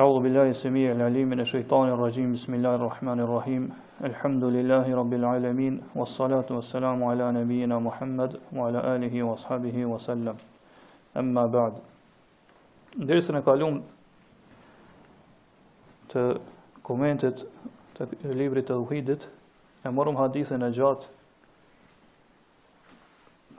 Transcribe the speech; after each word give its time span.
A'udhu 0.00 0.20
billahi 0.24 0.54
semi'i 0.56 0.88
al-alim 0.90 1.28
min 1.28 1.40
ash-shaytanir 1.42 1.98
rajim. 2.00 2.32
Bismillahir 2.32 2.78
rahmanir 2.78 3.28
rabbil 4.96 5.24
alamin 5.30 5.74
Wassalatu 5.94 6.54
wassalamu 6.56 7.10
ala 7.10 7.32
nabiyyina 7.32 7.78
Muhammad 7.82 8.40
wa 8.50 8.68
ala 8.68 8.80
alihi 8.80 9.20
wa 9.22 9.34
ashabihi 9.34 9.84
wa 9.84 9.98
sallam. 9.98 10.36
Amma 11.14 11.46
ba'd. 11.48 11.74
Dersën 12.96 13.36
e 13.36 13.42
kaluam 13.48 13.82
të 16.14 16.24
komentet 16.88 17.44
të 18.00 18.06
librit 18.40 18.70
të 18.72 18.80
Uhidit, 18.80 19.28
e 19.84 19.88
morëm 19.98 20.16
hadithin 20.22 20.62
e 20.62 20.72
gjatë 20.80 21.10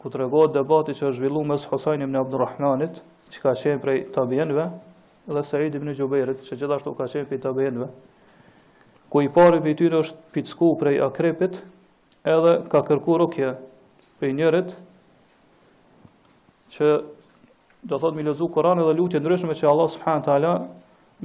ku 0.02 0.10
të 0.10 0.26
regohet 0.26 0.56
debati 0.58 0.98
që 0.98 1.06
është 1.12 1.20
zhvillu 1.22 1.44
mes 1.54 1.66
Hosajnim 1.70 2.10
në 2.18 2.26
Abdurrahmanit, 2.26 3.04
që 3.30 3.44
ka 3.46 3.54
qenë 3.62 3.82
prej 3.86 4.02
tabienve, 4.18 4.72
dhe 5.34 5.44
Said 5.44 5.76
ibn 5.76 5.94
Jubairit, 5.96 6.44
që 6.48 6.58
gjithashtu 6.60 6.94
ka 6.98 7.06
qenë 7.12 7.30
pita 7.30 7.52
bejnëve, 7.56 7.88
ku 9.12 9.22
i 9.26 9.30
pari 9.36 9.60
për 9.64 9.72
i 9.72 9.76
tyre 9.80 10.00
është 10.04 10.32
pitsku 10.36 10.72
prej 10.80 11.00
akrepit, 11.04 11.60
edhe 12.32 12.54
ka 12.72 12.82
kërku 12.88 13.18
rukje 13.24 13.54
për 14.22 14.30
i 14.32 14.36
njërit, 14.38 14.72
që 16.72 16.90
do 17.92 17.98
thotë 18.00 18.16
mi 18.20 18.26
lezu 18.28 18.48
Koran 18.56 18.80
edhe 18.84 18.94
lutje 18.98 19.20
ndryshme 19.20 19.56
që 19.58 19.68
Allah 19.72 19.90
s.t. 19.92 20.54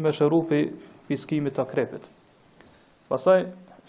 me 0.02 0.12
shëru 0.12 0.40
për 0.50 0.60
i 0.62 0.66
piskimit 1.08 1.54
të 1.56 1.62
akrepit. 1.66 2.02
Pasaj, 3.10 3.44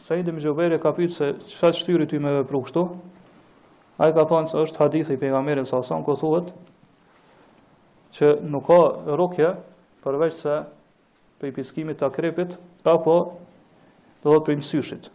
Said 0.06 0.28
ibn 0.30 0.42
Jubairit 0.44 0.82
ka 0.84 0.92
pëjtë 0.94 1.14
se 1.16 1.32
qëtë 1.46 1.78
shtyri 1.82 2.06
ty 2.12 2.20
me 2.22 2.34
vepru 2.42 2.62
kështu, 2.68 2.84
a 3.98 4.10
i 4.10 4.14
ka 4.14 4.28
thonë 4.30 4.52
që 4.54 4.66
është 4.68 4.82
hadithi 4.84 5.16
për 5.18 5.32
i 5.32 5.34
nga 5.34 5.42
merin 5.48 5.66
sa 5.70 5.80
osan, 5.82 6.06
që 8.18 8.28
nuk 8.50 8.64
ka 8.66 8.76
rukje, 9.20 9.50
përveç 10.06 10.36
se 10.44 10.58
për 11.42 11.52
i 11.52 11.54
piskimit 11.54 12.00
të 12.02 12.08
krepit, 12.16 12.56
apo 12.88 13.16
do 14.24 14.34
dhëtë 14.34 14.46
për 14.48 14.54
i 14.56 14.60
mësyshit. 14.62 15.08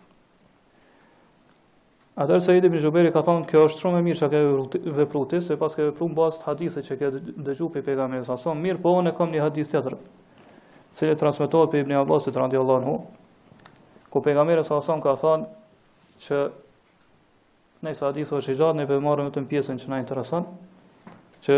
Atërë 2.23 2.41
se 2.45 2.55
i 2.57 2.61
dhe 2.63 3.13
ka 3.15 3.23
thonë, 3.27 3.47
kjo 3.51 3.63
është 3.67 3.83
shumë 3.83 3.99
e 3.99 4.05
mirë 4.07 4.19
që 4.21 4.29
ke 4.35 4.41
vepruti, 4.99 5.41
se 5.43 5.57
pas 5.59 5.73
ke 5.75 5.87
vepru 5.89 6.11
në 6.13 6.19
basë 6.19 6.43
hadithi 6.47 6.83
që 6.89 6.97
ke 7.01 7.11
dëgju 7.49 7.69
për 7.75 7.83
i 7.83 7.87
pega 7.87 8.09
me 8.13 8.21
mirë 8.63 8.79
po 8.85 8.95
në 9.07 9.15
kam 9.19 9.33
një 9.33 9.43
hadith 9.47 9.73
të 9.73 9.83
tërë, 9.87 9.99
cilë 11.01 11.13
e 11.13 11.19
transmitohet 11.23 11.73
për 11.73 11.83
Ibn 11.83 11.97
Abbasit, 12.03 12.37
rëndi 12.37 12.61
Allah 12.61 12.83
në 12.85 12.91
hu, 12.91 12.97
ku 14.13 14.21
pega 14.27 14.45
me 14.45 14.59
ka 14.61 14.65
thonë 15.25 15.49
që 16.23 16.43
nëjse 17.83 18.05
hadithu 18.07 18.37
është 18.39 18.53
i 18.53 18.59
gjatë, 18.61 18.77
ne 18.79 18.87
përmarëm 18.87 19.33
të 19.35 19.43
në 19.43 19.49
pjesën 19.51 19.81
që 19.83 19.89
na 19.91 20.03
interesan, 20.05 20.45
që 21.43 21.57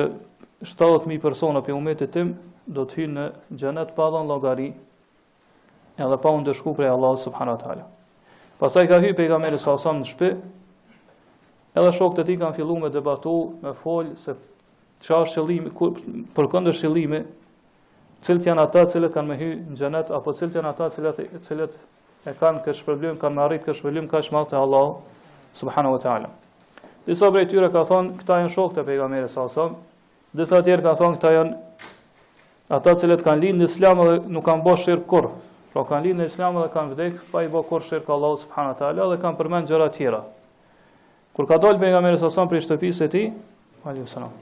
70.000 0.64 1.20
persona 1.20 1.61
për 1.67 1.75
umetit 1.77 2.14
tim, 2.14 2.30
do 2.73 2.84
të 2.89 2.97
hynë 3.03 3.15
në 3.20 3.25
gjenet 3.61 3.91
pa 3.97 4.07
dhënë 4.15 4.29
llogari 4.29 4.69
edhe 6.01 6.17
pa 6.23 6.31
u 6.34 6.39
ndeshku 6.41 6.73
prej 6.79 6.89
Allahut 6.91 7.20
subhanahu 7.20 7.61
teala. 7.62 7.84
Pastaj 8.59 8.87
ka 8.89 8.98
hyrë 9.03 9.17
pejgamberi 9.19 9.59
sa 9.61 9.75
sa 9.79 9.93
në 9.93 10.07
shtëpi. 10.09 10.31
Edhe 11.77 11.91
shokët 11.97 12.23
e 12.23 12.27
tij 12.29 12.39
kanë 12.41 12.57
filluar 12.57 12.85
me 12.87 12.91
debatu, 12.95 13.35
me 13.62 13.75
fol 13.83 14.15
se 14.23 14.37
çfarë 15.05 15.33
qëllimi, 15.35 15.73
kur 15.77 15.91
për 16.37 16.48
këndër 16.55 16.79
qëllimi, 16.81 17.20
cilët 18.25 18.47
janë 18.51 18.62
ata 18.62 18.87
cilët 18.92 19.12
kanë 19.15 19.29
me 19.35 19.39
hyrë 19.41 19.61
në 19.75 19.81
xhenet 19.83 20.15
apo 20.15 20.33
cilët 20.39 20.57
janë 20.61 20.70
ata 20.70 20.89
cilët 20.95 21.20
cilët 21.48 21.77
e 22.31 22.37
kanë 22.39 22.62
kësh 22.65 22.85
problem, 22.87 23.19
kanë 23.20 23.42
arrit 23.45 23.67
kësh 23.67 23.83
problem 23.85 24.09
kaq 24.09 24.33
të 24.33 24.57
Allahu 24.61 24.95
subhanahu 25.55 25.98
wa 25.98 26.01
taala. 26.01 26.31
Disa 27.07 27.29
prej 27.31 27.51
tyre 27.51 27.69
ka 27.73 27.83
thonë, 27.85 28.17
këta 28.23 28.39
janë 28.45 28.55
shokët 28.55 28.81
e 28.81 28.87
pejgamberit 28.89 29.31
sa 29.31 29.48
sa. 29.53 29.69
Disa 30.35 30.62
tjerë 30.65 30.83
ka 30.83 30.95
thonë, 30.98 31.19
këta 31.19 31.33
janë 31.37 31.94
ata 32.69 32.95
cilët 32.97 33.20
kanë 33.25 33.43
lindur 33.43 33.65
në 33.65 33.70
islam 33.70 34.01
dhe 34.05 34.12
nuk 34.33 34.45
kanë 34.47 34.65
bërë 34.65 34.84
shirk 34.84 35.07
kur, 35.07 35.27
Pra 35.75 35.83
kanë 35.83 36.03
lindur 36.07 36.23
në 36.25 36.31
islam 36.31 36.55
dhe 36.61 36.69
kanë 36.70 36.93
vdekur 36.95 37.25
pa 37.33 37.41
i 37.45 37.48
bërë 37.51 37.67
kur 37.69 37.83
shirk 37.83 38.07
Allahu 38.15 38.37
subhanahu 38.41 38.73
wa 38.73 38.79
taala 38.79 39.09
dhe 39.12 39.19
kanë 39.25 39.39
përmend 39.41 39.69
gjëra 39.69 39.89
të 39.91 39.97
tjera. 39.98 40.20
Kur 41.35 41.48
ka 41.51 41.58
dalë 41.58 41.80
pejgamberi 41.83 42.19
sa 42.20 42.30
son 42.30 42.47
për 42.48 42.63
shtëpisë 42.64 43.05
e 43.05 43.11
tij, 43.14 43.27
alayhis 43.85 44.14
salam. 44.14 44.33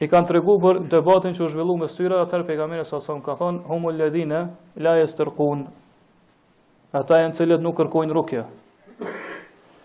I 0.00 0.08
kanë 0.08 0.26
tregu 0.30 0.54
për 0.62 0.78
debatin 0.94 1.36
që 1.36 1.44
u 1.44 1.50
zhvillua 1.52 1.76
me 1.82 1.90
syra, 1.92 2.22
atë 2.24 2.40
pejgamberi 2.48 2.86
sa 2.88 3.02
son 3.04 3.20
ka 3.22 3.34
thonë 3.36 3.66
humul 3.68 4.00
ladina 4.00 4.40
la 4.76 4.94
yastarqun. 5.02 5.66
Ata 6.96 7.20
janë 7.20 7.36
që 7.36 7.60
nuk 7.60 7.76
kërkojnë 7.82 8.14
rukje. 8.16 8.46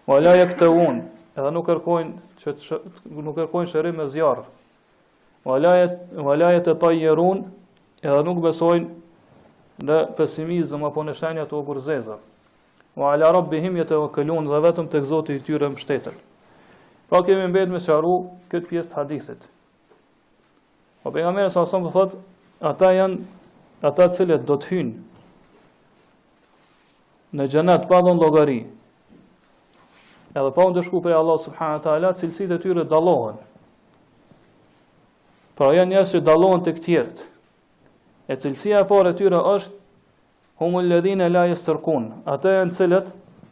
Wala 0.07 0.37
yaktawun, 0.39 1.03
edhe 1.35 1.49
nuk 1.51 1.65
kërkojnë 1.67 2.13
që 2.39 2.79
nuk 3.27 3.35
kërkojnë 3.41 3.69
shërim 3.73 3.99
me 4.01 4.07
zjarr 4.15 4.45
valajet 5.45 6.67
e 6.67 6.75
taj 6.79 7.03
edhe 8.09 8.21
nuk 8.25 8.41
besojnë 8.41 8.87
në 9.85 9.97
pesimizëm 10.17 10.85
apo 10.87 11.03
në 11.05 11.13
shenja 11.19 11.45
të 11.49 11.55
ogurzeza. 11.59 12.17
Wa 12.97 13.11
ala 13.13 13.29
rabbihim 13.35 13.75
jetë 13.77 13.95
e 13.97 14.01
vëkëllun 14.05 14.47
dhe 14.49 14.59
vetëm 14.63 14.87
të 14.89 15.01
Zoti 15.09 15.35
i 15.37 15.41
tyre 15.43 15.69
mbështeten. 15.69 16.15
Pra 17.09 17.19
kemi 17.27 17.45
mbet 17.51 17.69
me 17.69 17.81
sharu 17.83 18.13
këtë 18.49 18.69
pjesë 18.69 18.89
të 18.89 18.95
hadithit. 18.99 19.41
Po 21.03 21.11
për 21.13 21.25
nga 21.25 21.33
mërë 21.37 21.51
sa 21.53 21.65
të 21.69 21.91
thot, 21.95 22.15
ata 22.71 22.91
janë, 22.95 23.17
ata 23.89 24.07
cilët 24.15 24.45
do 24.49 24.57
të 24.57 24.69
hynë 24.69 24.93
në 27.35 27.47
gjenet 27.51 27.83
pa 27.91 27.99
dhonë 28.05 28.21
logari, 28.23 28.61
edhe 30.39 30.51
pa 30.55 30.65
unë 30.69 30.77
dëshku 30.79 31.01
për 31.03 31.17
Allah 31.17 31.35
subhanët 31.43 31.85
ala, 31.93 32.13
cilësit 32.15 32.53
e 32.55 32.57
tyre 32.63 32.85
dalohën. 32.95 33.41
Pra 35.55 35.69
janë 35.71 35.77
jo 35.79 35.85
njerëz 35.93 36.09
që 36.15 36.19
dalon 36.27 36.63
të 36.65 36.71
këtjert 36.77 37.21
E 38.27 38.35
cilësia 38.43 38.81
e 38.83 38.87
parë 38.89 39.13
e 39.13 39.17
tyre 39.21 39.39
është 39.49 39.77
Humull 40.63 40.91
edhin 40.97 41.23
e 41.23 41.29
lajës 41.31 41.63
të 41.63 41.73
rkun 41.77 42.09
e 42.23 42.35
në 42.43 42.75
cilët 42.79 43.07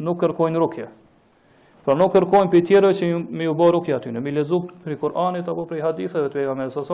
nuk 0.07 0.19
kërkojnë 0.23 0.59
rukje 0.63 0.87
Pra 1.85 1.95
nuk 1.99 2.11
kërkojnë 2.15 2.51
për 2.51 2.61
tjere 2.67 2.91
që 2.95 3.07
mi 3.39 3.47
u 3.51 3.55
bo 3.59 3.71
rukje 3.75 3.95
atyne 3.95 4.19
Mi 4.23 4.33
lezu 4.35 4.59
për 4.83 4.97
i 4.97 4.99
Koranit 5.01 5.47
apo 5.51 5.65
për 5.71 5.79
i 5.81 5.85
hadithet 5.85 6.19
e 6.19 6.27
të 6.31 6.41
pega 6.41 6.55
mesot 6.59 6.93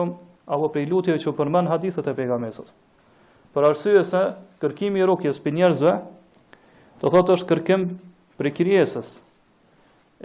Apo 0.54 0.70
për 0.74 0.84
i 0.84 0.86
lutjeve 0.92 1.18
që 1.22 1.34
përmën 1.40 1.70
hadithet 1.72 2.06
e 2.06 2.14
pega 2.20 2.38
Për 3.54 3.66
arsye 3.66 3.96
e 3.98 4.04
se 4.12 4.22
kërkimi 4.62 5.00
i 5.02 5.06
rukjes 5.10 5.42
për 5.44 5.54
njerëzve 5.58 5.96
Të 7.02 7.10
thot 7.14 7.34
është 7.34 7.50
kërkim 7.54 7.88
për 8.38 8.46
i 8.46 8.54
kërjesës 8.60 9.16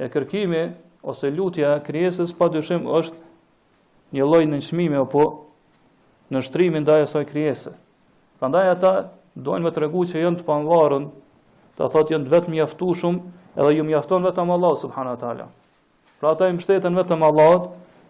E 0.06 0.10
kërkimi 0.14 0.66
ose 1.14 1.30
lutja 1.38 1.74
kërjesës 1.86 2.36
pa 2.38 2.52
dyshim 2.58 2.86
është 3.00 3.25
një 4.16 4.24
lloj 4.32 4.46
nënshmime 4.48 4.98
apo 5.02 5.26
në 6.34 6.42
shtrimin 6.48 6.86
ndaj 6.86 7.04
asaj 7.10 7.26
krijese. 7.34 7.74
Prandaj 8.40 8.72
ata 8.78 8.92
duan 9.46 9.66
me 9.66 9.72
tregu 9.76 10.06
që 10.08 10.22
janë 10.24 10.40
të 10.42 10.46
panvarën, 10.48 11.10
ta 11.78 11.90
thotë 11.92 12.16
janë 12.16 12.28
të 12.30 12.34
vetë 12.36 12.54
mjaftushëm, 12.54 13.18
edhe 13.60 13.74
ju 13.78 13.86
mjafton 13.88 14.24
vetëm 14.26 14.54
Allah 14.56 14.78
subhanahu 14.82 15.18
wa 15.18 15.20
taala. 15.22 15.50
Pra 16.20 16.32
ata 16.32 16.48
i 16.50 16.56
mbështeten 16.56 16.96
vetëm 17.00 17.26
Allahut 17.28 17.68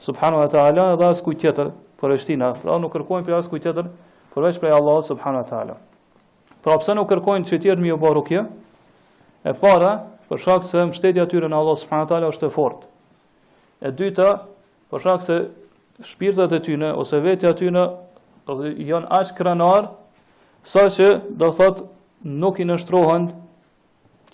subhanahu 0.09 0.43
wa 0.45 0.49
taala 0.53 0.85
dhe 1.01 1.09
askujt 1.09 1.41
tjetër 1.41 1.71
për 2.01 2.15
shtina. 2.21 2.51
Pra 2.61 2.77
nuk 2.81 2.93
kërkojnë 2.95 3.25
për 3.29 3.39
askujt 3.41 3.65
tjetër 3.65 3.89
përveç 4.35 4.61
prej 4.61 4.75
Allahut 4.77 5.09
subhanahu 5.09 5.41
wa 5.43 5.49
taala. 5.49 5.77
Pra 6.65 6.77
pse 6.81 6.93
nuk 6.97 7.09
kërkojnë 7.11 7.49
që 7.49 7.59
tjerë 7.65 7.85
mi 7.85 7.93
u 7.93 7.97
kjo? 8.29 8.45
E 9.45 9.53
para, 9.61 9.91
për 10.29 10.37
shkak 10.41 10.63
se 10.65 10.85
mbështetja 10.87 11.25
tyre 11.29 11.49
në 11.49 11.55
Allah 11.57 11.75
subhanahu 11.77 12.05
wa 12.05 12.09
taala 12.13 12.29
është 12.33 12.47
e 12.47 12.49
fortë. 12.55 12.85
E 13.81 13.91
dyta, 13.99 14.29
për 14.89 14.99
shkak 15.03 15.21
se 15.21 15.35
shpirtat 16.03 16.51
e 16.51 16.59
tyne 16.59 16.93
ose 16.93 17.19
vetja 17.19 17.51
e 17.53 17.57
tyne 17.57 17.85
dhe 18.47 18.71
janë 18.89 19.07
aq 19.19 19.31
kranar 19.37 19.87
sa 20.67 20.87
që 20.91 21.07
do 21.37 21.51
thot 21.55 21.81
nuk 22.25 22.59
i 22.59 22.65
nështrohen 22.67 23.29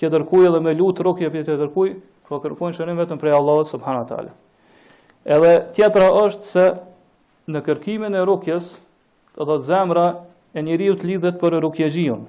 të 0.02 0.10
dërkuj 0.10 0.48
edhe 0.48 0.60
me 0.66 0.72
lutë 0.74 1.04
rukje 1.06 1.28
për 1.30 1.44
të 1.46 1.58
dërkuj, 1.62 1.90
po 2.26 2.40
kërkojnë 2.42 2.74
shërim 2.78 2.98
vetëm 3.04 3.20
prej 3.22 3.36
Allahot 3.38 3.68
subhanat 3.70 4.08
tala. 4.10 4.32
Edhe 5.30 5.52
tjetra 5.78 6.08
është 6.24 6.48
se 6.50 6.64
në 7.52 7.60
kërkimin 7.68 8.16
e 8.18 8.24
rukjes, 8.26 8.72
të 9.38 9.46
dhe 9.50 9.58
zemra 9.68 10.08
e 10.58 10.64
njëriut 10.66 11.04
lidhet 11.06 11.38
për 11.42 11.60
rukje 11.68 11.92
gjion, 11.94 12.24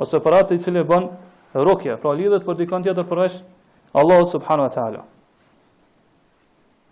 ose 0.00 0.20
për 0.24 0.38
atë 0.38 0.56
i 0.56 0.62
cilë 0.64 0.86
bën 0.88 1.10
rukje, 1.68 1.98
pra 2.00 2.14
lidhet 2.16 2.46
për 2.48 2.58
dikën 2.62 2.86
tjetër 2.88 3.04
përveç 3.12 3.36
Allahot 4.00 4.32
subhanat 4.32 4.72
tala. 4.80 5.04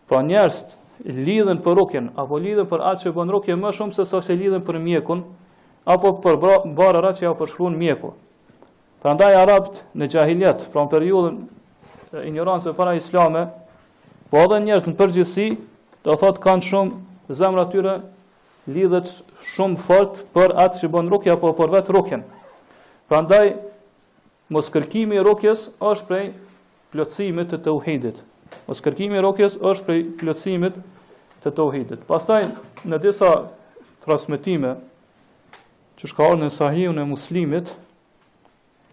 Pra 0.09 0.21
lidhen 1.07 1.59
për 1.65 1.77
rukjen 1.79 2.11
apo 2.21 2.39
lidhen 2.43 2.67
për 2.69 2.83
atë 2.93 3.03
që 3.07 3.13
bën 3.17 3.31
rukje 3.33 3.57
më 3.57 3.71
shumë 3.77 3.97
se 3.97 4.05
sa 4.09 4.21
që 4.25 4.35
lidhen 4.37 4.65
për 4.67 4.79
mjekun 4.85 5.23
apo 5.95 6.11
për 6.25 6.39
barra 6.77 7.13
që 7.17 7.25
ja 7.25 7.33
përshkruan 7.39 7.77
mjeku. 7.81 8.11
Prandaj 9.01 9.35
arabt 9.43 9.79
në 9.97 10.11
gjahiljet, 10.13 10.67
pra 10.73 10.85
në 10.85 10.91
periudhën 10.93 11.39
e 12.21 12.25
ignorancës 12.29 12.77
para 12.77 12.93
islame, 12.99 13.47
po 14.31 14.43
edhe 14.45 14.59
njerëz 14.67 14.91
në 14.91 14.97
përgjithësi 14.99 15.47
do 16.05 16.17
thot 16.21 16.43
kanë 16.45 16.67
shumë 16.69 17.37
zemra 17.41 17.65
tyre 17.73 17.95
lidhet 18.69 19.09
shumë 19.55 19.81
fort 19.87 20.21
për 20.37 20.55
atë 20.67 20.83
që 20.85 20.91
bën 20.93 21.09
rukje 21.17 21.33
apo 21.35 21.55
për 21.61 21.73
vetë 21.79 21.97
rukjen. 21.97 22.27
Prandaj 23.09 23.55
moskërkimi 24.53 25.17
i 25.17 25.25
rukjes 25.25 25.69
është 25.81 26.11
prej 26.11 26.27
plotësimit 26.93 27.55
të 27.55 27.63
tauhidit. 27.67 28.21
Mos 28.69 28.81
po 28.81 28.85
kërkimi 28.89 29.19
i 29.19 29.23
rokjes 29.25 29.57
është 29.71 29.85
prej 29.89 30.01
plotësimit 30.21 30.79
të 31.45 31.53
tauhidit. 31.59 32.03
Pastaj 32.09 32.41
në 32.93 32.99
disa 33.05 33.31
transmetime 34.05 34.73
që 36.01 36.11
shka 36.13 36.29
orë 36.33 36.43
në 36.45 36.51
sahihun 36.57 37.01
e 37.03 37.07
muslimit, 37.11 37.71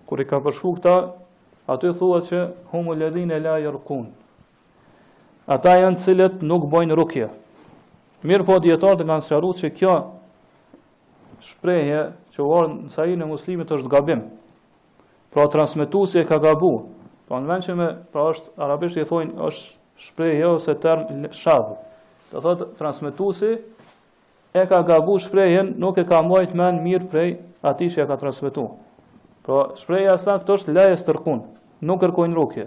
kur 0.07 0.21
i 0.24 0.27
ka 0.27 0.39
përshku 0.48 0.71
këta, 0.77 0.95
aty 1.75 1.92
thua 2.00 2.21
që 2.30 2.42
humu 2.71 2.95
ledhin 3.00 3.31
e 3.31 3.39
la 3.45 3.57
rëkun. 3.63 4.07
Ata 5.56 5.77
janë 5.80 6.03
cilët 6.06 6.42
nuk 6.51 6.65
bojnë 6.74 6.95
rukje. 7.00 7.30
Mirë 8.27 8.48
po 8.50 8.57
djetarët 8.63 9.06
nga 9.06 9.19
nësërru 9.21 9.51
që 9.62 9.69
kjo 9.77 9.94
shprejhje 11.48 12.01
që 12.36 12.44
orë 12.57 12.71
në 12.74 12.92
sahihun 12.95 13.24
e 13.24 13.30
muslimit 13.30 13.71
është 13.77 13.92
gabim. 13.94 14.25
Pra 15.31 15.45
transmitu 15.53 16.03
si 16.10 16.19
e 16.21 16.25
ka 16.27 16.39
gabu, 16.44 16.74
Po 17.27 17.35
në 17.44 17.50
vend 17.50 17.65
që 17.68 17.74
me 17.75 17.85
pra 18.15 18.24
është 18.31 18.51
arabisht 18.63 18.97
i 19.00 19.03
thonë 19.09 19.35
është 19.50 20.03
shprehje 20.06 20.45
ose 20.47 20.74
term 20.85 21.25
shabu. 21.35 21.74
Do 22.31 22.39
thotë 22.45 22.68
transmetuesi 22.79 23.50
e 24.56 24.63
ka 24.69 24.79
gabu 24.88 25.18
shprehjen, 25.19 25.74
nuk 25.83 26.00
e 26.00 26.06
ka 26.07 26.21
mbajtur 26.24 26.56
më 26.62 26.69
në 26.77 26.83
mirë 26.85 27.09
prej 27.12 27.31
atij 27.71 27.91
që 27.95 28.03
e 28.03 28.06
ka 28.09 28.18
transmetuar. 28.21 28.69
Pra 29.47 29.59
shpreha 29.79 30.15
sa 30.21 30.38
këto 30.39 30.56
është 30.59 30.75
laj 30.77 30.95
stërkun, 31.01 31.41
nuk 31.88 32.00
kërkojnë 32.06 32.35
rrokje. 32.35 32.65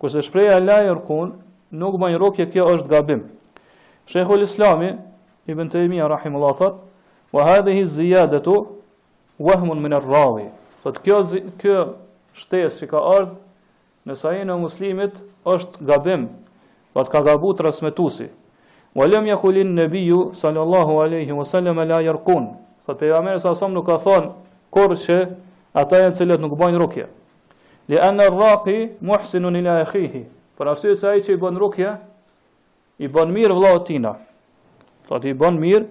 Kurse 0.00 0.22
shpreha 0.24 0.56
laj 0.64 0.88
orkun, 0.94 1.34
nuk 1.80 1.98
bën 2.00 2.16
rrokje, 2.20 2.48
kjo 2.52 2.66
është 2.76 2.88
gabim. 2.94 3.22
Shehul 4.10 4.42
Islami 4.44 4.94
Ibn 5.48 5.68
Taymija 5.72 6.08
rahimullahu 6.12 6.56
ta, 6.60 6.72
wa 7.32 7.44
hadhihi 7.48 7.84
ziyadatu 7.96 8.56
wahmun 9.38 9.80
min 9.82 9.92
ar-rawi. 9.96 10.48
Sot 10.84 11.02
kjo 11.04 11.20
kjo 11.62 11.78
shtesë 12.42 12.82
që 12.86 12.90
ka 12.94 13.06
ardhur 13.20 13.48
në 14.08 14.14
e 14.28 14.38
e 14.40 14.44
muslimit 14.60 15.12
është 15.44 15.84
gabim, 15.88 16.22
pa 16.94 17.02
të 17.04 17.10
ka 17.12 17.20
gabu 17.26 17.50
të 17.54 17.66
rësmetusi. 17.68 18.28
Wa 18.96 19.06
lem 19.06 19.26
ja 19.26 19.36
kulin 19.36 19.76
sallallahu 20.40 20.98
aleyhi 21.04 21.32
wa 21.32 21.44
sallam 21.44 21.78
e 21.78 21.84
la 21.84 21.98
jarkun. 22.02 22.46
Fët 22.86 22.98
për 23.00 23.10
jamerë 23.14 23.38
sa 23.44 23.68
nuk 23.68 23.86
ka 23.86 23.98
thonë, 24.02 24.30
kur 24.72 24.96
që 25.04 25.18
ata 25.82 25.98
e 25.98 26.10
në 26.26 26.38
nuk 26.40 26.56
bëjnë 26.58 26.78
rukje. 26.82 27.06
Li 27.88 27.98
anë 27.98 28.18
në 28.22 28.30
rraki, 28.32 28.78
muhsinu 29.10 29.50
në 29.50 29.62
la 29.66 29.76
e 29.80 29.84
khihi. 29.90 30.24
Për 30.58 30.74
se 30.76 31.08
aji 31.08 31.20
që 31.26 31.32
i 31.34 31.36
bën 31.42 31.56
rukje, 31.60 31.92
i 32.98 33.06
bën 33.08 33.30
mirë 33.36 33.54
vla 33.56 33.74
tina. 33.86 34.14
Fët 35.08 35.24
i 35.28 35.34
bën 35.34 35.56
mirë 35.60 35.84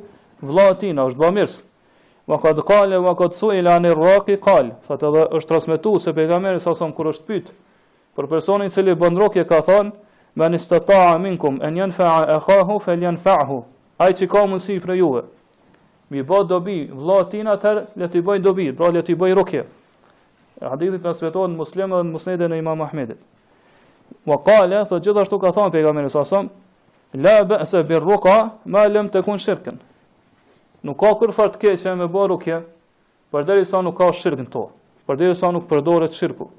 vla 0.50 0.70
tina, 0.82 1.06
është 1.10 1.20
bën 1.22 1.34
mirës. 1.38 1.56
Ma 2.28 2.38
ka 2.42 2.52
të 2.58 2.66
wa 2.70 3.00
ma 3.12 3.16
ka 3.20 3.28
të 3.30 3.34
sujnë, 3.34 3.64
la 3.64 3.78
edhe 3.78 5.22
është 5.38 5.54
rësmetu 5.56 5.98
se 6.00 6.12
për 6.14 6.34
sa 6.60 6.92
kur 6.98 7.08
është 7.14 7.26
pytë 7.28 7.52
për 8.20 8.28
personin 8.28 8.68
cili 8.74 8.92
bën 9.00 9.16
rrokje 9.18 9.46
ka 9.48 9.60
thon 9.64 9.92
men 10.36 10.54
istata'a 10.58 11.16
minkum 11.24 11.60
an 11.64 11.78
yanfa'a 11.80 12.36
akhahu 12.36 12.80
falyanfa'hu 12.84 13.62
ai 14.04 14.12
që 14.14 14.28
ka 14.32 14.42
mundsi 14.48 14.76
për 14.84 14.94
juve 15.00 15.22
mi 16.14 16.24
bë 16.26 16.40
dobi 16.50 16.78
vllatin 16.92 17.48
atë 17.54 17.74
le 18.02 18.08
t'i 18.12 18.20
bëj 18.26 18.42
dobi 18.44 18.72
pra 18.76 18.92
le 18.92 19.04
t'i 19.08 19.16
bëj 19.16 19.36
rrokje 19.38 19.64
hadithi 20.72 21.00
transmeton 21.04 21.56
muslim 21.60 21.94
dhe 21.96 22.02
musnede 22.12 22.50
e 22.52 22.60
imam 22.60 22.82
ahmedit 22.90 23.22
wa 24.28 24.40
qala 24.44 24.84
fa 24.90 25.00
gjithashtu 25.00 25.40
ka 25.40 25.52
thon 25.56 25.72
pejgamberi 25.72 26.10
sa 26.12 26.26
sam 26.26 26.50
la 27.14 27.38
ba'sa 27.48 27.84
bir 27.88 28.02
ruqa 28.04 28.38
ma 28.66 28.88
lam 28.88 29.08
takun 29.10 29.38
shirkan 29.40 29.80
nuk 30.84 30.98
ka 31.00 31.14
kur 31.20 31.32
fat 31.32 31.56
keqe 31.62 31.96
me 31.98 32.04
bë 32.08 32.28
rrokje 32.28 32.60
përderisa 33.32 33.80
nuk 33.84 33.98
ka 33.98 34.12
shirkin 34.12 34.46
to 34.52 34.70
përderisa 35.08 35.52
nuk 35.52 35.70
përdoret 35.72 36.12
shirku 36.14 36.50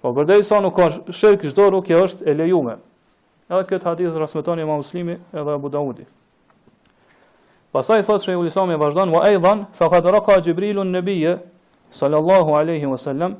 Po 0.00 0.14
përdej 0.16 0.44
sa 0.48 0.60
nuk 0.64 0.78
ka 0.78 0.84
shirkë, 1.12 1.50
gjdo 1.50 1.64
rukje 1.76 1.96
është 2.00 2.24
e 2.24 2.34
lejume. 2.38 2.78
Edhe 3.52 3.66
këtë 3.68 3.88
hadith 3.90 4.14
rrasmeton 4.16 4.60
ima 4.62 4.70
ma 4.72 4.78
muslimi 4.80 5.16
edhe 5.36 5.56
Abu 5.58 5.68
Dawudi. 5.68 6.06
Pasaj 7.74 8.06
thotë 8.08 8.24
që 8.24 8.32
i 8.32 8.38
ulisame 8.40 8.78
vazhdan, 8.80 9.12
wa 9.12 9.20
ejdan, 9.28 9.66
fa 9.76 9.90
ka 9.92 10.00
raka 10.00 10.38
Gjibrilun 10.46 10.88
në 10.94 11.02
sallallahu 12.00 12.56
aleyhi 12.56 12.86
wa 12.86 12.96
sallam, 13.02 13.34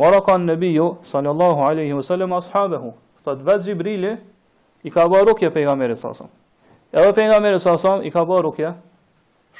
wa 0.00 0.10
raka 0.14 0.38
në 0.38 0.56
bijo, 0.62 0.86
sallallahu 1.12 1.60
aleyhi 1.68 1.92
wa 1.98 2.02
sallam, 2.08 2.32
ashabahu. 2.38 2.90
Tha 3.24 3.34
vetë 3.44 3.68
Gjibrili, 3.68 4.14
i 4.88 4.90
ka 4.90 5.08
ba 5.08 5.20
rukje 5.28 5.50
pejga 5.52 5.74
meri 5.76 5.96
sasam. 5.96 6.30
Edhe 6.92 7.12
pejga 7.18 7.36
meri 7.40 7.60
sasam, 7.60 8.00
i 8.06 8.10
ka 8.14 8.24
ba 8.24 8.40
rukje, 8.46 8.72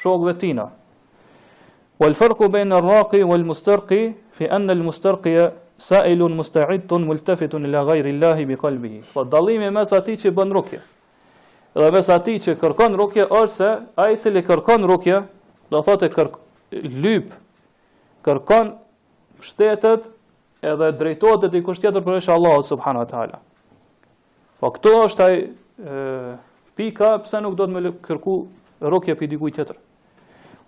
shokëve 0.00 0.38
tina. 0.40 0.70
Wal 2.00 2.14
fërku 2.16 2.48
bejnë 2.48 2.72
në 2.72 2.82
raki, 2.88 3.24
wal 3.24 3.44
fi 4.38 4.46
enë 4.46 4.70
në 4.72 4.84
mustërkje, 4.86 5.46
sa'ilun 5.78 6.32
musta'idun 6.36 7.04
multafitun 7.06 7.64
ila 7.66 7.84
ghayri 7.84 8.12
llahi 8.18 8.44
bi 8.46 8.56
qalbihi. 8.56 9.02
Po 9.14 9.24
dallimi 9.24 9.70
mes 9.70 9.92
atij 9.92 10.18
që 10.22 10.30
bën 10.34 10.52
rukje 10.56 10.80
dhe 11.78 11.90
mes 11.94 12.08
atij 12.10 12.38
që 12.42 12.52
kërkon 12.60 12.96
rukje 12.98 13.26
është 13.30 13.54
se 13.54 13.68
ai 14.02 14.16
i 14.16 14.16
cili 14.18 14.42
kërkon 14.42 14.82
rukje, 14.90 15.20
do 15.70 15.78
thotë 15.86 16.08
e 16.08 16.10
kërk 16.16 16.34
lyp, 17.04 17.28
kërkon 18.26 18.72
shtetet 19.44 20.08
edhe 20.66 20.86
drejtohet 20.98 21.44
te 21.46 21.52
dikush 21.52 21.78
tjetër 21.78 22.02
për 22.02 22.18
ish 22.18 22.32
Allah 22.34 22.56
subhanahu 22.66 23.04
wa 23.04 23.08
taala. 23.12 23.38
Po 24.58 24.72
kto 24.74 24.94
është 25.06 25.22
ai 25.22 25.36
pika 26.74 27.12
pse 27.22 27.40
nuk 27.46 27.54
do 27.54 27.68
të 27.70 27.70
më 27.78 27.94
kërku 28.08 28.34
rukje 28.82 29.14
për 29.14 29.30
dikujt 29.36 29.60
tjetër. 29.60 29.76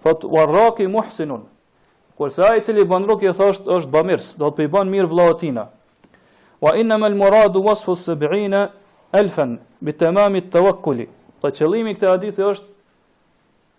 Fot 0.06 0.22
warraki 0.24 0.86
muhsinun, 0.88 1.42
Kurse 2.20 2.42
ai 2.44 2.58
i 2.60 2.60
cili 2.66 2.82
bën 2.84 3.06
rukje 3.08 3.30
thosht 3.32 3.64
është 3.72 3.88
bamirs, 3.92 4.24
do 4.42 4.50
të 4.52 4.66
i 4.66 4.68
bën 4.72 4.88
mirë 4.92 5.08
vllahutina. 5.08 5.62
Wa 6.60 6.74
inma 6.76 6.98
al-murad 7.08 7.54
wasf 7.66 7.88
al-sab'in 7.88 8.52
alfan 9.20 9.54
bi 9.80 9.92
tamam 10.02 10.34
al-tawakkul. 10.40 11.00
Po 11.40 11.48
qëllimi 11.56 11.94
i 11.94 11.96
këtij 11.96 12.10
hadithi 12.10 12.44
është 12.44 12.66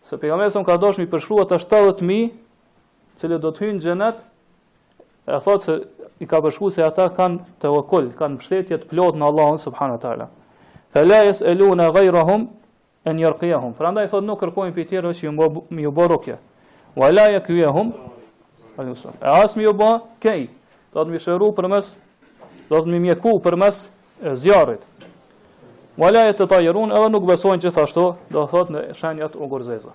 se 0.10 0.18
pejgamberi 0.24 0.64
ka 0.66 0.78
dashur 0.82 1.06
të 1.06 1.12
përshkruaj 1.14 1.46
të 1.52 1.60
70000, 1.68 2.32
të 3.14 3.22
cilët 3.22 3.44
do 3.46 3.52
të 3.54 3.62
hyjnë 3.66 3.82
xhenet, 3.86 4.24
e 5.28 5.40
thotë 5.46 5.62
se 5.68 5.76
i 6.18 6.26
ka 6.32 6.42
përshkruar 6.48 6.74
se 6.74 6.82
ata 6.88 7.06
kanë 7.20 7.46
tawakkul, 7.62 8.10
kanë 8.18 8.40
mbështetje 8.40 8.80
të 8.82 8.90
plotë 8.96 9.22
në 9.22 9.28
Allahun 9.30 9.62
subhanahu 9.68 10.00
wa 10.00 10.02
taala. 10.08 10.28
Fa 10.90 11.06
la 11.06 11.22
yas'aluna 11.30 11.92
ghayrahum 12.00 12.50
an 13.06 13.22
yarqiyahum. 13.22 13.78
Prandaj 13.78 14.10
thotë 14.16 14.26
nuk 14.32 14.42
kërkojnë 14.42 14.74
për 14.74 14.82
pitërë 14.82 15.14
që 15.20 15.30
ju 15.86 15.92
bëj 16.02 16.08
rukje. 16.16 16.40
Wa 17.02 17.14
la 17.14 17.30
yakwihum 17.38 17.94
alayhi 18.78 18.98
wasallam. 18.98 19.16
E 19.22 19.26
as 19.44 19.56
mi 19.56 19.68
u 19.68 19.74
bë 19.74 19.88
kej. 20.24 20.48
Do 20.94 21.04
të 21.06 21.12
më 21.16 21.22
shëru 21.26 21.52
përmes 21.56 21.94
do 22.70 22.80
të 22.82 22.90
më 22.92 23.00
mjeku 23.06 23.32
përmes 23.44 23.86
zjarrit. 24.42 24.82
Wala 25.98 26.26
yat 26.28 26.40
tayrun 26.52 26.92
edhe 26.92 27.10
nuk 27.12 27.26
besojnë 27.28 27.64
gjithashtu, 27.66 28.06
do 28.32 28.46
thot 28.52 28.72
në 28.72 28.86
shenjat 29.00 29.36
e 29.40 29.48
gurzeza. 29.52 29.92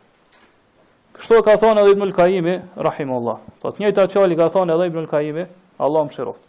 Kështu 1.17 1.41
ka 1.43 1.55
thënë 1.57 1.83
edhe 1.85 1.95
Ibn 1.97 2.11
Kaimi, 2.13 2.13
qayimi 2.17 2.57
rahimullah. 2.85 3.39
Po 3.61 3.73
të 3.73 3.85
njëjtat 3.85 4.13
fjalë 4.13 4.37
ka 4.37 4.49
thënë 4.57 4.75
edhe 4.77 4.89
Ibn 4.93 5.07
Kaimi, 5.09 5.47
Allah 5.81 6.05
më 6.05 6.13
shëroft. 6.17 6.41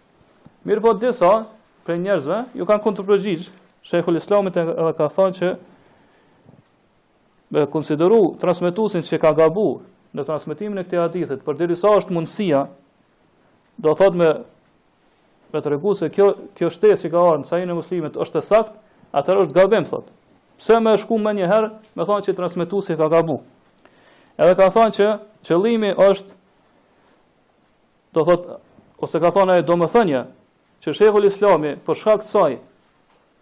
Mirë 0.67 0.83
po 0.83 0.93
di 0.99 1.11
sa 1.15 1.33
për 1.87 2.01
njerëzve 2.03 2.37
ju 2.59 2.65
kanë 2.67 2.83
kontu 2.83 3.05
përgjigj 3.07 3.47
Shejhul 3.87 4.19
Islamit 4.19 4.57
edhe 4.59 4.91
ka 4.97 5.07
thënë 5.15 5.35
që 5.39 5.53
me 7.55 7.67
konsideru 7.71 8.21
transmetuesin 8.43 9.05
që 9.07 9.19
ka 9.23 9.31
gabuar 9.39 9.79
në 10.15 10.23
transmitimin 10.27 10.79
e 10.79 10.85
këtij 10.87 11.01
hadithi 11.01 11.37
për 11.43 11.57
derisa 11.59 11.91
është 11.99 12.15
mundësia, 12.15 12.61
do 13.77 13.95
thot 13.95 14.15
me 14.15 14.29
me 15.53 15.61
tregu 15.63 15.93
se 15.95 16.09
kjo 16.11 16.29
kjo 16.57 16.69
shtesë 16.73 17.05
që 17.07 17.11
ka 17.11 17.19
ardhur 17.23 17.47
sa 17.47 17.59
i 17.59 17.65
në 17.67 17.73
muslimet 17.79 18.17
është 18.23 18.39
e 18.39 18.43
sakt, 18.47 18.71
atëherë 19.15 19.43
është 19.45 19.55
gabim 19.55 19.85
thot. 19.87 20.09
Pse 20.59 20.75
më 20.83 20.97
shku 21.03 21.15
më 21.23 21.31
një 21.37 21.47
herë, 21.47 21.69
më 21.95 22.03
thonë 22.07 22.25
që 22.25 22.35
transmetuesi 22.35 22.97
ka 22.99 23.07
gabu. 23.13 23.37
Edhe 24.37 24.55
ka 24.59 24.67
thonë 24.75 24.95
që 24.97 25.07
qëllimi 25.47 25.91
është 26.07 26.33
do 28.13 28.25
thot 28.27 28.43
ose 29.03 29.21
ka 29.23 29.29
thonë 29.35 29.51
ai 29.55 29.63
domethënie 29.63 30.23
që 30.83 30.89
shehu 30.93 31.23
islami 31.29 31.71
për 31.85 31.95
shkak 31.95 32.23
të 32.25 32.29
saj 32.33 32.53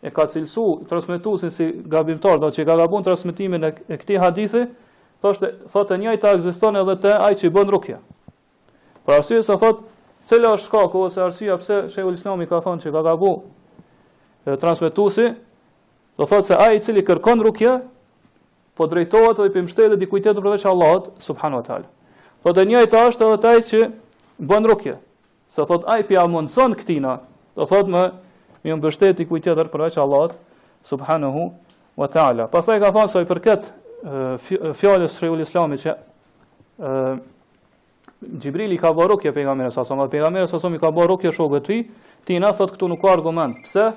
e 0.05 0.09
ka 0.13 0.27
cilësu 0.31 0.65
transmetuesin 0.89 1.51
si 1.51 1.65
gabimtar, 1.89 2.37
do 2.39 2.49
që 2.53 2.65
ka 2.69 2.75
gabuar 2.77 3.01
transmetimin 3.07 3.63
e 3.65 3.97
këtij 4.01 4.19
hadithi, 4.21 4.63
thoshte 5.25 5.51
thotë 5.73 5.95
e 5.95 5.99
njëjta 6.03 6.33
ekziston 6.37 6.77
edhe 6.81 6.95
te 7.05 7.13
ai 7.25 7.33
që 7.39 7.49
bën 7.55 7.71
rukje. 7.73 7.97
Për 9.05 9.17
arsye 9.19 9.41
se 9.45 9.57
thotë 9.61 9.83
cila 10.29 10.53
është 10.57 10.69
shkaku 10.69 11.01
ose 11.07 11.21
arsye 11.25 11.57
pse 11.61 11.79
Shehu 11.93 12.13
Islami 12.17 12.47
ka 12.49 12.61
thonë 12.65 12.85
që 12.85 12.93
ka 12.95 13.03
gabu 13.05 13.31
transmetuesi, 14.61 15.27
do 16.17 16.27
thotë 16.29 16.47
se 16.51 16.59
ai 16.67 16.77
i 16.77 16.83
cili 16.85 17.03
kërkon 17.05 17.41
rukje 17.47 17.75
po 18.77 18.87
drejtohet 18.91 19.39
dhe 19.41 19.49
i 19.49 19.53
pimshtelet 19.55 20.01
i 20.05 20.09
kujtetë 20.11 20.41
përveç 20.43 20.65
Allahot, 20.69 21.11
subhanu 21.23 21.61
atal. 21.63 21.85
Po 22.43 22.53
dhe 22.53 22.65
njëjt 22.69 22.93
është 23.01 23.29
edhe 23.35 23.53
ai 23.55 23.63
që 23.69 23.83
bën 24.49 24.67
rukje, 24.69 24.97
se 25.55 25.65
thot 25.65 25.87
ai 25.91 26.03
pja 26.07 26.25
mundëson 26.29 26.75
këtina, 26.81 27.17
do 27.55 27.65
thot 27.69 27.89
me 27.89 28.05
më 28.65 28.77
mbështet 28.81 29.19
i 29.23 29.27
kujtetër 29.31 29.69
përveç 29.73 29.97
Allahut 30.01 30.33
subhanu 30.89 31.51
wa 31.97 32.07
ta'ala. 32.11 32.47
ka 32.51 32.61
thonë, 32.91 33.07
se 33.07 33.21
i 33.21 33.25
përket 33.25 33.71
fjalës 34.75 35.15
së 35.17 35.29
islami 35.41 35.77
që 35.81 35.93
ë 36.79 37.23
Gjibril 38.25 38.71
i 38.73 38.77
ka 38.79 38.89
bërë 38.95 39.11
rukje 39.11 39.31
pejgamberit 39.35 39.73
sa 39.75 39.83
sa 39.85 40.05
pejgamberi 40.09 40.47
sa 40.49 40.57
sa 40.61 40.69
i 40.73 40.79
ka 40.79 40.89
bërë 40.93 41.07
rukje 41.13 41.31
shokut 41.33 41.63
të 41.63 41.67
tij, 41.67 41.83
ti 42.25 42.37
thot 42.57 42.71
këtu 42.73 42.87
nuk 42.89 43.01
ka 43.01 43.11
argument. 43.11 43.57
Pse? 43.63 43.89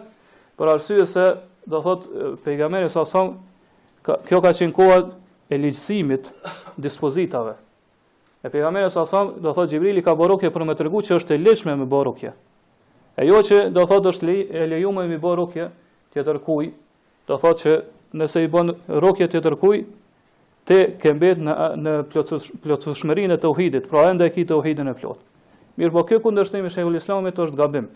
Për 0.58 0.68
arsye 0.72 1.06
se 1.06 1.26
do 1.66 1.80
thot 1.80 2.04
pejgamberi 2.44 2.90
sa 2.90 3.04
sa 3.06 3.22
kjo 4.04 4.40
ka 4.42 4.50
qenë 4.52 4.72
koha 4.74 4.98
e 5.48 5.56
ligjësimit 5.56 6.32
dispozitave. 6.76 7.54
E 8.42 8.50
pejgamberi 8.50 8.90
sa 8.90 9.06
sa 9.06 9.24
do 9.24 9.52
thot 9.52 9.70
Gjibril 9.70 9.96
i 9.96 10.02
ka 10.04 10.12
bërë 10.18 10.32
rukje 10.34 10.50
për 10.50 10.64
më 10.66 10.76
tregu 10.76 10.98
që 11.04 11.16
është 11.20 11.34
e 11.34 11.38
leqme 11.44 11.76
me 11.76 11.86
bërë 11.86 12.04
rukje. 12.10 12.32
E 13.16 13.26
jo 13.26 13.40
që 13.42 13.70
do 13.70 13.86
thot 13.86 14.04
është 14.12 14.26
li, 14.28 14.40
e 14.50 14.66
lejume 14.66 15.06
me 15.08 15.18
bërë 15.18 15.36
rukje 15.40 15.70
tjetër 16.12 16.42
kuj, 16.44 16.72
do 17.28 17.36
thot 17.38 17.64
që 17.64 17.72
nëse 18.16 18.42
i 18.44 18.48
bën 18.50 18.70
rrokje 18.88 19.26
të 19.32 19.40
tërkuj, 19.44 19.82
te 20.68 20.78
ke 21.00 21.12
mbet 21.16 21.40
në 21.40 21.54
në 21.80 21.94
plotësshmërinë 22.12 23.36
e 23.38 23.42
tauhidit, 23.42 23.86
pra 23.88 24.06
ende 24.10 24.26
e 24.28 24.32
të 24.34 24.46
tauhidin 24.52 24.88
e 24.88 24.94
plot. 25.00 25.20
Mirë, 25.80 25.94
po 25.94 26.02
kjo 26.08 26.18
kundërshtim 26.24 26.66
i 26.68 26.72
shehull 26.74 26.96
islamit 26.98 27.38
është 27.40 27.56
gabim. 27.56 27.88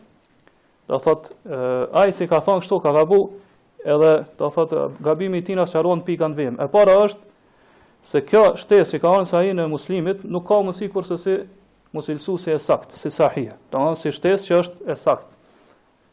Do 0.88 0.98
thot, 1.02 1.30
ai 1.96 2.12
si 2.16 2.26
ka 2.30 2.40
thonë 2.44 2.62
kështu 2.64 2.78
ka 2.84 2.92
gabu, 2.96 3.18
edhe 3.84 4.12
do 4.38 4.48
thot 4.54 4.72
gabimi 5.02 5.40
i 5.42 5.44
tij 5.46 5.58
na 5.58 5.66
sharon 5.66 6.04
pikën 6.06 6.36
vim. 6.38 6.56
E 6.62 6.68
para 6.70 6.94
është 7.04 7.30
se 8.12 8.22
kjo 8.28 8.44
shtesë 8.58 8.94
që 8.96 9.02
ka 9.02 9.10
ardhur 9.12 9.28
sa 9.30 9.42
i 9.46 9.52
në 9.56 9.66
muslimit 9.70 10.22
nuk 10.26 10.46
ka 10.48 10.58
mundësi 10.60 10.88
kurse 10.92 11.18
si 11.22 11.36
musilsusi 11.94 12.54
e 12.54 12.58
sakt, 12.58 12.94
si 12.98 13.10
sahih. 13.12 13.52
Do 13.72 13.82
thot 13.84 14.00
si 14.00 14.14
shtesë 14.16 14.48
që 14.50 14.58
është 14.62 14.88
e 14.88 14.96
sakt. 15.00 15.28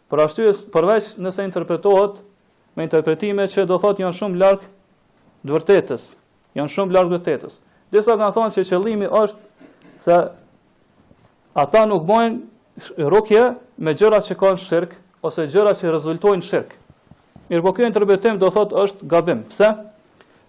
Për 0.10 0.24
ashtu, 0.26 0.50
përveç 0.74 1.14
nëse 1.22 1.46
interpretohet 1.46 2.20
me 2.80 2.86
interpretime 2.88 3.44
që 3.52 3.66
do 3.70 3.76
thot 3.84 4.00
janë 4.00 4.16
shumë 4.22 4.40
larkë 4.40 4.68
dëvërtetës, 5.50 6.04
janë 6.60 6.72
shumë 6.76 6.96
larkë 6.96 7.12
dëvërtetës. 7.12 7.56
Disa 7.96 8.16
kanë 8.20 8.32
thonë 8.38 8.56
që 8.56 8.64
qëllimi 8.70 9.08
është 9.20 10.06
se 10.06 10.20
ata 11.64 11.82
nuk 11.92 12.06
bojnë 12.08 13.04
rukje 13.12 13.42
me 13.88 13.94
gjëra 14.00 14.22
që 14.30 14.38
kanë 14.44 14.62
shirk 14.64 14.94
ose 15.28 15.48
gjëra 15.52 15.74
që 15.82 15.92
rezultojnë 15.98 16.46
shirk. 16.50 16.78
Mirë 17.52 17.66
po 17.66 17.74
kjo 17.76 17.90
interpretim 17.90 18.40
do 18.40 18.48
thot 18.54 18.72
është 18.86 19.10
gabim. 19.12 19.42
Pse? 19.52 19.74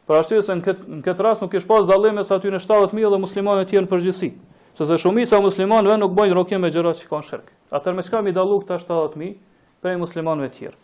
Për 0.06 0.18
ashtu 0.20 0.38
se 0.44 0.54
në 0.58 0.64
këtë, 0.68 0.86
në 1.00 1.02
këtë 1.06 1.26
rast 1.26 1.42
nuk 1.44 1.56
ishë 1.58 1.66
pas 1.70 1.88
dalime 1.88 2.20
mes 2.20 2.30
aty 2.34 2.50
në 2.52 2.60
70.000 2.62 3.10
dhe 3.14 3.18
muslimonet 3.24 3.70
tjerë 3.72 3.86
në 3.88 3.90
përgjithsi. 3.94 4.30
Se 4.78 4.86
se 4.88 5.00
shumica 5.02 5.42
muslimonve 5.44 5.96
nuk 6.02 6.14
bojnë 6.18 6.38
rukje 6.38 6.60
me 6.62 6.70
gjëra 6.74 6.94
që 7.00 7.10
kanë 7.10 7.26
shirk. 7.30 7.50
Atër 7.78 7.98
me 7.98 8.06
qka 8.06 8.22
mi 8.26 8.36
dalu 8.38 8.60
70.000 8.68 9.34
prej 9.82 9.96
muslimonve 10.02 10.50
tjerë. 10.60 10.78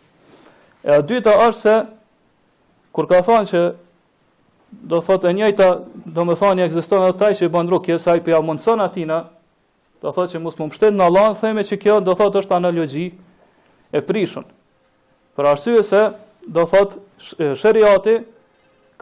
E 0.86 0.94
a 0.94 1.02
dyta 1.02 1.32
është 1.48 1.60
se, 1.64 1.76
kur 2.94 3.08
ka 3.10 3.18
thonë 3.26 3.48
që, 3.50 3.60
do 4.92 4.98
thotë 5.02 5.32
e 5.32 5.34
njëjta, 5.34 5.66
do 6.14 6.26
më 6.28 6.36
thonë 6.38 6.58
një 6.60 6.66
egziston 6.68 7.02
e 7.08 7.16
taj 7.18 7.32
që 7.40 7.48
i 7.48 7.52
bëndru 7.56 7.80
kje, 7.84 7.96
sa 8.04 8.14
i 8.18 8.22
pja 8.22 8.38
mundson 8.46 8.82
atina, 8.84 9.16
do 10.02 10.12
thotë 10.14 10.36
që 10.36 10.42
musë 10.44 10.60
më 10.60 10.68
mështet 10.68 10.94
në 10.94 11.08
Allah, 11.08 11.32
theme 11.40 11.64
që 11.66 11.78
kjo, 11.82 11.96
do 12.06 12.14
thotë 12.20 12.44
është 12.44 12.56
analogji 12.60 13.06
e 13.98 14.04
prishën. 14.10 14.46
Për 15.36 15.48
arsye 15.56 15.82
se, 15.90 16.04
do 16.58 16.68
thotë, 16.70 17.02
shëriati 17.62 18.14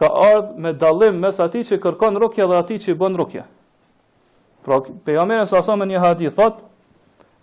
ka 0.01 0.09
ardhë 0.31 0.65
me 0.65 0.73
dalim 0.81 1.21
mes 1.21 1.37
ati 1.45 1.61
që 1.69 1.77
kërkon 1.85 2.17
rukje 2.23 2.49
dhe 2.49 2.57
ati 2.63 2.79
që 2.87 2.91
i 2.95 2.97
bën 3.03 3.21
rukje. 3.21 3.45
Pra, 4.65 4.81
sa 4.81 5.45
së 5.51 5.61
asome 5.61 5.85
një 5.93 6.01
hadith 6.07 6.35
thotë, 6.41 6.65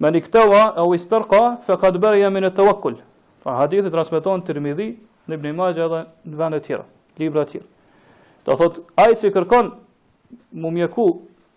me 0.03 0.11
një 0.11 0.27
këtëva 0.27 0.65
e 0.75 0.83
u 0.91 0.99
istërka, 0.99 1.43
fe 1.69 1.79
ka 1.79 1.95
të 1.95 2.03
bërë 2.03 2.23
jemi 2.25 2.43
në 2.43 2.55
të 2.59 2.67
wakullë. 2.73 3.03
Pa 3.43 3.55
hadithi 3.63 3.91
transmeton 3.91 4.43
të 4.47 4.55
rëmidhi 4.59 4.85
në 5.31 5.39
ibn 5.39 5.49
Majah 5.59 5.89
dhe 5.91 6.01
në 6.31 6.39
vend 6.43 6.57
e 6.57 6.61
tjera, 6.67 6.85
libra 7.23 7.43
të 7.47 7.51
tjera. 7.57 7.67
Do 8.47 8.55
thot, 8.61 8.77
ajë 9.03 9.17
që 9.23 9.31
kërkon 9.35 9.71
mu 10.63 10.71
mjeku, 10.77 11.07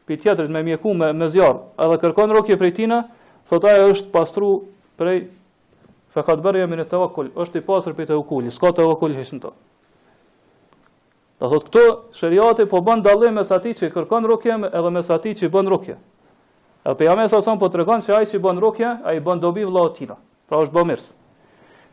për 0.10 0.20
tjetërit 0.24 0.54
me 0.56 0.62
mjeku 0.65 0.94
me, 0.98 1.12
me 1.22 1.30
zjarë, 1.34 1.62
edhe 1.86 1.98
kërkon 2.04 2.34
rokje 2.38 2.58
prej 2.62 2.74
tina, 2.82 3.04
thot 3.50 3.65
ajë 3.70 3.92
është 3.94 4.12
pastru 4.15 4.50
prej 5.00 5.20
fekat 6.15 6.42
bërë 6.46 6.63
jemi 6.63 6.80
në 6.82 6.88
të 6.89 7.01
vakull, 7.04 7.30
është 7.46 7.62
i 7.62 7.65
pasër 7.70 7.94
për 7.98 8.10
të 8.12 8.18
vakulli, 8.22 8.54
s'ka 8.58 8.72
të 8.77 8.86
vakull 8.89 9.15
hisën 9.18 9.42
të. 9.44 9.51
Do 11.44 11.50
thot, 11.51 11.65
këto 11.68 11.84
shëriati 12.18 12.65
po 12.72 12.82
bën 12.88 13.01
dalim 13.06 13.38
me 13.38 13.44
sati 13.46 13.75
që 13.77 13.92
kërkon 13.98 14.25
rokje 14.32 14.58
edhe 14.72 14.94
me 14.96 15.04
sati 15.06 15.36
që 15.42 15.51
bën 15.54 15.70
rokje. 15.74 15.98
Edhe 16.86 16.96
për 17.00 17.10
jam 17.12 17.22
e 17.25 17.30
sason 17.34 17.62
po 17.62 17.70
të 17.70 17.82
rëkon 17.84 18.06
që 18.06 18.15
ajë 18.22 18.32
që 18.34 18.42
bën 18.46 18.62
rokje, 18.63 18.96
ajë 19.12 19.25
bën 19.25 19.42
dobi 19.44 19.65
vla 19.68 19.88
tina, 19.98 20.18
pra 20.50 20.62
është 20.65 20.77
bë 20.80 20.96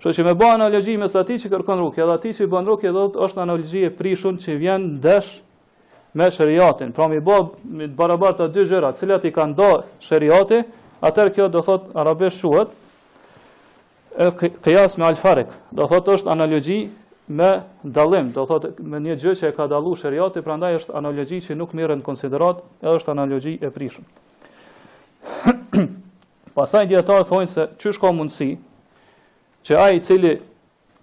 Kështu 0.02 0.12
që 0.18 0.22
me 0.26 0.32
bëna 0.34 0.54
analogji 0.58 0.96
me 0.98 1.06
sati 1.10 1.36
që 1.38 1.46
kërkon 1.52 1.78
rukje, 1.78 2.02
dhe 2.08 2.14
aty 2.18 2.30
që 2.34 2.46
bën 2.50 2.66
rukje 2.68 2.90
do 2.94 3.02
të 3.14 3.20
është 3.26 3.38
analogji 3.42 3.82
e 3.86 3.90
prishun 3.98 4.38
që 4.42 4.54
vjen 4.58 4.86
ndesh 4.96 5.28
me 6.18 6.26
shariatin. 6.34 6.88
Pra 6.96 7.06
më 7.12 7.20
bë 7.28 7.36
me 7.80 7.86
barabartë 8.00 8.48
të 8.48 8.48
dy 8.56 8.64
gjëra, 8.72 8.90
të 8.92 8.98
cilat 9.04 9.28
i 9.30 9.32
kanë 9.36 9.54
do 9.60 9.68
shariati, 10.08 10.58
atëherë 11.06 11.34
kjo 11.36 11.46
do 11.54 11.62
thot 11.68 11.86
arabisht 12.02 12.42
shuhet 12.42 12.72
e 14.26 14.50
qiyas 14.66 14.98
me 14.98 15.06
al-farq. 15.12 15.54
Do 15.70 15.86
thot 15.92 16.10
është 16.16 16.34
analogji 16.34 16.80
me 17.38 17.52
dallim, 18.00 18.32
do 18.34 18.42
thot 18.50 18.66
me 18.82 18.98
një 19.06 19.16
gjë 19.22 19.36
që 19.40 19.52
e 19.52 19.56
ka 19.60 19.68
dallu 19.70 19.94
shariati, 20.02 20.42
prandaj 20.48 20.72
është 20.80 20.98
analogji 20.98 21.38
që 21.46 21.60
nuk 21.62 21.78
merren 21.78 22.02
në 22.02 22.08
konsiderat, 22.10 22.66
është 22.96 23.14
analogji 23.14 23.54
e 23.62 23.70
prishur. 23.70 24.02
Pastaj 26.58 26.88
dietar 26.90 27.22
thonë 27.30 27.52
se 27.54 27.70
çysh 27.84 28.02
ka 28.02 28.10
mundsi, 28.12 28.56
që 29.66 29.76
ai 29.78 29.96
i 29.96 30.00
cili 30.02 30.32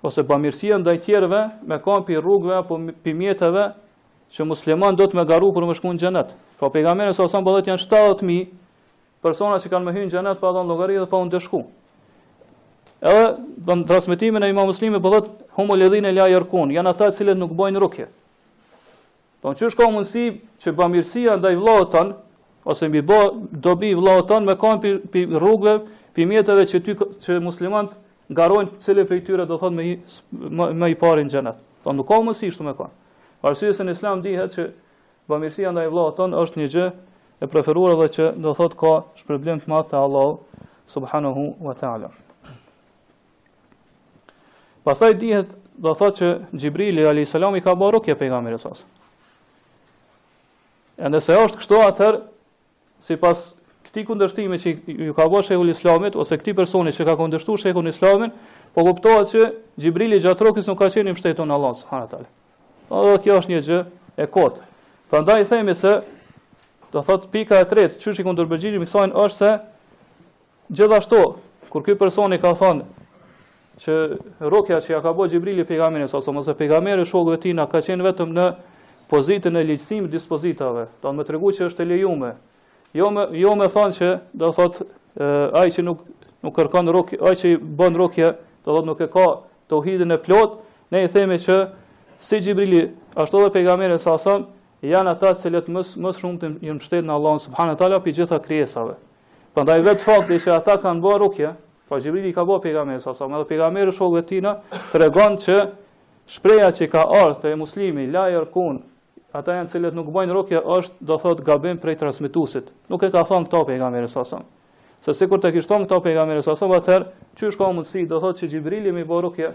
ose 0.08 0.24
bamirësia 0.28 0.78
ndaj 0.82 0.98
tjerëve 1.08 1.42
me 1.68 1.78
kanë 1.84 2.06
pi 2.08 2.18
rrugëve 2.20 2.56
apo 2.60 2.80
pi 3.04 3.14
mjeteve 3.16 3.64
që 4.36 4.46
musliman 4.46 4.96
do 5.00 5.08
të 5.10 5.18
me 5.20 5.26
garu 5.30 5.52
për 5.56 5.66
më 5.70 5.76
shku 5.80 5.92
në 5.96 6.00
xhenet. 6.04 6.30
Po 6.60 6.70
pejgamberi 6.74 7.16
sa 7.18 7.28
sa 7.32 7.42
bëhet 7.42 7.70
janë 7.72 7.82
70000 7.82 8.48
persona 9.26 9.60
që 9.60 9.72
kanë 9.74 9.86
më 9.86 9.92
hynë 9.96 10.08
në 10.10 10.14
xhenet 10.16 10.42
pa 10.44 10.52
në 10.56 10.66
llogari 10.70 11.00
dhe 11.02 11.08
pa 11.14 11.18
u 11.24 11.28
dëshku. 11.34 11.62
Edhe 13.00 13.28
do 13.68 13.76
në 13.80 13.86
transmetimin 13.88 14.44
e 14.44 14.50
Imam 14.52 14.68
Muslimi 14.68 15.00
po 15.00 15.12
thotë 15.12 15.54
humul 15.58 15.82
e 15.82 15.88
la 16.20 16.28
janë 16.28 16.90
ata 16.92 17.10
të 17.10 17.18
cilët 17.22 17.40
nuk 17.40 17.54
bojnë 17.56 17.80
rukje. 17.84 18.08
Po 19.40 19.54
çu 19.56 19.70
shko 19.72 19.88
mundsi 19.92 20.26
që 20.60 20.74
bamirësia 20.76 21.38
ndaj 21.40 21.56
vllahtan 21.56 22.10
ose 22.68 22.88
mbi 22.92 23.00
bë 23.02 23.20
dobi 23.64 23.94
vllahtan 23.96 24.44
me 24.44 24.58
kanë 24.60 25.00
pi 25.12 25.26
rrugëve, 25.26 25.80
pi 26.14 26.28
që 26.28 26.80
ty 26.84 26.94
që 27.24 27.40
muslimanët 27.40 27.96
ngarojn 28.30 28.70
cilën 28.84 29.08
prej 29.10 29.24
tyre 29.26 29.46
do 29.50 29.58
thot 29.58 29.74
me 29.74 29.98
më 30.30 30.92
i 30.92 30.96
parin 31.02 31.26
në 31.28 31.34
xhenet. 31.34 31.58
Po 31.84 31.94
nuk 31.96 32.08
ka 32.12 32.20
më 32.22 32.36
kështu 32.38 32.66
më 32.68 32.76
kon. 32.78 32.94
Arsyeja 33.46 33.80
se 33.80 33.86
në 33.88 33.96
Islam 33.98 34.22
dihet 34.22 34.54
që 34.54 34.66
bamirësia 35.30 35.72
ndaj 35.74 35.90
vllahut 35.90 36.18
ton 36.20 36.36
është 36.38 36.62
një 36.62 36.68
gjë 36.76 36.86
e 37.42 37.48
preferuar 37.50 37.96
edhe 37.96 38.10
që 38.18 38.26
do 38.44 38.54
thot 38.58 38.76
ka 38.78 38.94
shpërblim 39.22 39.62
të 39.64 39.72
madh 39.72 39.90
te 39.92 39.98
Allahu 39.98 40.38
subhanahu 40.90 41.48
wa 41.68 41.74
taala. 41.80 42.12
Pastaj 44.86 45.18
dihet 45.22 45.56
do 45.80 45.94
thot 45.96 46.22
që 46.22 46.30
Xhibrili 46.54 47.06
alayhis 47.08 47.34
salam 47.34 47.56
i 47.56 47.64
ka 47.66 47.74
baro 47.76 48.02
kë 48.04 48.18
pejgamberit 48.20 48.62
sas. 48.64 48.84
Ende 51.02 51.22
se 51.24 51.34
është 51.40 51.62
kështu 51.64 51.82
atëherë 51.86 52.24
sipas 53.08 53.48
këtij 53.90 54.06
kundërshtimi 54.06 54.58
që 54.62 54.72
ju 55.10 55.14
ka 55.18 55.26
bërë 55.26 55.48
shehu 55.50 55.66
Islamit 55.74 56.16
ose 56.22 56.38
këti 56.38 56.54
personi 56.58 56.92
që 56.94 57.08
ka 57.10 57.16
kundërshtuar 57.18 57.58
shehun 57.62 57.90
islamin, 57.90 58.32
po 58.74 58.86
kuptohet 58.86 59.32
se 59.34 59.44
Xhibrili 59.80 60.20
gjatë 60.20 60.36
Xhatrokis 60.36 60.70
nuk 60.70 60.78
ka 60.82 60.90
qenë 60.94 61.10
i 61.10 61.14
mbështetur 61.16 61.48
në 61.50 61.56
Allah 61.58 61.74
subhanahu 61.80 62.30
wa 63.10 63.18
kjo 63.24 63.40
është 63.42 63.52
një 63.54 63.62
gjë 63.68 63.80
e 64.24 64.28
kotë. 64.36 64.62
Prandaj 65.10 65.46
themi 65.50 65.74
se 65.76 65.94
do 66.94 67.02
thot 67.06 67.26
pika 67.34 67.58
e 67.58 67.66
tretë, 67.72 67.98
çështë 68.04 68.26
kundërbëgjë 68.28 68.78
me 68.82 68.86
kësajn 68.90 69.16
është 69.18 69.38
se 69.38 69.52
gjithashtu 70.78 71.24
kur 71.70 71.84
ky 71.86 71.98
personi 72.02 72.38
ka 72.42 72.54
thonë 72.62 72.86
që 73.80 73.94
rrokja 74.44 74.82
që 74.86 74.94
ja 74.94 75.02
ka 75.06 75.16
bërë 75.18 75.34
Xhibrili 75.34 75.66
pejgamberin 75.70 76.10
sa 76.12 76.22
ose 76.22 76.34
mosë 76.36 76.54
pejgamberi 76.62 77.08
shoku 77.10 77.40
i 77.50 77.56
ka 77.74 77.82
qenë 77.88 78.06
vetëm 78.10 78.38
në 78.38 78.52
pozitën 79.10 79.58
e 79.58 79.66
liçtimit 79.66 80.14
dispozitave, 80.14 80.86
do 81.02 81.10
të 81.10 81.16
më 81.18 81.26
tregu 81.26 81.50
që 81.58 81.66
është 81.72 81.82
e 81.84 81.90
lejuar 81.96 82.36
jo 82.94 83.10
me 83.12 83.26
jo 83.38 83.52
me 83.58 83.68
thënë 83.70 83.96
që 83.98 84.08
do 84.40 84.50
thot 84.56 84.80
ai 85.60 85.70
që 85.76 85.84
nuk 85.86 86.00
nuk 86.44 86.56
kërkon 86.56 86.88
rukje, 86.96 87.20
ai 87.22 87.34
që 87.36 87.50
bën 87.80 87.98
rukje, 88.00 88.30
do 88.66 88.72
thot 88.76 88.86
nuk 88.88 89.02
e 89.04 89.08
ka 89.12 89.26
tauhidin 89.70 90.14
e 90.16 90.18
plot, 90.24 90.54
ne 90.92 91.02
i 91.04 91.10
themi 91.12 91.36
që 91.38 91.58
si 92.24 92.40
Xhibrili 92.40 92.86
ashtu 93.20 93.38
edhe 93.44 93.52
pejgamberi 93.58 94.00
sa 94.00 94.16
janë 94.82 95.10
ata 95.12 95.34
të 95.36 95.40
cilët 95.44 95.68
më 95.76 95.82
më 96.06 96.14
shumë 96.20 96.40
të 96.40 96.48
i 96.64 96.72
mbështet 96.78 97.04
në 97.06 97.14
Allahun 97.18 97.42
subhanahu 97.44 97.78
teala 97.82 98.00
për 98.00 98.16
gjitha 98.18 98.40
krijesave. 98.46 98.96
Prandaj 99.54 99.82
vetë 99.90 100.06
fakti 100.08 100.40
që 100.46 100.54
ata 100.56 100.78
kanë 100.86 101.02
bërë 101.04 101.20
rukje, 101.26 101.50
pa 101.90 101.96
po 101.96 102.00
Xhibrili 102.00 102.32
ka 102.34 102.44
bërë 102.48 102.64
pejgamberi 102.64 103.02
sa 103.04 103.12
sa, 103.14 103.26
edhe 103.28 103.46
pejgamberi 103.52 103.92
shoqëtina 104.00 104.56
tregon 104.94 105.36
që 105.44 105.56
shpreha 106.32 106.72
që 106.78 106.88
ka 106.92 107.04
ardhur 107.12 107.42
te 107.44 107.56
muslimi 107.56 108.08
la 108.12 108.30
yarkun 108.32 108.80
ata 109.34 109.54
janë 109.60 109.70
cilët 109.74 109.98
nuk 109.98 110.08
bajnë 110.14 110.34
rukje 110.38 110.60
është 110.76 111.06
do 111.10 111.18
thot 111.24 111.44
gabim 111.50 111.78
prej 111.82 111.98
transmetuesit. 112.02 112.72
Nuk 112.90 113.04
e 113.06 113.10
ka 113.14 113.24
thon 113.30 113.46
këto 113.46 113.64
pejgamberi 113.70 114.08
sa 114.10 114.24
sa. 114.26 114.40
Se 115.06 115.14
sikur 115.14 115.40
të 115.40 115.52
kishton 115.58 115.86
këto 115.86 116.00
pejgamberi 116.06 116.42
sa 116.44 116.56
sa, 116.58 116.66
atëherë 116.66 117.36
çysh 117.40 117.58
ka 117.60 117.70
mundsi 117.74 118.06
do 118.08 118.20
thot 118.20 118.38
se 118.42 118.50
Xhibrili 118.50 118.92
më 118.92 119.04
bëu 119.08 119.22
rukje 119.28 119.52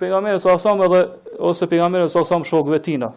pejgamberi 0.00 0.40
sa 0.40 0.56
sa 0.58 0.72
edhe 0.84 1.02
ose 1.38 1.68
pejgamberi 1.68 2.08
sa 2.08 2.24
sa 2.24 2.40
shokëve 2.42 2.80
tina. 2.82 3.12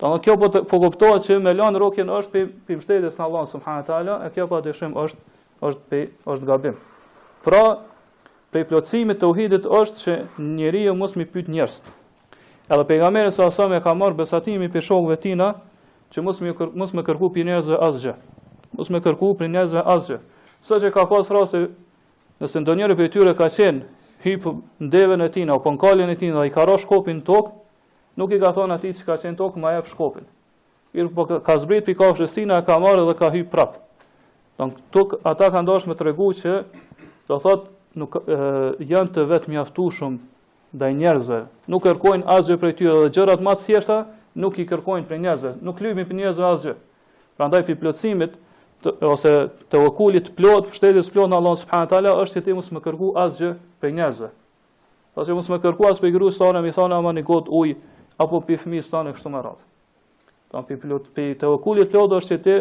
Donë 0.00 0.22
kjo 0.24 0.36
po 0.40 0.48
po 0.70 0.78
kuptohet 0.82 1.22
se 1.22 1.36
me 1.38 1.52
lan 1.54 1.76
rukjen 1.78 2.08
është 2.10 2.46
pim 2.66 2.80
shtetit 2.82 3.18
në 3.18 3.24
Allah 3.26 3.44
subhanahu 3.50 3.86
taala 3.86 4.20
e 4.26 4.30
kjo 4.34 4.46
po 4.50 4.60
dyshim 4.64 4.94
është 4.94 5.18
është 5.62 5.82
pe, 5.88 6.00
është 6.26 6.46
gabim. 6.48 6.74
Pra, 7.44 7.60
për 8.50 8.64
plotësimin 8.70 9.14
e 9.14 9.18
tauhidit 9.22 9.66
është 9.68 9.98
që 10.02 10.14
njeriu 10.58 10.94
mos 10.98 11.14
më 11.16 11.26
pyet 11.32 11.46
njerëz. 11.54 11.76
Edhe 12.72 12.84
pejgamberi 12.88 13.28
sa 13.32 13.50
sa 13.52 13.66
me 13.68 13.82
ka 13.84 13.92
marrë 13.94 14.16
besatimi 14.16 14.70
për 14.72 14.82
shokëve 14.86 15.16
tina, 15.20 15.48
që 16.12 16.22
mos 16.24 16.38
më, 16.40 16.54
kër, 16.56 16.68
mos 16.80 16.94
më 16.96 17.02
kërku 17.04 17.28
për 17.34 17.44
njerëzve 17.48 17.80
asgjë. 17.88 18.14
Mos 18.78 18.88
më 18.94 19.00
kërku 19.04 19.28
për 19.40 19.50
njerëzve 19.52 19.82
asgjë. 19.94 20.18
Sa 20.64 20.78
që 20.80 20.92
ka 20.94 21.04
pas 21.10 21.28
rase, 21.36 21.60
nëse 22.40 22.62
ndonjëri 22.62 22.80
njerë 22.94 22.96
për 23.02 23.10
tyre 23.16 23.34
ka 23.42 23.50
qenë, 23.56 23.84
hypë 24.24 24.54
në 24.80 24.88
devën 24.94 25.24
e 25.24 25.28
tina, 25.36 25.58
apo 25.60 25.72
në 25.74 25.82
kalin 25.84 26.14
e 26.14 26.16
tina, 26.22 26.38
dhe 26.40 26.48
i 26.48 26.54
ka 26.54 26.64
ra 26.70 26.78
shkopin 26.80 27.20
tok, 27.26 27.36
tokë, 27.36 28.18
nuk 28.22 28.32
i 28.32 28.40
ka 28.46 28.54
thonë 28.56 28.78
ati 28.80 28.94
që 28.96 29.06
ka 29.10 29.18
qenë 29.24 29.40
tokë, 29.42 29.60
ma 29.66 29.74
jep 29.76 29.92
shkopin. 29.92 30.28
Irë 30.96 31.12
po 31.16 31.28
ka 31.28 31.58
zbrit 31.66 31.84
për 31.90 31.98
kafshë 32.00 32.30
tina, 32.40 32.62
ka 32.70 32.80
marrë 32.86 33.04
dhe 33.10 33.18
ka 33.20 33.32
hypë 33.36 33.52
prapë. 33.52 33.84
Në 34.60 35.12
ata 35.32 35.52
kanë 35.58 35.68
dashur 35.74 35.92
me 35.92 35.98
tregu 36.00 36.32
që, 36.40 36.56
do 37.28 37.36
thotë, 37.44 37.72
nuk 38.00 38.16
e, 38.24 38.40
janë 38.94 39.12
të 39.12 39.28
vetë 39.34 39.52
mjaftu 39.56 39.90
ndaj 40.72 40.94
njerëzve. 40.96 41.40
Nuk 41.70 41.84
kërkojnë 41.84 42.26
asgjë 42.32 42.56
prej 42.62 42.74
tyre 42.80 42.94
dhe 43.02 43.10
gjërat 43.12 43.42
më 43.44 43.54
të 43.60 43.64
thjeshta 43.66 43.98
nuk 44.40 44.58
i 44.62 44.66
kërkojnë 44.70 45.06
prej 45.10 45.20
njerëzve. 45.26 45.54
Nuk 45.68 45.82
lymyjnë 45.84 46.08
për 46.10 46.18
njerëzve 46.22 46.46
asgjë. 46.48 46.74
Prandaj 47.36 47.62
fi 47.68 47.76
plotësimit 47.80 48.38
ose 49.06 49.32
të 49.72 49.82
okulit 49.88 50.32
plot, 50.38 50.70
shtetit 50.76 51.10
plot 51.14 51.30
në 51.30 51.36
Allah 51.38 51.56
subhanahu 51.60 51.92
teala 51.92 52.14
është 52.24 52.42
ti 52.48 52.56
mos 52.56 52.70
më 52.74 52.82
kërku 52.86 53.12
asgjë 53.26 53.52
prej 53.82 53.92
njerëzve. 53.98 54.30
Pasi 55.12 55.36
mos 55.36 55.50
më 55.52 55.60
kërku 55.66 55.88
as 55.90 56.00
prej 56.00 56.14
gruas 56.16 56.38
tona, 56.40 56.62
më 56.64 56.72
thonë 56.76 56.96
ama 56.98 57.12
ne 57.12 57.22
got 57.22 57.48
uj 57.52 57.74
apo 58.22 58.38
pi 58.46 58.56
fëmijës 58.62 58.88
tona 58.90 59.12
kështu 59.12 59.28
më 59.34 59.42
radh. 59.44 59.60
Tan 60.52 60.64
pi 60.64 60.76
plot 60.80 61.12
pi 61.14 61.30
të 61.36 61.50
okulit 61.52 61.92
plot 61.92 62.16
është 62.16 62.38
ti 62.46 62.56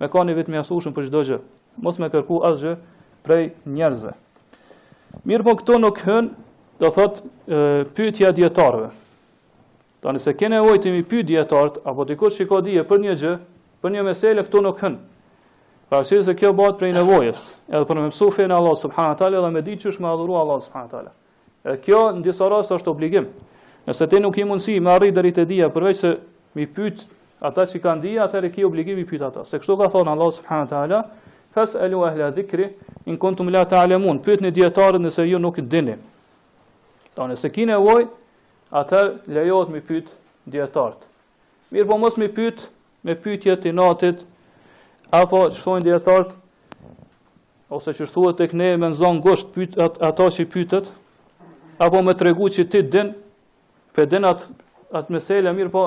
me 0.00 0.10
kanë 0.12 0.36
vetëm 0.36 0.58
jashtëshëm 0.60 0.92
për 0.96 1.08
çdo 1.08 1.24
gjë. 1.30 1.38
Mos 1.82 1.96
më 1.98 2.12
kërku 2.12 2.42
asgjë 2.50 2.76
prej 3.24 3.50
njerëzve. 3.78 4.12
Mirë 5.24 5.46
po 5.46 5.54
këto 5.60 5.80
nuk 5.80 6.00
hën 6.04 6.28
do 6.80 6.90
thot 6.90 7.22
pyetja 7.94 8.32
dietarëve. 8.34 8.90
Do 10.02 10.12
nëse 10.14 10.34
ke 10.38 10.48
nevojë 10.52 10.80
të 10.84 10.92
më 10.94 11.02
pyet 11.08 11.26
dietarët 11.30 11.76
apo 11.88 12.06
dikush 12.08 12.40
që 12.42 12.46
ka 12.50 12.58
dije 12.66 12.82
për 12.88 13.00
një 13.04 13.14
gjë, 13.22 13.34
për 13.84 13.94
një 13.94 14.02
meselë 14.08 14.44
këtu 14.48 14.62
nuk 14.66 14.82
hën. 14.82 14.96
Pra 15.88 16.00
arsye 16.02 16.18
se 16.26 16.34
kjo 16.34 16.50
bëhet 16.56 16.78
për 16.80 16.92
nevojës, 16.98 17.42
edhe 17.70 17.88
për 17.90 18.00
mësufën 18.06 18.50
e 18.52 18.56
Allah 18.58 18.76
subhanahu 18.80 19.18
teala 19.20 19.42
dhe 19.44 19.50
me 19.54 19.62
ditë 19.64 19.82
çush 19.86 20.00
me 20.02 20.10
adhuru 20.10 20.36
Allah 20.40 20.60
subhanahu 20.66 20.90
teala. 20.96 21.12
Edhe 21.64 21.80
kjo 21.86 22.02
në 22.18 22.24
disa 22.26 22.48
raste 22.50 22.76
është 22.76 22.92
obligim. 22.92 23.28
Nëse 23.86 24.08
ti 24.08 24.20
nuk 24.20 24.38
i 24.38 24.44
mundsi 24.48 24.76
me 24.80 24.90
arrit 24.96 25.14
deri 25.16 25.32
te 25.36 25.44
dija 25.44 25.68
përveç 25.74 26.00
se 26.02 26.12
më 26.56 26.66
pyet 26.74 27.04
ata 27.44 27.66
që 27.70 27.80
kanë 27.84 28.00
dije, 28.04 28.20
atë 28.26 28.40
rekë 28.46 28.64
obligim 28.66 28.98
i 28.98 29.04
pyet 29.04 29.22
ata. 29.28 29.44
Se 29.44 29.58
kështu 29.60 29.76
ka 29.78 29.88
thënë 29.92 30.14
Allah 30.16 30.32
subhanahu 30.38 30.70
teala, 30.72 31.00
fasalu 31.54 32.02
ahla 32.08 32.30
dhikri 32.32 32.70
in 33.06 33.16
kuntum 33.20 33.52
la 33.52 33.64
ta'lamun. 33.68 34.22
Pyetni 34.24 34.52
dietarët 34.56 35.04
nëse 35.04 35.28
ju 35.28 35.38
nuk 35.38 35.60
dini. 35.60 35.98
Ta 37.14 37.28
nëse 37.30 37.48
ki 37.54 37.64
nevoj, 37.70 38.08
atër 38.74 39.10
lejohet 39.30 39.70
me 39.70 39.80
pyt 39.86 40.08
djetartë. 40.50 41.06
Mirë 41.74 41.86
po 41.90 41.98
mos 42.02 42.16
me 42.18 42.26
pyt, 42.34 42.64
me 43.06 43.14
pytje 43.14 43.54
të 43.64 43.72
natit, 43.78 44.24
apo 45.14 45.44
që 45.54 45.60
thonjë 45.66 45.84
djetartë, 45.88 46.34
ose 47.78 47.94
që 47.98 48.08
shtuat 48.10 48.38
të 48.40 48.48
këne 48.52 48.72
me 48.82 48.90
nëzën 48.90 49.22
gosht 49.26 49.52
pyt, 49.54 49.78
at, 49.86 50.00
që 50.00 50.48
pytet, 50.56 50.90
apo 51.86 52.02
me 52.06 52.16
tregu 52.20 52.50
që 52.58 52.66
ti 52.74 52.82
din, 52.96 53.14
pe 53.94 54.06
din 54.10 54.26
atë 54.28 54.50
at 55.00 55.10
mesele, 55.14 55.52
mirë 55.54 55.70
po 55.74 55.86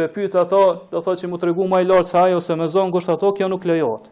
pe 0.00 0.06
pyt 0.08 0.34
ato, 0.40 0.62
do 0.90 1.02
thotë 1.04 1.20
që 1.24 1.28
mu 1.30 1.36
tregu 1.40 1.68
ma 1.68 1.82
i 1.82 1.84
lartë 1.88 2.08
se 2.14 2.18
ajo, 2.24 2.36
ose 2.40 2.54
me 2.56 2.64
zonë 2.72 2.92
gosht 2.96 3.12
ato, 3.12 3.34
kjo 3.36 3.50
nuk 3.52 3.64
lejohet. 3.68 4.08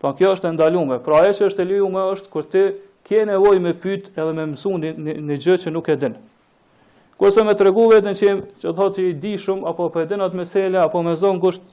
Pa 0.00 0.10
po, 0.10 0.16
kjo 0.18 0.34
është 0.34 0.48
e 0.50 0.54
ndalume, 0.56 0.98
pra 1.06 1.20
e 1.28 1.34
që 1.38 1.50
është 1.50 1.62
e 1.62 1.66
lijume 1.70 2.06
është 2.16 2.30
kër 2.34 2.46
ti 2.54 2.62
ke 3.10 3.24
nevoj 3.26 3.58
me 3.58 3.72
pyt 3.74 4.12
edhe 4.14 4.32
me 4.38 4.44
mësu 4.52 4.70
një, 4.78 4.90
një, 5.26 5.36
gjë 5.42 5.56
që 5.64 5.70
nuk 5.74 5.88
e 5.90 5.96
din. 5.98 6.12
Kurse 7.18 7.42
me 7.44 7.56
të 7.58 7.64
regu 7.66 7.88
vetën 7.90 8.14
që, 8.16 8.34
që 8.62 8.70
thotë 8.78 8.98
që 9.02 9.06
i 9.08 9.14
di 9.24 9.32
shumë, 9.42 9.64
apo 9.66 9.88
për 9.90 9.96
po 9.98 10.04
e 10.04 10.10
din 10.12 10.22
atë 10.24 10.38
mesele, 10.38 10.78
apo 10.78 11.02
me 11.04 11.16
zonë 11.18 11.42
gusht 11.42 11.64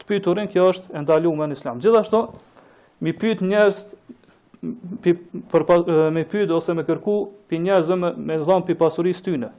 të 0.00 0.08
pyturin, 0.10 0.48
kjo 0.50 0.64
është 0.72 0.96
endalu 0.98 1.30
me 1.38 1.46
në 1.48 1.56
islam. 1.60 1.78
Gjithashtu, 1.84 2.24
mi 3.06 3.12
pyt 3.22 3.38
njerës 3.46 3.78
pi, 5.04 5.14
për, 5.54 5.64
me 6.18 6.24
pyt 6.28 6.50
ose 6.58 6.74
me 6.76 6.84
kërku 6.90 7.14
pi 7.48 7.62
njerës 7.68 7.92
me, 7.94 8.10
me 8.30 8.40
zonë 8.50 8.66
pi 8.68 8.76
pasurisë 8.82 9.26
tyne. 9.28 9.52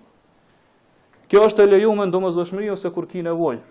Kjo 1.31 1.45
është 1.47 1.63
e 1.65 1.69
leju 1.71 1.95
me 1.95 2.09
ndomës 2.11 2.35
ose 2.43 2.91
kur 2.97 3.07
ki 3.07 3.23
nevoj. 3.29 3.63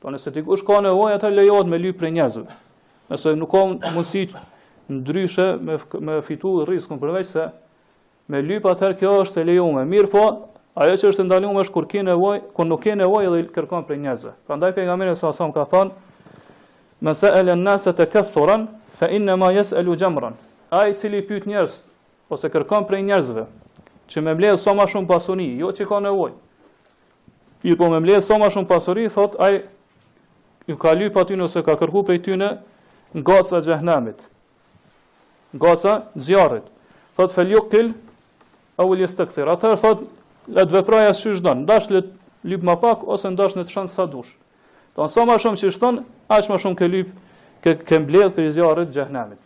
Po 0.00 0.08
nëse 0.10 0.32
ti 0.34 0.40
kush 0.42 0.64
ka 0.66 0.80
nevoj, 0.88 1.12
atë 1.20 1.34
lejohet 1.36 1.68
me 1.70 1.76
lyp 1.84 2.00
për 2.00 2.16
njerëzve. 2.16 2.46
Nëse 3.12 3.36
nuk 3.38 3.50
ka 3.52 3.66
mundësi 3.92 4.26
ndryshe 4.88 5.56
me, 5.60 5.78
me 6.00 6.22
fitu 6.22 6.64
riskën 6.66 6.98
përveç 6.98 7.26
se 7.32 7.44
me 8.32 8.40
lypa 8.42 8.72
atër 8.74 8.96
kjo 9.00 9.12
është 9.22 9.40
e 9.42 9.46
lejume. 9.46 9.84
Mirë 9.86 10.10
po, 10.10 10.24
ajo 10.74 10.94
që 10.98 11.10
është 11.12 11.26
ndalume 11.26 11.62
është 11.64 11.72
kur, 11.74 11.86
nevojë 12.08 12.42
kur 12.56 12.66
nuk 12.66 12.82
ke 12.82 12.94
nevoj 12.98 13.26
edhe 13.26 13.50
kërkon 13.54 13.84
për 13.88 14.00
njëzve. 14.02 14.32
Prandaj 14.46 14.72
pejgamberi 14.74 15.10
nga 15.12 15.18
sa 15.20 15.32
sa 15.32 15.46
më 15.46 15.54
ka 15.54 15.64
thonë, 15.70 15.90
mëse 17.04 17.28
e 17.38 17.42
lën 17.42 17.62
nëse 17.66 17.92
të 17.94 18.06
këthoran, 18.12 18.66
fe 18.98 19.10
inë 19.16 19.36
ma 19.36 19.52
jes 19.54 19.72
e 19.72 19.82
lu 19.82 19.96
gjemran. 19.98 20.34
A 20.70 20.86
i 20.88 20.96
cili 20.96 21.22
pyt 21.22 21.46
njërës, 21.50 21.78
ose 22.32 22.48
kërkon 22.48 22.86
për 22.88 23.02
njëzve, 23.04 23.46
që 24.08 24.22
me 24.22 24.34
mlejë 24.38 24.58
sa 24.58 24.74
ma 24.74 24.86
shumë 24.88 25.06
pasuni, 25.10 25.50
jo 25.60 25.70
që 25.72 25.86
ka 25.88 26.00
nevoj. 26.00 26.32
ju 27.62 27.76
po 27.78 27.86
me 27.90 27.98
mlejë 28.02 28.22
sa 28.22 28.38
ma 28.38 28.48
shumë 28.50 28.66
pasuri, 28.66 29.08
thot, 29.08 29.36
ai 29.38 29.62
ju 30.66 30.76
ka 30.76 30.92
lypa 30.94 31.20
aty 31.20 31.36
nëse 31.38 31.62
ka 31.62 31.76
kërku 31.78 32.02
për 32.04 32.36
në 32.36 32.48
gocë 33.14 33.56
a 33.56 34.14
goca 35.52 36.02
zjarrit. 36.16 36.64
Thot 37.16 37.32
feljukil 37.32 37.92
au 38.80 38.90
li 38.92 39.08
stakthir. 39.08 39.48
Atë 39.50 39.76
thot 39.80 40.06
let 40.48 40.72
veproja 40.72 41.12
si 41.14 41.34
çdon. 41.36 41.66
Dash 41.66 41.90
let 41.92 42.06
lyp 42.44 42.62
më 42.64 42.76
pak 42.82 43.06
ose 43.08 43.28
ndash 43.30 43.56
në 43.58 43.68
shans 43.70 43.92
sa 43.92 44.06
dush. 44.06 44.30
Don 44.96 45.08
sa 45.08 45.24
më 45.24 45.38
shumë 45.40 45.58
që 45.60 45.70
shton, 45.72 46.02
aq 46.28 46.48
më 46.52 46.58
shumë 46.60 46.76
ke 46.78 46.86
lyp 46.88 47.08
ke 47.64 47.76
ke 47.86 47.98
mbledh 48.00 48.34
për 48.36 48.50
zjarrit 48.52 48.90
xhehenamit. 48.92 49.38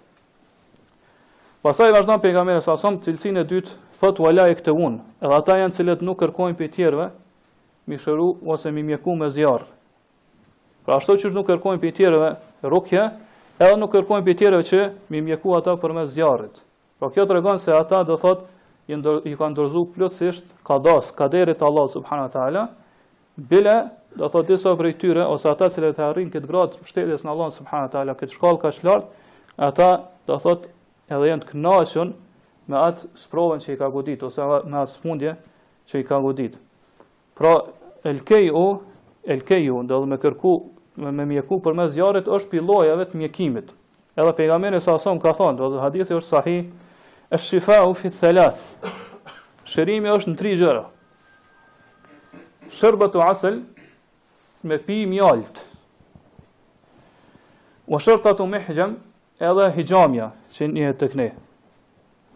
Pastaj 1.62 1.92
vazhdon 1.92 2.20
pejgamberi 2.22 2.62
sa 2.62 2.76
son 2.78 2.98
cilësinë 3.02 3.42
e 3.42 3.46
dytë, 3.46 3.72
thot 4.00 4.18
wala 4.22 4.48
e 4.50 4.54
këtë 4.58 4.74
un. 4.86 4.98
Edhe 5.22 5.34
ata 5.34 5.56
janë 5.58 5.74
cilët 5.76 6.02
nuk 6.06 6.18
kërkojnë 6.22 6.56
për 6.58 6.70
tjerëve, 6.76 7.06
mi 7.88 7.98
shëru 7.98 8.28
ose 8.50 8.70
mi 8.74 8.82
mjeku 8.86 9.14
me 9.16 9.28
zjarr. 9.30 9.66
Pra 10.86 10.96
ashtu 10.98 11.16
që 11.22 11.30
nuk 11.34 11.46
kërkojnë 11.50 11.82
për 11.84 11.94
tjerëve 12.00 12.30
rukje, 12.70 13.04
edhe 13.60 13.76
nuk 13.80 13.90
kërkojnë 13.94 14.24
për 14.26 14.34
tjereve 14.38 14.66
që 14.68 14.80
mi 15.12 15.22
mjeku 15.24 15.54
ata 15.56 15.76
për 15.80 15.94
me 15.96 16.02
zjarit. 16.12 16.58
Pra 17.00 17.08
kjo 17.12 17.24
të 17.26 17.36
regonë 17.38 17.60
se 17.62 17.72
ata 17.72 18.02
dhe 18.08 18.16
thot, 18.20 18.42
i, 18.90 18.96
ndër, 18.96 19.22
i 19.26 19.32
ka 19.38 19.48
ndërzu 19.54 19.82
plëtsisht 19.94 20.50
kadas, 20.68 21.08
kaderit 21.16 21.62
Allah 21.64 21.86
subhanat 21.90 22.34
ta'ala, 22.36 22.66
bile, 23.50 23.76
dhe 24.16 24.28
thot, 24.32 24.46
disa 24.48 24.74
për 24.78 24.90
i 24.90 24.94
tyre, 25.00 25.24
ose 25.32 25.48
ata 25.50 25.70
cilë 25.72 25.94
të 25.96 26.04
arrinë 26.10 26.34
këtë 26.36 26.50
gradë 26.50 26.84
shtetjes 26.90 27.24
në 27.24 27.32
Allah 27.32 27.50
subhanat 27.56 27.94
ta'ala, 27.96 28.14
këtë 28.20 28.36
shkallë 28.36 28.62
ka 28.62 28.72
shlartë, 28.76 29.34
ata 29.68 29.88
dhe 30.28 30.38
thot, 30.44 30.68
edhe 31.10 31.32
jenë 31.32 31.44
të 31.46 31.50
knashën 31.54 32.12
me 32.70 32.78
atë 32.84 33.10
sproven 33.24 33.60
që 33.64 33.74
i 33.74 33.80
ka 33.82 33.88
godit, 33.94 34.22
ose 34.28 34.48
me 34.72 34.80
atë 34.84 34.94
sfundje 34.96 35.36
që 35.90 36.00
i 36.02 36.06
ka 36.08 36.20
godit. 36.24 36.56
Pra, 37.38 37.56
elkej 38.12 38.52
u, 38.52 38.66
elkej 39.34 39.68
u, 39.74 39.82
dhe 39.88 39.94
dhe 39.96 40.10
me 40.12 40.18
kërku 40.24 40.54
me, 40.96 41.12
me 41.12 41.24
mjeku 41.30 41.58
për 41.62 41.76
me 41.76 41.84
zjarit 41.92 42.28
është 42.32 42.48
për 42.54 42.64
lojave 42.64 43.04
të 43.10 43.18
mjekimit. 43.20 43.70
Edhe 44.16 44.32
pejgamberi 44.38 44.78
sa 44.80 44.94
son 44.98 45.18
ka 45.20 45.34
thonë, 45.36 45.56
do 45.58 45.68
të 45.74 45.82
hadithi 45.82 46.16
është 46.16 46.28
sahi, 46.30 46.54
e 47.28 47.38
shifa 47.38 47.82
u 47.88 47.94
fit 47.94 48.20
Shërimi 49.66 50.06
është 50.12 50.30
në 50.30 50.36
tri 50.38 50.50
gjëra. 50.60 50.84
Shërbet 52.70 53.16
u 53.18 53.22
asëll 53.24 53.56
me 54.70 54.76
pi 54.86 55.00
mjalt. 55.10 55.58
U 57.90 57.98
shërta 57.98 58.34
të 58.38 58.46
me 58.46 58.60
edhe 59.38 59.72
hijamja 59.74 60.28
që 60.54 60.68
njëhet 60.70 61.02
të 61.02 61.08
këne. 61.16 61.28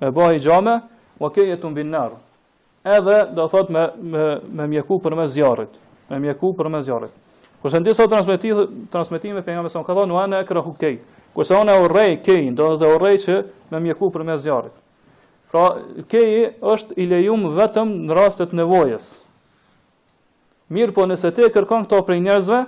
Me 0.00 0.10
ba 0.10 0.26
hijame, 0.34 0.74
u 1.22 1.30
kejet 1.30 1.62
të 1.62 1.70
mbinar. 1.70 2.18
Edhe, 2.84 3.20
do 3.34 3.46
thot, 3.48 3.70
me, 3.70 3.86
me, 4.02 4.24
me 4.50 4.66
mjeku 4.74 4.98
për 4.98 5.14
me 5.20 5.26
zjarit. 5.30 5.70
Me 6.10 6.18
mjeku 6.18 6.50
për 6.58 6.68
me 6.68 6.82
zjarit. 6.82 7.14
Kurse 7.60 7.76
në 7.80 7.90
disa 7.90 8.06
transmetime 8.08 8.62
transmetime 8.92 9.42
penga 9.46 9.62
mëson 9.66 9.82
ka 9.84 9.94
thonë 9.98 10.16
ana 10.20 10.38
kra 10.48 10.62
hu 10.64 10.72
kej. 10.80 10.94
Kurse 11.36 11.56
ana 11.58 11.74
u 11.82 11.88
rrej 11.92 12.14
kej, 12.24 12.46
do 12.56 12.70
të 12.80 12.88
u 12.94 13.00
rrej 13.02 13.18
që 13.26 13.36
me 13.74 13.80
mjeku 13.84 14.08
për 14.14 14.24
me 14.30 14.36
zjarrit. 14.40 14.76
Pra 15.52 15.66
kej 16.12 16.46
është 16.72 16.96
i 17.02 17.08
lejuam 17.10 17.44
vetëm 17.58 17.92
në 18.08 18.16
rastet 18.16 18.52
të 18.54 18.58
nevojës. 18.62 19.10
Mirë 20.72 20.94
po 20.96 21.04
nëse 21.10 21.32
ti 21.36 21.50
kërkon 21.52 21.84
këto 21.88 22.00
për 22.08 22.20
njerëzve, 22.24 22.62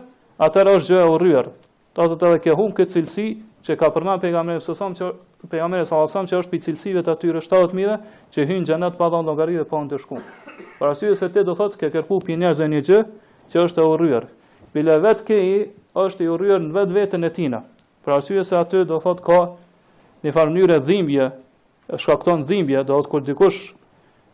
atëherë 0.44 0.76
është 0.78 0.92
gjë 0.94 1.00
e 1.00 1.08
urryer. 1.14 1.48
Do 1.96 2.08
të 2.10 2.18
thotë 2.24 2.42
ke 2.46 2.56
humbë 2.60 2.78
këtë 2.80 2.94
cilësi 2.96 3.26
që 3.68 3.76
ka 3.80 3.88
përmend 3.94 4.20
pejgamberi 4.24 4.60
sa 4.64 4.74
sa 4.74 4.90
që 4.98 5.08
pejgamberi 5.52 5.86
sa 5.88 6.02
sa 6.16 6.26
që 6.28 6.42
është 6.42 6.50
për 6.52 6.62
cilësive 6.66 7.04
të 7.06 7.14
atyre 7.16 7.42
70000 7.46 7.96
që 8.34 8.46
hyn 8.50 8.66
xhenet 8.68 8.98
pa 9.00 9.08
dhonë 9.12 9.28
llogari 9.30 9.56
dhe 9.60 9.64
pa 9.72 9.80
ndeshkuar. 9.86 10.22
Për 10.80 10.90
arsye 10.90 11.14
se 11.22 11.30
ti 11.32 11.46
do 11.48 11.54
thotë 11.62 11.78
ke 11.80 11.92
kërku 11.96 12.20
për 12.26 12.42
njerëzën 12.44 12.74
një 12.76 12.84
gjë 12.90 13.00
që 13.52 13.68
është 13.68 13.84
e 13.86 13.90
urryer 13.94 14.26
bile 14.74 14.94
vetë 15.04 15.24
keji 15.28 15.56
është 16.00 16.24
i 16.24 16.28
urryer 16.32 16.60
në 16.64 16.72
vetë 16.74 16.94
vetën 16.96 17.26
e 17.28 17.30
tina. 17.36 17.60
Pra 18.04 18.16
syrë 18.24 18.44
se 18.48 18.56
aty 18.56 18.84
do 18.88 18.98
thot 19.04 19.20
ka 19.24 19.40
një 20.24 20.32
farë 20.34 20.54
njëre 20.54 20.78
dhimbje, 20.86 21.28
shkakton 21.98 22.44
dhimbje, 22.48 22.82
do 22.88 22.94
thotë 22.96 23.10
kur 23.12 23.22
dikush 23.26 23.60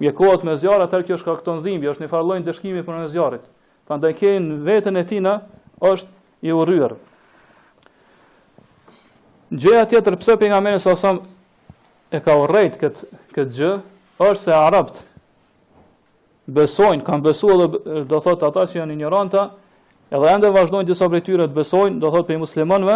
mjekohet 0.03 0.44
me 0.46 0.55
zjarë, 0.61 0.87
atër 0.87 1.05
kjo 1.09 1.16
shkakton 1.18 1.62
dhimbje, 1.64 1.90
është 1.96 2.05
një 2.05 2.11
farë 2.12 2.27
lloj 2.29 2.40
dëshkimi 2.46 2.85
për 2.87 3.01
në 3.01 3.09
zjarët. 3.14 3.44
Pra 3.88 3.98
ndaj 3.98 4.14
në 4.46 4.61
vetën 4.68 4.96
e 5.01 5.05
tina 5.11 5.33
është 5.81 6.09
i 6.48 6.55
rrërë. 6.55 7.01
Gjëja 9.59 9.87
tjetër 9.90 10.16
pse 10.20 10.35
për 10.38 10.51
nga 10.53 10.59
menës, 10.61 10.85
sasëm 10.85 11.22
e 12.12 12.20
ka 12.24 12.35
urrejt 12.42 12.74
këtë, 12.83 13.07
këtë 13.35 13.55
gjë, 13.59 13.72
është 14.29 14.42
se 14.44 14.55
arabt 14.61 15.01
besojnë, 16.59 17.05
kanë 17.07 17.24
besu 17.27 17.48
edhe 17.55 18.03
do 18.12 18.20
thotë 18.24 18.48
ata 18.51 18.66
që 18.68 18.81
janë 18.83 18.96
ignoranta, 18.98 19.48
Edhe 20.09 20.29
ende 20.33 20.49
vazhdojnë 20.55 20.88
disa 20.88 21.05
prej 21.12 21.21
tyre 21.27 21.47
të 21.51 21.57
besojnë, 21.57 21.99
do 22.01 22.09
thotë 22.12 22.31
për 22.31 22.38
muslimanëve, 22.40 22.94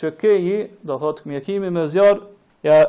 që 0.00 0.10
keji, 0.20 0.58
do 0.84 0.96
thotë 1.00 1.30
mjekimi 1.30 1.70
me 1.72 1.86
zjarë, 1.88 2.26
ja 2.68 2.80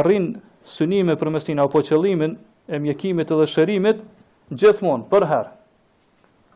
arrin 0.00 0.30
synime 0.64 1.16
përmes 1.20 1.44
tin 1.44 1.60
apo 1.60 1.82
qëllimin 1.84 2.38
e 2.70 2.80
mjekimit 2.80 3.30
edhe 3.34 3.44
shërimit 3.52 4.00
gjithmonë 4.58 5.04
për 5.12 5.26
herë. 5.32 5.52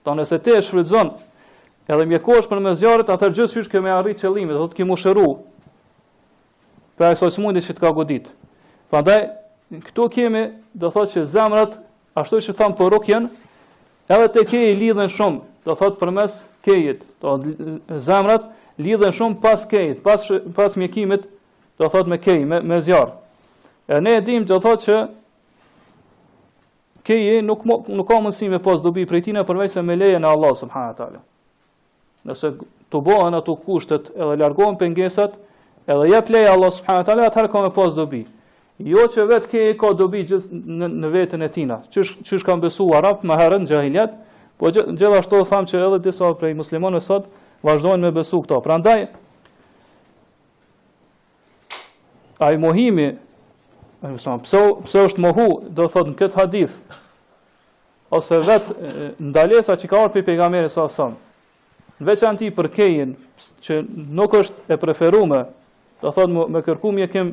Ta 0.04 0.14
nëse 0.16 0.38
te 0.44 0.54
e 0.56 0.62
shfrytëzon 0.64 1.10
edhe 1.92 2.06
mjekosh 2.08 2.48
përmes 2.48 2.80
zjarrit, 2.80 3.12
atë 3.12 3.30
gjithçysh 3.36 3.68
ke 3.72 3.84
më 3.84 3.92
arrit 3.98 4.24
qëllimin, 4.24 4.56
do 4.56 4.64
thotë 4.64 4.80
që 4.86 4.98
shëru. 5.04 5.28
për 6.96 7.10
e 7.12 7.16
sot 7.18 7.36
mundi 7.42 7.60
çit 7.66 7.78
ka 7.82 7.90
godit. 7.92 8.24
Prandaj 8.90 9.24
këtu 9.88 10.04
kemi, 10.14 10.44
do 10.74 10.88
thotë 10.94 11.12
që 11.16 11.22
zemrat 11.32 11.74
ashtu 12.20 12.40
si 12.40 12.52
thon 12.54 12.72
porukjen, 12.78 13.28
edhe 14.08 14.28
te 14.36 14.44
ke 14.46 14.60
i 14.72 14.74
lidhen 14.78 15.08
shumë, 15.10 15.40
do 15.66 15.74
thotë 15.74 15.98
përmes 15.98 16.38
kejit, 16.64 17.00
të 17.22 17.98
zemrat 18.06 18.44
lidhen 18.86 19.12
shumë 19.18 19.40
pas 19.44 19.66
kejit, 19.72 20.00
pas 20.06 20.24
pas 20.58 20.76
mjekimit, 20.80 21.28
do 21.78 21.88
thot 21.92 22.08
me 22.12 22.18
kej, 22.22 22.40
me, 22.48 22.60
me 22.70 22.80
zjarr. 22.86 23.12
E 23.92 24.00
ne 24.00 24.16
e 24.18 24.24
dim 24.26 24.46
do 24.48 24.56
thot 24.62 24.84
që 24.86 24.98
keji 27.04 27.42
nuk 27.44 27.66
nuk 27.68 28.08
ka 28.08 28.20
mundësi 28.22 28.48
me 28.50 28.62
pas 28.64 28.80
dobi 28.82 29.04
prej 29.10 29.26
tina 29.28 29.42
përvej 29.44 29.68
se 29.74 29.82
me 29.84 29.96
leje 29.98 30.20
në 30.22 30.28
Allah 30.30 30.54
subhanahu 30.58 31.10
wa 31.12 31.22
Nëse 32.24 32.50
të 32.92 33.00
bëhen 33.06 33.34
ato 33.36 33.52
kushtet 33.66 34.06
edhe 34.16 34.36
largohen 34.40 34.78
pengesat, 34.80 35.34
edhe 35.92 36.06
jep 36.08 36.30
leje 36.32 36.48
Allah 36.48 36.72
subhanahu 36.72 37.02
wa 37.02 37.06
taala 37.10 37.26
atëherë 37.28 37.50
ka 37.52 37.62
me 37.66 37.70
pas 37.76 37.94
dobi. 37.98 38.22
Jo 38.80 39.04
që 39.12 39.26
vetë 39.30 39.50
keji 39.52 39.74
ka 39.82 39.90
dobi 40.00 40.22
gjithë 40.30 40.48
në, 40.80 40.88
në 41.02 41.10
vetën 41.18 41.44
e 41.44 41.48
tina. 41.58 41.76
Qysh, 41.92 42.14
qysh 42.24 42.46
kanë 42.48 42.64
besu 42.64 42.86
arabë, 42.96 43.28
më 43.28 43.36
herën, 43.42 43.66
gjahiljet, 43.68 44.16
Po 44.58 44.70
gjithashtu 44.70 45.40
do 45.40 45.44
tham 45.48 45.66
që 45.66 45.80
edhe 45.82 45.98
disa 46.04 46.28
prej 46.38 46.54
muslimanëve 46.54 47.02
sot 47.02 47.26
vazhdojnë 47.66 48.04
me 48.06 48.10
besu 48.14 48.38
këto. 48.44 48.58
Prandaj 48.62 49.06
ai 52.44 52.58
mohimi 52.62 53.08
pse 54.04 54.68
pse 54.84 55.04
është 55.08 55.22
mohu 55.24 55.48
do 55.74 55.88
thot 55.90 56.10
në 56.12 56.16
këtë 56.20 56.38
hadith 56.40 56.74
ose 58.14 58.38
vet 58.46 58.70
ndalesa 59.24 59.78
që 59.80 59.90
ka 59.90 60.02
ardhur 60.02 60.14
pe 60.20 60.26
pejgamberi 60.28 60.70
sa 60.70 60.86
son. 60.92 61.16
Në 61.98 62.06
veçanti 62.12 62.52
për 62.54 62.68
kejen 62.74 63.16
që 63.64 63.80
nuk 64.18 64.34
është 64.38 64.68
e 64.74 64.78
preferuar, 64.82 65.46
do 66.02 66.10
thot 66.12 66.30
me, 66.34 66.44
me 66.52 66.62
kërku 66.66 66.92
mi 66.94 67.06
kem 67.10 67.32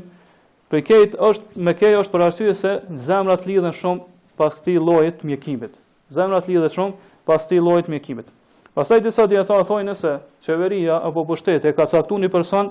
për 0.72 0.84
kejt 0.88 1.16
është 1.30 1.64
me 1.68 1.74
kej 1.78 1.96
është 2.02 2.14
për 2.14 2.26
arsye 2.30 2.54
se 2.58 2.74
zemrat 3.10 3.46
lidhen 3.50 3.74
shumë 3.74 4.06
pas 4.40 4.54
këtij 4.58 4.80
lloji 4.86 5.14
të 5.20 5.28
mjekimit. 5.32 5.74
Zemrat 6.16 6.48
lidhen 6.48 6.72
shumë 6.74 6.98
pas 7.26 7.48
ti 7.48 7.60
lojt 7.60 7.88
mjekimit. 7.88 8.26
Pasaj 8.74 9.02
disa 9.04 9.28
djeta 9.28 9.60
a 9.60 9.66
thojnë 9.68 9.92
nëse 9.92 10.14
qeveria 10.46 11.00
apo 11.04 11.26
pushteti 11.28 11.74
ka 11.76 11.86
caktu 11.92 12.16
një 12.22 12.30
person 12.32 12.70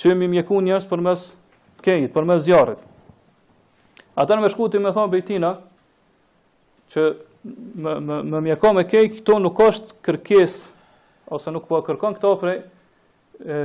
që 0.00 0.14
mi 0.16 0.30
mjeku 0.32 0.62
njerëz 0.64 0.86
për 0.88 1.02
mes 1.04 1.26
kejit, 1.84 2.12
për 2.14 2.24
mes 2.28 2.48
Ata 4.20 4.34
më 4.36 4.42
me 4.42 4.48
shkuti 4.50 4.78
me 4.82 4.90
thonë 4.92 5.10
bejtina 5.12 5.48
që 6.92 7.02
me, 7.80 7.92
me, 8.04 8.16
me 8.26 8.40
mjeko 8.48 8.72
me 8.76 8.82
kej, 8.90 9.06
këto 9.20 9.38
nuk 9.40 9.58
është 9.62 9.94
kërkes, 10.04 10.56
ose 11.32 11.50
nuk 11.54 11.68
po 11.70 11.78
kërkon 11.86 12.18
këto 12.18 12.34
prej, 12.42 12.56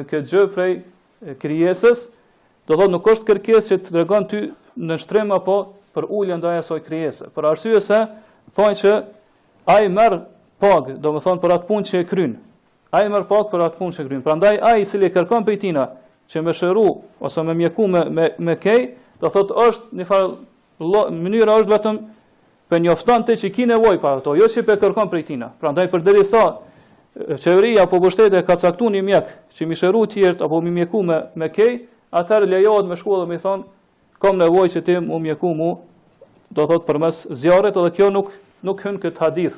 këtë 0.07 0.29
gjë 0.29 0.43
prej 0.53 0.69
krijesës, 1.41 2.05
do 2.69 2.77
thotë 2.77 2.93
nuk 2.93 3.09
është 3.15 3.27
kërkes 3.33 3.71
që 3.73 3.79
të 3.87 3.95
regon 3.97 4.29
ty 4.31 4.43
në 4.85 4.99
shtrem 5.01 5.33
apo 5.35 5.57
për 5.97 6.07
ullën 6.07 6.39
ndaj 6.43 6.61
e 6.77 6.79
krijesë. 6.87 7.33
Për 7.35 7.49
arsye 7.51 7.83
thonë 8.53 8.79
që 8.83 8.93
ai 9.65 9.87
merr 9.91 10.17
pagë, 10.61 10.97
do 11.01 11.11
të 11.15 11.21
thonë 11.25 11.41
për 11.43 11.53
atë 11.57 11.67
punë 11.69 11.87
që 11.89 12.01
e 12.01 12.07
kryen. 12.09 12.33
Ai 12.95 13.09
merr 13.11 13.25
pagë 13.29 13.49
për 13.51 13.63
atë 13.67 13.79
punë 13.79 13.95
që 13.97 14.03
e 14.03 14.07
kryen. 14.09 14.23
Prandaj 14.25 14.59
ai 14.69 14.83
i 14.83 14.87
cili 14.89 15.09
kërkon 15.13 15.45
prej 15.47 15.59
tina 15.65 15.87
që 16.31 16.43
më 16.45 16.53
shëru 16.59 16.85
ose 17.27 17.43
më 17.49 17.55
mjeku 17.61 17.87
me 17.93 18.03
me 18.17 18.27
me 18.47 18.55
ke, 18.63 18.75
do 19.21 19.31
thotë 19.35 19.57
është 19.65 19.95
në 19.99 20.05
far 20.09 20.29
mënyra 21.15 21.57
është 21.63 21.73
vetëm 21.73 21.99
për 22.71 22.81
njofton 22.85 23.25
te 23.27 23.35
që 23.41 23.51
ki 23.55 23.65
nevojë 23.71 23.99
për 24.01 24.15
ato, 24.21 24.33
jo 24.39 24.47
si 24.49 24.61
për 24.65 24.79
kërkon 24.81 25.09
prej 25.11 25.25
tina. 25.31 25.49
Prandaj 25.61 25.85
përderisa 25.93 26.45
çevria 27.39 27.83
apo 27.85 27.99
pushteti 28.03 28.41
ka 28.47 28.55
caktuar 28.57 28.91
një 28.95 29.03
mjek 29.07 29.27
që 29.55 29.67
më 29.69 29.77
shëru 29.81 30.05
ti 30.13 30.25
apo 30.29 30.61
më 30.61 30.73
mjeku 30.79 31.03
me 31.03 31.19
me 31.35 31.49
ke, 31.53 31.67
atar 32.11 32.45
lejohet 32.47 32.87
me 32.89 32.95
shkollën 32.99 33.27
me 33.29 33.37
thonë 33.39 33.63
kam 34.21 34.37
nevojë 34.39 34.71
që 34.75 34.81
ti 34.87 34.95
më 35.05 35.19
mjeku 35.27 35.51
mu 35.59 35.69
do 36.55 36.65
thotë 36.69 36.85
përmes 36.87 37.23
zjarrit 37.41 37.75
edhe 37.77 37.91
kjo 37.95 38.09
nuk 38.15 38.29
nuk 38.65 38.81
hyn 38.83 38.97
kët 39.01 39.21
hadith. 39.21 39.57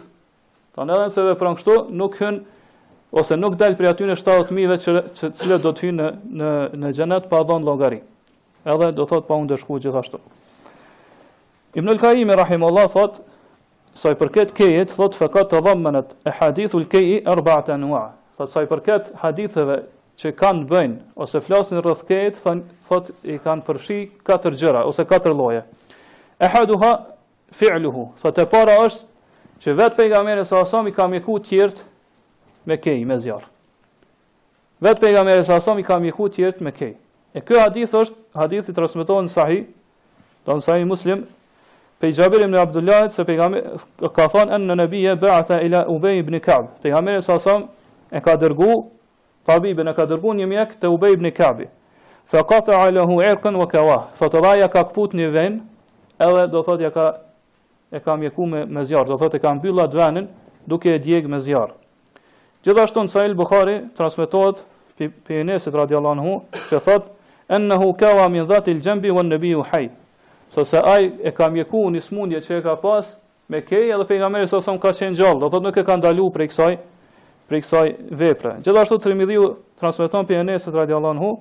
Tanë 0.78 0.96
edhe 0.98 1.10
se 1.16 1.24
vepron 1.26 1.56
kështu, 1.58 1.78
nuk 1.98 2.18
hyn 2.22 2.42
ose 3.18 3.38
nuk 3.40 3.56
dal 3.62 3.78
prej 3.80 3.94
aty 3.94 4.08
në 4.10 4.18
70.000 4.20 4.58
mijë 4.58 4.78
që 5.22 5.30
cilët 5.40 5.64
do 5.64 5.72
të 5.78 5.88
hynë 5.88 6.10
në 6.28 6.52
në 6.76 6.84
në 6.84 6.92
xhenet 6.98 7.30
pa 7.32 7.40
dhënë 7.50 7.68
llogari. 7.70 8.02
Edhe 8.68 8.92
do 8.98 9.06
thot 9.10 9.28
pa 9.30 9.38
u 9.40 9.46
ndeshku 9.48 9.80
gjithashtu. 9.86 10.20
Ibn 11.78 11.94
al-Qayyim 11.96 12.34
rahimullahu 12.44 12.92
thot 12.94 13.20
sa 13.98 14.12
i 14.14 14.18
përket 14.20 14.52
kejet 14.58 14.92
thot 14.98 15.16
fakat 15.18 15.52
të 15.54 15.64
dhammanat 15.66 16.12
e 16.30 16.34
hadithul 16.42 16.86
kej 16.92 17.12
e 17.24 17.34
rbaat 17.40 17.72
thot 18.38 18.50
sa 18.54 18.62
i 18.66 18.70
përket 18.70 19.14
haditheve 19.24 19.80
që 20.18 20.32
kanë 20.38 20.64
bëjnë, 20.72 20.96
ose 21.22 21.40
flasin 21.46 21.78
rrëth 21.82 22.04
kejet 22.10 22.40
thot 22.88 23.12
i 23.24 23.38
kanë 23.42 23.64
përshi 23.68 24.00
katër 24.26 24.58
gjëra 24.60 24.84
ose 24.90 25.06
katër 25.10 25.36
loje 25.38 25.62
e 26.42 26.48
haduha 26.54 26.92
fi'luhu. 27.56 28.12
Sa 28.22 28.32
të 28.32 28.46
para 28.52 28.76
është 28.84 29.06
që 29.64 29.74
vetë 29.78 29.98
pejgamberi 29.98 30.44
sa 30.46 30.64
sa 30.68 30.82
më 30.86 30.92
ka 30.96 31.08
mjeku 31.12 31.38
të 31.40 31.48
thirt 31.50 31.84
me 32.68 32.78
kej 32.78 33.04
me 33.08 33.18
zjarr. 33.22 33.48
Vetë 34.84 35.02
pejgamberi 35.08 35.46
sa 35.48 35.60
sa 35.64 35.74
më 35.76 35.86
ka 35.88 36.00
mjeku 36.02 36.28
të 36.28 36.36
thirt 36.36 36.62
me 36.66 36.72
kej. 36.76 36.96
E 37.34 37.42
ky 37.42 37.60
hadith 37.62 37.94
është 37.94 38.16
hadithi 38.40 38.74
transmetohen 38.74 39.30
sahih, 39.30 39.66
don 40.46 40.62
sahih 40.62 40.86
Muslim, 40.88 41.26
pe 42.00 42.12
Jabir 42.14 42.44
ibn 42.46 42.56
Abdullah 42.58 43.10
se 43.12 43.24
pejgamberi 43.26 43.78
ka 44.16 44.28
thënë 44.34 44.54
an 44.56 44.70
nabiyya 44.78 45.16
ba'atha 45.16 45.62
ila 45.66 45.86
Ubay 45.88 46.20
ibn 46.20 46.40
Ka'b. 46.40 46.70
Pejgamberi 46.82 47.22
sa 47.22 47.40
sa 47.40 47.58
e 48.12 48.20
ka 48.22 48.36
dërgu 48.36 48.92
Tabibe 49.48 49.80
në 49.84 49.94
ka 49.96 50.04
dërgu 50.06 50.34
një 50.36 50.46
mjek 50.48 50.74
te 50.76 50.88
Ubay 50.92 51.14
ibn 51.16 51.30
kabi. 51.32 51.70
Fa 52.28 52.42
kata 52.44 52.76
alohu 52.84 53.22
irkën 53.24 53.56
vë 53.56 53.68
kawah. 53.72 54.10
Fa 54.20 54.28
të 54.28 54.42
ka 54.68 54.68
këput 54.84 55.14
një 55.16 55.30
ven, 55.32 55.62
edhe 56.20 56.48
do 56.52 56.64
thot 56.68 56.82
ja 56.82 56.92
ka 56.92 57.14
e 57.92 58.00
ka 58.00 58.16
mjeku 58.18 58.46
me, 58.46 58.64
me 58.66 58.84
zjarë, 58.84 59.08
do 59.08 59.18
thot 59.18 59.36
e 59.38 59.42
ka 59.42 59.54
mbyllë 59.56 59.84
atë 59.86 59.98
venin 60.00 60.26
duke 60.68 60.92
e 60.92 61.00
djeg 61.00 61.28
me 61.32 61.40
zjarë. 61.44 61.76
Gjithashtu 62.66 63.04
në 63.08 63.14
Sahil 63.14 63.36
Bukhari 63.40 63.78
transmetohet 63.96 64.64
për 65.28 65.44
nesit 65.48 65.76
radiallahu 65.78 66.20
në 66.20 66.26
hu, 66.28 66.34
që 66.72 66.82
thot, 66.88 67.08
ennehu 67.54 67.94
kawa 68.00 68.26
min 68.34 68.48
dhati 68.50 68.74
gjembi, 68.84 69.14
vë 69.14 69.24
nëbi 69.30 69.54
ju 69.54 69.64
hajt. 69.72 69.94
So 70.52 70.64
se 70.64 70.80
aj 70.80 71.10
e 71.28 71.32
ka 71.36 71.50
mjeku 71.52 71.86
një 71.94 72.04
smundje 72.06 72.40
që 72.44 72.58
e 72.60 72.62
ka 72.66 72.76
pas 72.84 73.08
me 73.52 73.62
kej 73.64 73.92
edhe 73.96 74.06
për 74.10 74.20
nga 74.22 74.30
meri 74.32 74.48
sa 74.52 74.60
ka 74.66 74.92
qenë 74.96 75.16
gjallë, 75.20 75.40
do 75.46 75.50
thot 75.54 75.64
nuk 75.64 75.78
e 75.80 75.84
ka 75.88 75.96
ndalu 76.00 76.28
për 76.36 76.44
i 76.44 76.48
kësaj, 76.52 76.74
për 77.48 77.62
kësaj 77.64 77.88
vepre. 78.20 78.54
Gjithashtu 78.66 79.00
të 79.00 79.12
rimidhiu 79.14 79.54
transmeton 79.80 80.28
për 80.28 80.44
nesit 80.50 80.76
radiallahu 80.76 81.16
në 81.20 81.24
hu, 81.24 81.32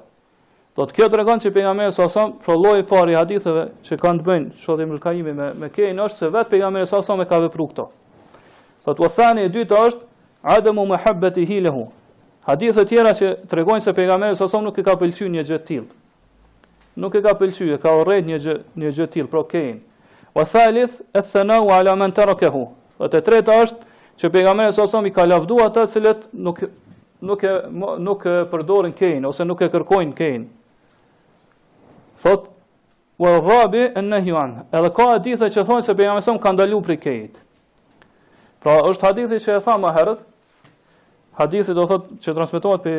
Do 0.75 0.85
të 0.89 0.93
kjo 0.95 1.07
të 1.11 1.15
regon 1.21 1.37
që 1.43 1.51
për 1.53 1.61
nga 1.65 1.73
me 1.81 1.89
sasam, 1.91 2.29
haditheve 2.47 2.83
par 2.91 3.09
i 3.13 3.13
hadithëve 3.19 3.63
që 3.85 3.93
kanë 4.01 4.19
të 4.19 4.25
bëjnë, 4.27 4.47
që 4.63 4.77
dhe 4.79 4.87
mëllkaimi 4.93 5.33
me, 5.41 5.47
me 5.61 5.69
kejnë 5.75 5.99
është, 6.05 6.17
se 6.23 6.27
vetë 6.37 6.49
pejgamberi 6.55 6.85
sallallahu 6.93 7.27
e 7.27 7.29
ka 7.33 7.39
vepru 7.45 7.65
këto. 7.73 7.85
Po 8.85 8.91
të 8.93 9.27
e 9.45 9.47
dytë 9.57 9.77
është, 9.87 10.01
ademu 10.43 10.85
me 10.85 10.97
hebbet 11.05 11.37
i 11.37 11.45
hilehu. 11.45 11.87
Hadith 12.47 12.83
tjera 12.87 13.13
që 13.15 13.27
tregojnë 13.47 13.79
se 13.81 13.93
pejgamberi 13.95 14.35
sa 14.35 14.61
nuk 14.61 14.77
i 14.77 14.83
ka 14.83 14.97
pëlqyer 14.99 15.29
një 15.31 15.43
gjë 15.47 15.59
tjil. 15.67 15.83
Nuk 16.99 17.15
i 17.15 17.21
ka 17.23 17.31
pëlqyer, 17.39 17.77
ka 17.79 17.93
orrejt 18.01 18.27
një 18.27 18.39
gjë, 18.43 18.55
gjë 18.75 19.07
tjil, 19.13 19.27
pro 19.31 19.45
kejnë. 19.47 19.79
Wa 20.35 20.43
thalith 20.45 20.97
e 21.15 21.21
thëna 21.23 21.61
u 21.63 21.71
alamen 21.71 22.11
të 22.11 22.25
rëkehu. 22.31 22.63
Dhe 22.99 23.07
të 23.13 23.21
treta 23.29 23.55
është 23.63 23.91
që 24.19 24.31
pejgamberi 24.35 24.73
sa 24.75 24.83
i 25.07 25.11
ka 25.15 25.25
lavdu 25.25 25.61
ata 25.63 25.85
cilët 25.87 26.27
nuk, 26.33 26.59
nuk, 27.21 27.43
e, 27.43 27.53
nuk 28.07 28.25
e 28.25 28.35
përdorin 28.51 28.93
kejnë, 28.93 29.25
ose 29.27 29.45
nuk 29.47 29.61
e 29.61 29.69
kërkojnë 29.71 30.13
kejnë. 30.17 30.45
Fot 32.23 32.51
wa 33.19 33.37
rabi 33.39 33.87
an 33.95 34.09
nahyu 34.09 34.35
an 34.37 34.65
edhe 34.73 34.89
ka 34.91 35.07
hadithe 35.13 35.47
që 35.49 35.63
thonë 35.63 35.87
se 35.87 35.95
pejgamberi 35.95 36.25
sa 36.27 36.35
ka 36.37 36.51
ndalu 36.53 36.81
prej 36.81 37.31
pra 38.63 38.77
është 38.87 39.03
hadithi 39.09 39.39
që 39.43 39.57
e 39.57 39.59
tha 39.59 39.75
më 39.77 39.89
herët 39.97 40.19
hadithi 41.37 41.73
do 41.73 41.85
thot 41.89 42.09
që 42.23 42.35
transmetohet 42.37 42.83
pe 42.85 42.93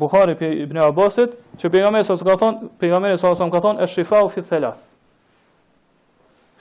Buhari 0.00 0.34
pe 0.38 0.48
Ibn 0.62 0.76
Abbasit 0.84 1.32
që 1.60 1.70
pejgamberi 1.72 2.04
sa 2.04 2.14
ka 2.14 2.36
thon 2.38 2.68
pejgamberi 2.78 3.18
sa 3.18 3.32
ka 3.34 3.60
thon 3.60 3.80
e 3.80 3.86
shifa 3.88 4.24
u 4.24 4.28
fi 4.28 4.42
thalath 4.44 4.80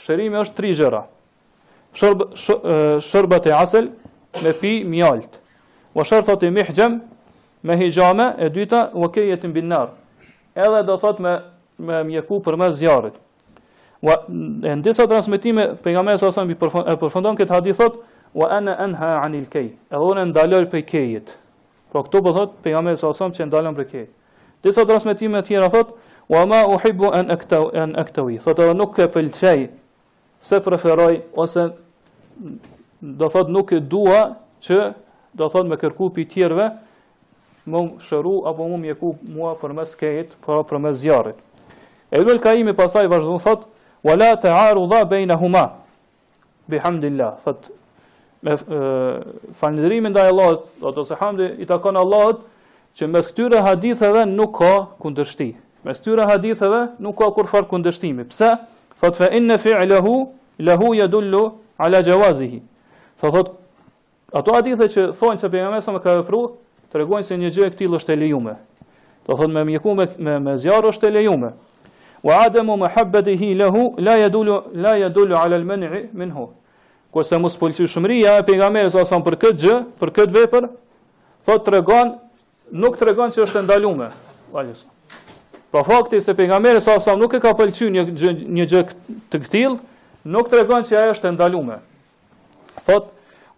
shërimi 0.06 0.40
është 0.44 0.56
tri 0.58 0.72
gjëra 0.80 1.02
shërb 2.00 2.24
shërbat 3.10 3.50
e 3.52 3.56
asel 3.62 3.90
me 4.44 4.54
pi 4.62 4.74
mjalt 4.88 5.38
wa 5.94 6.04
shër 6.04 6.24
thot 6.26 6.44
e 6.44 6.50
mihjam 6.56 7.02
me 7.64 7.76
hijame 7.78 8.34
e 8.38 8.50
dyta 8.50 8.90
wa 8.94 9.12
kayet 9.12 9.44
bin 9.54 9.68
nar 9.68 9.92
edhe 10.56 10.84
do 10.88 10.98
thot 10.98 11.20
me 11.20 11.34
me 11.80 12.04
mjeku 12.04 12.40
për 12.44 12.56
me 12.58 12.72
zjarrit. 12.72 13.16
wa 14.02 14.16
në 14.32 14.82
disa 14.82 15.08
transmetime 15.08 15.76
pejgamberi 15.84 16.20
sa 16.20 16.32
sa 16.32 16.44
e 16.46 16.56
përfundon 17.00 17.36
këtë 17.36 17.54
hadith 17.54 17.78
thotë 17.82 18.00
wa 18.34 18.48
ana 18.52 18.76
anha 18.78 19.22
an 19.22 19.34
il 19.34 19.48
kay 19.50 19.72
edhe 19.90 20.06
unë 20.12 20.28
ndaloj 20.30 20.68
prej 20.70 20.86
kejit 20.86 21.32
pra 21.92 22.04
këto 22.06 22.22
po 22.22 22.34
thot 22.36 22.52
pejgamberi 22.64 22.98
sa 23.02 23.14
sa 23.14 23.26
që 23.30 23.48
ndalon 23.50 23.74
prej 23.78 23.88
kej 23.90 24.06
disa 24.64 24.86
transmetime 24.86 25.42
të 25.42 25.46
tjera 25.48 25.70
thot 25.74 25.96
wa 26.30 26.46
ma 26.46 26.60
uhibbu 26.70 27.10
an 27.16 27.32
aktaw 27.34 27.70
an 27.74 27.96
aktawi 27.98 28.38
thot 28.44 28.60
edhe 28.62 28.74
nuk 28.78 29.00
e 29.00 29.08
pëlqej 29.10 29.70
se 30.42 30.60
preferoj 30.62 31.16
ose 31.34 31.72
do 33.02 33.30
thot 33.30 33.50
nuk 33.50 33.72
e 33.74 33.80
dua 33.82 34.38
që 34.62 34.94
do 35.34 35.50
thot 35.50 35.66
me 35.66 35.78
kërku 35.82 36.12
pi 36.14 36.26
tjerve 36.30 36.70
më 37.66 37.80
shëru 38.06 38.46
apo 38.50 38.68
më 38.70 38.78
mjeku 38.82 39.16
mua 39.30 39.56
për 39.62 39.74
mes 39.78 39.90
kejit, 39.96 40.32
për, 40.42 40.64
për 40.70 40.78
mes 40.82 40.96
zjarit. 40.98 41.36
E 42.10 42.22
dhe 42.26 42.38
kaimi 42.42 42.74
pasaj 42.74 43.04
vazhdo 43.08 43.36
në 43.36 43.42
thot, 43.44 43.68
wala 44.04 44.30
te 44.42 44.50
aru 44.50 44.88
dha 44.90 45.04
bejna 45.06 45.36
huma, 45.38 45.66
bi 46.66 46.80
hamdillah, 46.82 47.36
thot, 47.44 47.70
me 48.44 48.56
falëndrimin 49.60 50.14
ndaj 50.16 50.30
Allahut, 50.32 50.66
do 50.82 50.92
të 50.96 51.18
hamdi 51.20 51.48
i 51.64 51.68
takon 51.68 51.98
Allahut 52.00 52.46
që 53.00 53.10
mes 53.12 53.28
këtyre 53.30 53.62
haditheve 53.66 54.26
nuk 54.30 54.54
ka 54.60 54.74
kundërshti. 55.04 55.50
Mes 55.88 56.00
këtyre 56.02 56.28
haditheve 56.30 56.80
nuk 57.04 57.18
ka 57.20 57.32
kurfar 57.36 57.68
kundërshtimi. 57.70 58.24
Pse? 58.32 58.54
Thot 59.00 59.16
fa 59.16 59.30
inna 59.36 59.58
fi'luhu 59.58 60.16
lahu 60.66 60.92
yadullu 60.96 61.44
ala 61.80 62.02
jawazihi. 62.04 62.62
Thot 63.22 63.52
ato 64.34 64.56
hadithe 64.56 64.88
që 64.88 65.02
thonë 65.20 65.40
se 65.42 65.50
pejgamberi 65.50 65.84
sa 65.84 65.92
më 65.96 66.02
ka 66.04 66.16
vepru, 66.22 66.42
tregojnë 66.94 67.26
se 67.28 67.38
një 67.44 67.52
gjë 67.56 67.66
e 67.70 67.74
këtill 67.76 67.98
është 68.00 68.14
e 68.16 68.20
lejuar. 68.24 68.58
Do 69.28 69.36
thot 69.36 69.50
me 69.52 69.64
mjeku 69.68 69.96
me 69.96 70.06
me, 70.18 70.40
me 70.44 70.56
zjarr 70.60 70.88
është 70.92 71.08
e 71.10 71.14
lejuar. 71.18 71.54
Wa 72.24 72.42
adamu 72.50 72.76
mahabbatihi 72.78 73.54
lahu 73.56 73.94
la 73.98 74.18
yadullu 74.20 74.62
la 74.76 74.96
yadullu 75.00 75.36
ala 75.40 75.56
al-man'i 75.56 76.10
minhu 76.14 76.50
ku 77.10 77.24
se 77.26 77.38
mos 77.42 77.58
pëlqej 77.58 77.90
shumëria 77.90 78.38
e 78.40 78.44
pejgamberit 78.46 78.94
sa 78.94 79.18
për 79.26 79.38
këtë 79.42 79.60
gjë, 79.64 79.76
për 80.00 80.12
këtë 80.18 80.36
vepër, 80.36 80.68
thotë 81.48 81.66
tregon, 81.70 82.14
nuk 82.72 82.98
tregon 83.02 83.34
që 83.34 83.46
është 83.48 83.64
ndaluar. 83.66 84.14
Faleminderit. 84.54 84.98
Po 85.74 85.84
fakti 85.86 86.20
se 86.22 86.34
pejgamberi 86.38 86.82
sa 86.82 87.00
sa 87.02 87.16
nuk 87.18 87.34
e 87.34 87.40
ka 87.42 87.56
pëlqyer 87.58 87.92
një 87.94 88.04
gjë 88.18 88.34
një 88.58 88.70
gjë 88.72 88.84
të 89.34 89.44
gtill, 89.46 89.78
nuk 90.26 90.50
tregon 90.50 90.86
që 90.86 90.98
ajo 91.04 91.16
është 91.18 91.34
ndaluar. 91.36 91.82
Thot 92.86 93.10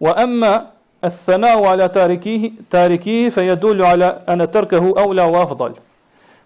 wa 0.02 0.16
amma 0.22 0.52
as-sana 1.04 1.54
wa 1.60 1.72
ala 1.76 1.88
tarikihi 1.92 2.54
tariki 2.70 3.30
fi 3.30 3.46
yadullu 3.50 3.84
ala 3.88 4.14
an 4.26 4.44
tarkahu 4.48 4.94
awla 5.00 5.28
wa 5.32 5.44
afdal. 5.44 5.76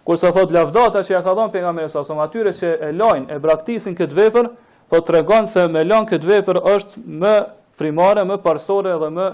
Kur 0.07 0.16
sa 0.19 0.31
thot 0.35 0.51
lavdata 0.55 1.03
që 1.07 1.16
ja 1.19 1.23
ka 1.23 1.33
dhënë 1.35 1.55
pejgamberi 1.55 1.90
sa 1.90 2.03
sa 2.05 2.19
atyre 2.27 2.51
që 2.55 2.79
e 2.88 2.92
lajn 2.95 3.31
e 3.35 3.38
braktisin 3.42 3.95
këtë 3.99 4.14
vepër, 4.14 4.51
po 4.90 5.01
të 5.03 5.14
regon 5.18 5.49
se 5.51 5.66
me 5.75 5.83
lanë 5.85 6.11
këtë 6.12 6.29
vepër 6.31 6.59
është 6.75 7.03
më 7.18 7.35
primare, 7.79 8.25
më 8.25 8.37
parsore 8.44 8.94
dhe 9.03 9.09
më 9.14 9.29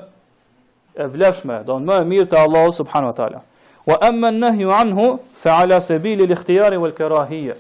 e 1.01 1.07
vleshme, 1.13 1.61
do 1.67 1.79
në 1.81 1.87
më 1.89 1.97
e 2.03 2.07
mirë 2.13 2.29
të 2.33 2.39
Allahu 2.43 2.73
subhanu 2.77 3.09
wa 3.11 3.17
ta'la. 3.17 3.41
Wa 3.89 3.97
emmen 4.09 4.37
në 4.43 4.51
hiu 4.61 4.73
anhu, 4.77 5.07
fe 5.43 5.49
ala 5.51 5.79
se 5.81 5.97
bili 5.99 6.27
li 6.27 6.37
khtijari 6.39 6.79
vë 6.81 7.59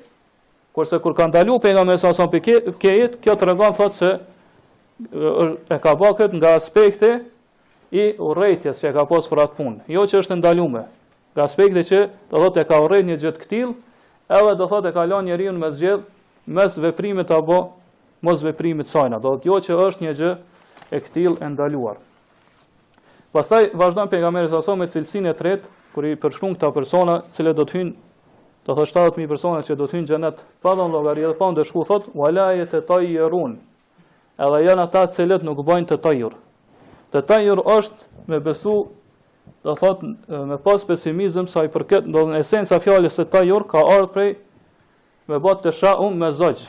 Kurse 0.72 0.96
kur 1.04 1.12
ka 1.12 1.26
ndalu 1.28 1.58
për 1.60 1.74
nga 1.74 1.82
mesas 1.84 2.16
për 2.16 2.28
pikejit, 2.32 3.18
kjo 3.20 3.32
të 3.36 3.44
regon 3.44 3.74
thotë 3.76 3.98
se 3.98 4.12
e 5.74 5.76
ka 5.84 5.92
bërë 6.00 6.16
këtë 6.20 6.38
nga 6.40 6.54
aspekti 6.56 7.10
i 7.92 8.06
urejtjes 8.16 8.80
që 8.80 8.88
e 8.88 8.92
ka 8.96 9.04
për 9.04 9.42
atë 9.44 9.56
punë, 9.58 9.84
jo 9.92 10.06
që 10.08 10.22
është 10.24 10.38
ndaluar. 10.40 10.86
Nga 11.36 11.44
aspekti 11.44 11.82
që 11.92 11.98
do 12.30 12.40
thotë 12.40 12.64
e 12.64 12.64
ka 12.70 12.80
urejt 12.86 13.04
një 13.04 13.18
gjë 13.20 13.34
këtil, 13.42 13.76
edhe 14.32 14.54
do 14.56 14.70
thotë 14.72 14.88
e 14.88 14.94
ka 14.96 15.04
lënë 15.12 15.28
njeriu 15.28 15.52
në 15.60 15.70
zgjedh, 15.76 16.08
mes 16.48 16.80
veprimeve 16.80 17.36
apo 17.36 17.58
mos 18.22 18.40
veprimit 18.46 18.88
sajna. 18.88 19.18
Do 19.18 19.34
të 19.42 19.50
jo 19.50 19.58
që 19.66 19.78
është 19.88 20.06
një 20.06 20.14
gjë 20.20 20.30
e 20.96 21.00
këtil 21.04 21.36
e 21.42 21.48
ndaluar. 21.52 21.98
Pastaj 23.32 23.70
vazhdojmë 23.80 24.10
pejgamberi 24.12 24.50
aso 24.54 24.74
me 24.78 24.88
cilësinë 24.92 25.30
e 25.32 25.36
tretë, 25.38 25.68
kur 25.92 26.06
i 26.08 26.14
përshkruan 26.20 26.54
këta 26.56 26.70
persona, 26.74 27.18
cilët 27.36 27.56
do 27.58 27.64
të 27.68 27.78
hyjnë, 27.78 27.92
do 28.64 28.72
të 28.72 28.76
thotë 28.76 28.90
70000 28.90 29.30
persona 29.30 29.62
që 29.68 29.76
do 29.80 29.86
të 29.88 29.96
hyjnë 29.96 30.10
xhenet, 30.10 30.42
pa 30.62 30.74
dhon 30.78 30.92
logari 30.94 31.24
dhe 31.26 31.34
pa 31.40 31.48
ndeshku 31.54 31.84
thot, 31.88 32.10
wala 32.22 32.46
yat 32.58 32.76
tayrun. 32.88 33.54
Edhe 34.42 34.60
janë 34.68 34.84
ata 34.86 35.06
cilët 35.16 35.44
nuk 35.48 35.64
bojnë 35.68 35.88
të 35.90 35.98
tayr. 36.06 36.36
Të 37.12 37.24
tayr 37.30 37.58
është 37.58 38.28
me 38.30 38.40
besu, 38.44 38.76
do 39.64 39.74
thotë 39.80 40.12
me 40.52 40.60
pas 40.66 40.84
pesimizëm 40.88 41.48
sa 41.52 41.64
i 41.66 41.72
përket, 41.74 42.06
do 42.14 42.26
të 42.28 42.44
esenca 42.44 42.78
fjalës 42.84 43.16
së 43.18 43.26
tayr 43.34 43.64
ka 43.72 43.82
ardhur 43.96 44.12
prej 44.14 44.30
me 45.28 45.38
bot 45.40 45.64
të 45.64 45.72
shaum 45.80 46.20
me 46.20 46.28
zogj 46.40 46.68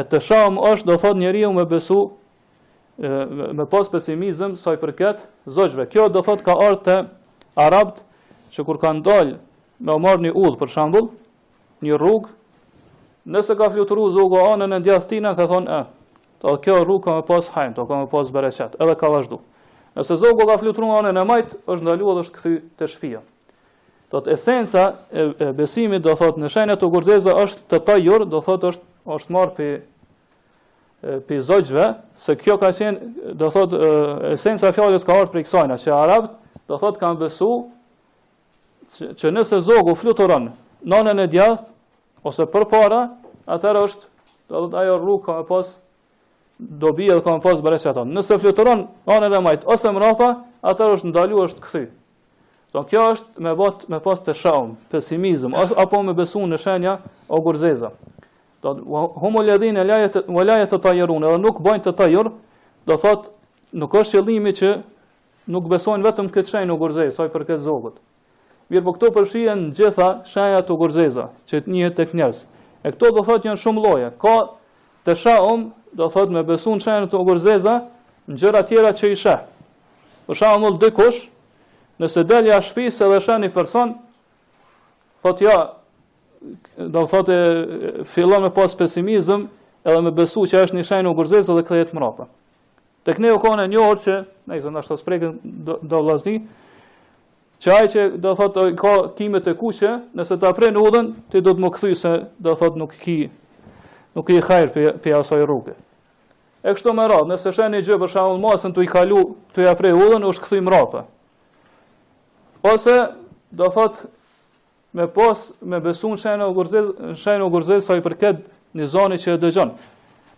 e 0.00 0.04
të 0.04 0.18
shahëm 0.22 0.58
është, 0.72 0.86
do 0.90 0.96
thot 1.00 1.16
njeri 1.18 1.42
me 1.56 1.64
besu, 1.64 1.98
me 3.58 3.66
pas 3.72 3.88
pesimizm, 3.92 4.54
saj 4.60 4.76
përket 4.80 5.22
zëgjve. 5.56 5.88
Kjo 5.92 6.08
do 6.12 6.22
thot 6.24 6.44
ka 6.44 6.54
artë 6.68 6.84
të 6.84 6.96
arabt, 7.66 8.02
që 8.52 8.64
kur 8.68 8.78
kanë 8.82 9.02
dalë 9.06 9.36
me 9.84 9.92
o 9.94 9.98
marë 10.00 10.26
një 10.28 10.32
udhë, 10.40 10.58
për 10.60 10.72
shambull, 10.76 11.08
një 11.84 11.98
rrugë, 12.00 12.30
nëse 13.34 13.56
ka 13.58 13.68
fluturu 13.74 14.08
zogo 14.16 14.40
anën 14.52 14.76
e 14.76 14.80
djathtina, 14.84 15.32
ka 15.36 15.48
thonë 15.50 15.72
e, 15.72 15.78
eh, 15.80 15.94
të 16.42 16.54
kjo 16.64 16.78
rrugë 16.84 17.04
ka 17.08 17.14
me 17.18 17.24
pas 17.32 17.48
hajmë, 17.56 17.74
ka 17.88 18.00
me 18.02 18.08
pas 18.12 18.32
bereqet, 18.36 18.76
edhe 18.80 18.96
ka 19.00 19.10
vazhdu. 19.12 19.40
Nëse 19.96 20.16
zogo 20.20 20.46
ka 20.48 20.58
fluturu 20.60 20.92
anën 20.98 21.20
e 21.20 21.24
majtë, 21.28 21.58
është 21.72 21.84
ndalua 21.86 22.18
dhe 22.18 22.24
është 22.26 22.36
kthy 22.36 22.54
të 22.80 22.90
shpia. 22.94 23.22
Të 24.12 24.20
të 24.24 24.32
esenca 24.36 24.84
e, 25.10 25.26
e 25.48 25.52
besimit, 25.56 26.04
do 26.04 26.14
thot, 26.20 26.38
në 26.40 26.52
shenja 26.54 26.76
e 26.80 26.90
gurzeza 26.92 27.36
është 27.44 27.64
të 27.72 27.82
pajur, 27.88 28.24
do 28.30 28.40
thot 28.48 28.64
është 28.72 28.88
është 29.14 29.32
marrë 29.36 29.54
pi 29.56 29.68
pi 31.28 31.36
zogjve, 31.44 31.82
se 32.18 32.34
kjo 32.40 32.54
ka 32.58 32.70
qenë, 32.74 33.34
do 33.38 33.48
thot, 33.52 33.74
esenca 34.32 34.70
e 34.70 34.74
fjallës 34.74 35.04
ka 35.06 35.12
ardhur 35.12 35.28
për 35.34 35.42
i 35.42 35.42
kësajna, 35.44 35.76
që 35.78 35.92
Arabët, 35.94 36.32
do 36.70 36.78
thot, 36.80 36.96
kanë 36.98 37.20
besu, 37.20 37.48
që, 38.98 39.30
nëse 39.36 39.60
zogu 39.62 39.92
fluturon 40.00 40.48
nonën 40.92 41.20
e 41.20 41.26
djathë, 41.34 41.68
ose 42.26 42.46
për 42.50 42.64
para, 42.72 43.02
atër 43.58 43.78
është, 43.84 44.08
do 44.48 44.56
thot, 44.64 44.74
ajo 44.80 44.96
rrugë 45.02 45.24
ka 45.28 45.36
me 45.42 45.46
pas, 45.52 45.70
dobi 46.86 47.10
edhe 47.12 47.22
ka 47.26 47.36
me 47.36 47.44
pas 47.44 47.62
bërë 47.68 47.78
që 47.84 48.06
Nëse 48.16 48.40
fluturon 48.42 48.86
nonën 49.10 49.36
e 49.38 49.44
majtë, 49.46 49.68
ose 49.76 49.92
mrapa, 49.98 50.32
atër 50.72 50.96
është 50.96 51.12
ndalu, 51.12 51.44
është 51.44 51.62
kthy. 51.68 51.84
Do 52.74 52.82
kjo 52.88 53.04
është 53.14 53.46
me 53.46 53.52
bot, 53.60 53.86
me 53.92 54.00
pas 54.06 54.18
të 54.24 54.34
shaumë, 54.42 54.74
pesimizëm 54.90 55.54
apo 55.60 56.02
me 56.08 56.16
besu 56.18 56.40
në 56.46 56.58
shenja 56.64 56.98
o 57.28 57.40
gurzeza 57.46 57.92
do 58.62 58.82
homo 58.88 59.42
ledhin 59.44 59.76
e 59.76 59.84
lajet 60.36 60.70
të 60.70 60.78
tajerun, 60.84 61.24
edhe 61.24 61.38
nuk 61.42 61.58
bojnë 61.62 61.84
të 61.84 61.94
tajer, 61.98 62.30
do 62.86 62.96
thot, 63.00 63.30
nuk 63.76 63.94
është 63.98 64.18
qëllimi 64.20 64.52
që 64.56 64.70
nuk 65.52 65.68
besojnë 65.70 66.06
vetëm 66.06 66.30
këtë 66.34 66.54
shenjë 66.54 66.68
në 66.70 66.76
gurzej, 66.80 67.10
sa 67.16 67.26
për 67.32 67.44
këtë 67.50 67.62
zogët. 67.66 67.98
Mirë 68.70 68.82
po 68.88 68.96
këto 68.96 69.10
përshien 69.14 69.66
në 69.68 69.76
gjitha 69.78 70.06
shenjat 70.26 70.66
të 70.68 70.76
gurzeza, 70.80 71.28
që 71.48 71.60
të 71.64 71.70
njëhet 71.72 71.98
të 72.00 72.08
kënjës. 72.12 72.38
E 72.86 72.90
këto 72.94 73.12
do 73.18 73.26
thot 73.28 73.44
janë 73.46 73.60
shumë 73.62 73.84
loje, 73.84 74.08
ka 74.24 74.36
të 75.06 75.14
shaum, 75.20 75.68
do 75.96 76.08
thot 76.10 76.32
me 76.34 76.42
besun 76.46 76.82
shenjat 76.82 77.12
të 77.12 77.20
gurzeza, 77.28 77.76
në 78.26 78.40
gjëra 78.40 78.64
tjera 78.66 78.92
që 78.98 79.12
i 79.14 79.20
shë. 79.22 79.36
Për 80.26 80.40
shaum 80.40 80.66
në 80.66 80.72
dykush, 80.82 81.20
nëse 82.02 82.24
delja 82.26 82.58
shpisë 82.66 83.06
edhe 83.06 83.36
një 83.44 83.52
person, 83.54 83.94
thot 85.22 85.42
ja, 85.46 85.56
do 86.76 87.04
të 87.04 87.08
thotë 87.10 87.36
fillon 88.12 88.44
me 88.46 88.50
pas 88.54 88.74
pesimizëm 88.78 89.46
edhe 89.86 90.02
me 90.02 90.12
besu 90.14 90.44
që 90.50 90.64
është 90.66 90.78
një 90.80 90.84
shenjë 90.88 91.10
ugërzëse 91.14 91.54
dhe 91.56 91.64
kthehet 91.66 91.92
mbrapa. 91.94 92.26
Tek 93.06 93.18
ne 93.22 93.32
u 93.36 93.40
kanë 93.42 93.66
një 93.70 93.82
orë 93.82 94.02
që, 94.06 94.16
ne 94.50 94.58
zonë 94.62 94.80
dashur 94.80 94.96
të 94.98 95.02
sprekën 95.04 95.34
do, 95.68 95.76
do 95.82 96.00
vllazni, 96.02 96.36
që 97.62 97.72
ai 97.76 97.88
që 97.92 98.06
do 98.22 98.32
të 98.32 98.36
thotë 98.40 98.64
ka 98.80 98.94
kimet 99.18 99.46
të 99.46 99.54
kuqe, 99.60 99.92
nëse 100.18 100.38
ta 100.42 100.50
prenë 100.58 100.82
udhën, 100.82 101.12
ti 101.30 101.42
do 101.46 101.54
të 101.54 101.64
më 101.66 101.70
kthysh 101.76 102.02
se 102.04 102.14
do 102.44 102.52
të 102.54 102.58
thotë 102.64 102.82
nuk 102.82 102.96
ki 103.04 103.18
nuk 104.16 104.32
i 104.32 104.40
hajr 104.48 104.70
për 104.74 104.90
për 105.04 105.16
asaj 105.20 105.44
rrugë. 105.46 105.76
E 106.66 106.72
kështu 106.74 106.92
më 106.96 107.06
radh, 107.12 107.28
nëse 107.30 107.52
shën 107.54 107.76
një 107.76 107.84
gjë 107.86 107.98
për 108.02 108.12
shembull 108.16 108.40
masën 108.42 108.72
të 108.74 108.84
i 108.86 108.90
kalu, 108.90 109.22
tu 109.54 109.62
ja 109.62 109.74
prej 109.78 109.92
udhën, 109.98 110.24
u 110.26 110.32
shkthy 110.34 110.58
mbrapa. 110.66 111.02
Ose 112.66 112.96
do 113.54 113.68
thotë, 113.76 114.08
me 114.96 115.06
pas 115.12 115.40
me 115.60 115.76
besu 115.84 116.08
në 116.14 116.22
shenë 116.22 116.44
o 116.48 116.52
gërzel, 116.56 116.86
në 117.12 117.16
shenë 117.20 117.44
o 117.44 117.80
sa 117.84 117.96
i 117.98 118.02
përket 118.04 118.38
një 118.78 118.86
zani 118.88 119.18
që 119.20 119.34
e 119.36 119.40
dëgjon. 119.42 119.72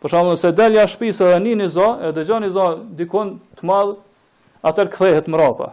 Për 0.03 0.11
shumë 0.11 0.33
nëse 0.35 0.51
del 0.59 0.75
ja 0.75 0.87
shpisa 0.91 1.29
dhe 1.31 1.39
një 1.45 1.53
një 1.61 1.69
zani, 1.77 2.01
e 2.09 2.09
dëgjon 2.17 2.43
një 2.43 2.49
zani 2.57 2.97
dikon 2.99 3.31
të 3.61 3.69
madhë, 3.71 3.95
atër 4.69 4.91
këthehet 4.97 5.31
më 5.31 5.39
rapa. 5.39 5.69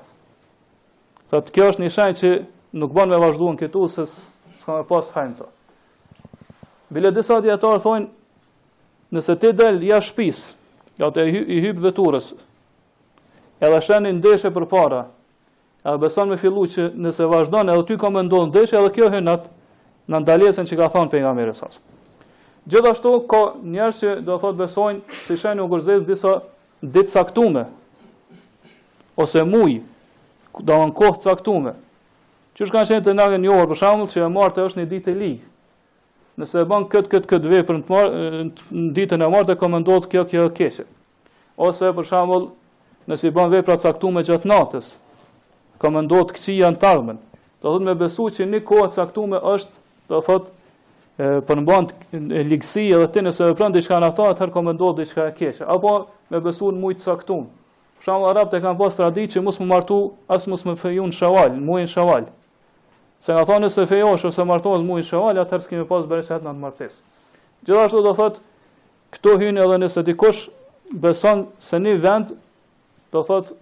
Sa 1.33 1.41
të 1.41 1.55
kjo 1.55 1.71
është 1.71 1.83
një 1.85 1.89
shenë 1.95 2.17
që 2.19 2.29
nuk 2.77 2.93
ban 2.93 3.09
me 3.09 3.17
vazhdu 3.25 3.49
në 3.55 3.59
këtu, 3.63 3.87
se 3.89 4.05
s'ka 4.61 4.77
me 4.79 4.85
pas 4.91 5.09
hajnë 5.17 5.33
të. 5.39 5.47
Bile 6.93 7.13
disa 7.17 7.39
djetarë 7.41 7.81
thonë, 7.81 8.09
nëse 9.17 9.39
ti 9.41 9.49
del 9.57 9.81
ja 9.89 9.97
ja 10.95 11.07
të 11.11 11.23
i 11.27 11.57
hybë 11.65 11.83
veturës, 11.89 12.29
edhe 13.61 13.81
shenë 13.83 14.13
ndeshe 14.15 14.47
për 14.55 14.63
para, 14.71 15.01
A 15.85 15.93
beson 16.01 16.31
me 16.33 16.35
fillu 16.41 16.63
që 16.73 16.87
nëse 16.97 17.25
vazhdon 17.29 17.69
edhe 17.69 17.83
ty 17.91 17.95
ka 18.01 18.09
më 18.13 18.21
ndonë 18.25 18.61
edhe 18.73 18.87
kjo 18.95 19.09
hënat 19.13 19.43
në 20.13 20.21
ndaljesën 20.23 20.65
që 20.69 20.77
ka 20.79 20.87
thonë 20.95 21.11
për 21.11 21.21
nga 21.21 21.33
mire 21.39 21.51
sas. 21.59 21.75
Gjithashtu 22.73 23.11
ka 23.29 23.41
njerë 23.75 23.97
që 23.99 24.13
do 24.29 24.37
thotë 24.41 24.59
besojnë 24.63 25.17
që 25.25 25.37
i 25.37 25.41
shenë 25.43 25.61
u 25.61 25.67
gërzez 25.75 26.01
në 26.01 26.07
disa 26.07 26.31
ditë 26.95 27.13
saktume, 27.17 27.63
ose 29.25 29.45
muj, 29.51 29.75
do 30.71 30.79
në 30.89 30.97
kohë 31.03 31.21
caktume. 31.27 31.75
Që 32.57 32.71
shka 32.71 32.81
në 32.81 32.89
qenë 32.91 33.05
të 33.09 33.15
nage 33.19 33.39
një 33.45 33.53
orë 33.59 33.69
për 33.75 33.81
shamullë 33.85 34.13
që 34.15 34.25
e 34.25 34.33
martë 34.41 34.65
është 34.71 34.81
një 34.81 34.89
ditë 34.95 35.13
e 35.15 35.17
ligë. 35.21 35.39
Nëse 36.41 36.63
e 36.65 36.67
banë 36.73 36.89
këtë 36.95 37.13
këtë 37.13 37.31
këtë 37.35 37.53
vejë 37.53 37.77
në, 37.79 38.03
në 38.81 38.89
ditën 38.97 39.21
e 39.21 39.31
martë 39.37 39.53
e 39.59 39.61
ka 39.61 40.01
kjo 40.09 40.25
kjo 40.33 40.49
kjo 40.49 40.91
Ose 41.69 41.93
për 41.99 42.09
kjo 42.09 42.45
nëse 43.13 43.29
i 43.29 43.35
kjo 43.37 43.49
vepra 43.53 43.77
kjo 43.85 44.17
gjatë 44.31 44.49
natës, 44.51 44.95
komendohet 45.81 46.31
këqia 46.35 46.69
në 46.75 46.79
tarmën. 46.81 47.17
Do 47.61 47.73
thot 47.73 47.83
me 47.87 47.95
besu 47.97 48.27
që 48.31 48.47
një 48.51 48.59
kohë 48.67 48.91
saktume 48.95 49.39
është, 49.53 49.79
do 50.11 50.19
thot, 50.27 50.51
e 51.17 51.29
ligësi 52.43 52.87
edhe 52.95 53.07
ti 53.15 53.21
nëse 53.23 53.47
vepron 53.51 53.71
diçka 53.73 53.97
në 54.01 54.09
ato 54.11 54.25
atë 54.29 54.49
rekomandohet 54.49 54.99
diçka 54.99 55.29
e 55.29 55.49
apo 55.63 55.95
me 56.29 56.41
besu 56.43 56.71
në 56.75 56.93
të 56.99 57.05
saktume. 57.07 57.47
Për 57.99 58.03
shembull 58.09 58.29
arabët 58.31 58.57
e 58.59 58.63
kanë 58.63 58.77
pas 58.79 58.95
traditë 58.99 59.33
që 59.35 59.43
mos 59.47 59.57
më 59.61 59.67
martu 59.71 59.95
as 60.29 60.45
mos 60.51 60.65
më 60.67 60.75
fejun 60.81 61.13
shawal, 61.15 61.55
muajin 61.55 61.87
shaval. 61.89 62.27
Se 63.23 63.33
nga 63.33 63.45
thonë 63.47 63.65
nëse 63.65 63.85
fejosh 63.89 64.25
ose 64.29 64.43
martohet 64.45 64.83
në 64.85 64.99
i 65.01 65.05
shëval, 65.07 65.39
atër 65.41 65.63
s'kime 65.65 65.85
pas 65.89 66.03
bereshet 66.05 66.43
në 66.45 66.51
të 66.53 66.59
martes. 66.61 66.99
Gjithashtu 67.65 68.03
do 68.05 68.11
thotë, 68.19 68.43
këto 69.15 69.37
edhe 69.47 69.77
nëse 69.81 70.03
dikush 70.05 70.43
beson 71.01 71.47
se 71.57 71.79
vend, 72.03 72.35
do 73.15 73.23
thotë, 73.25 73.55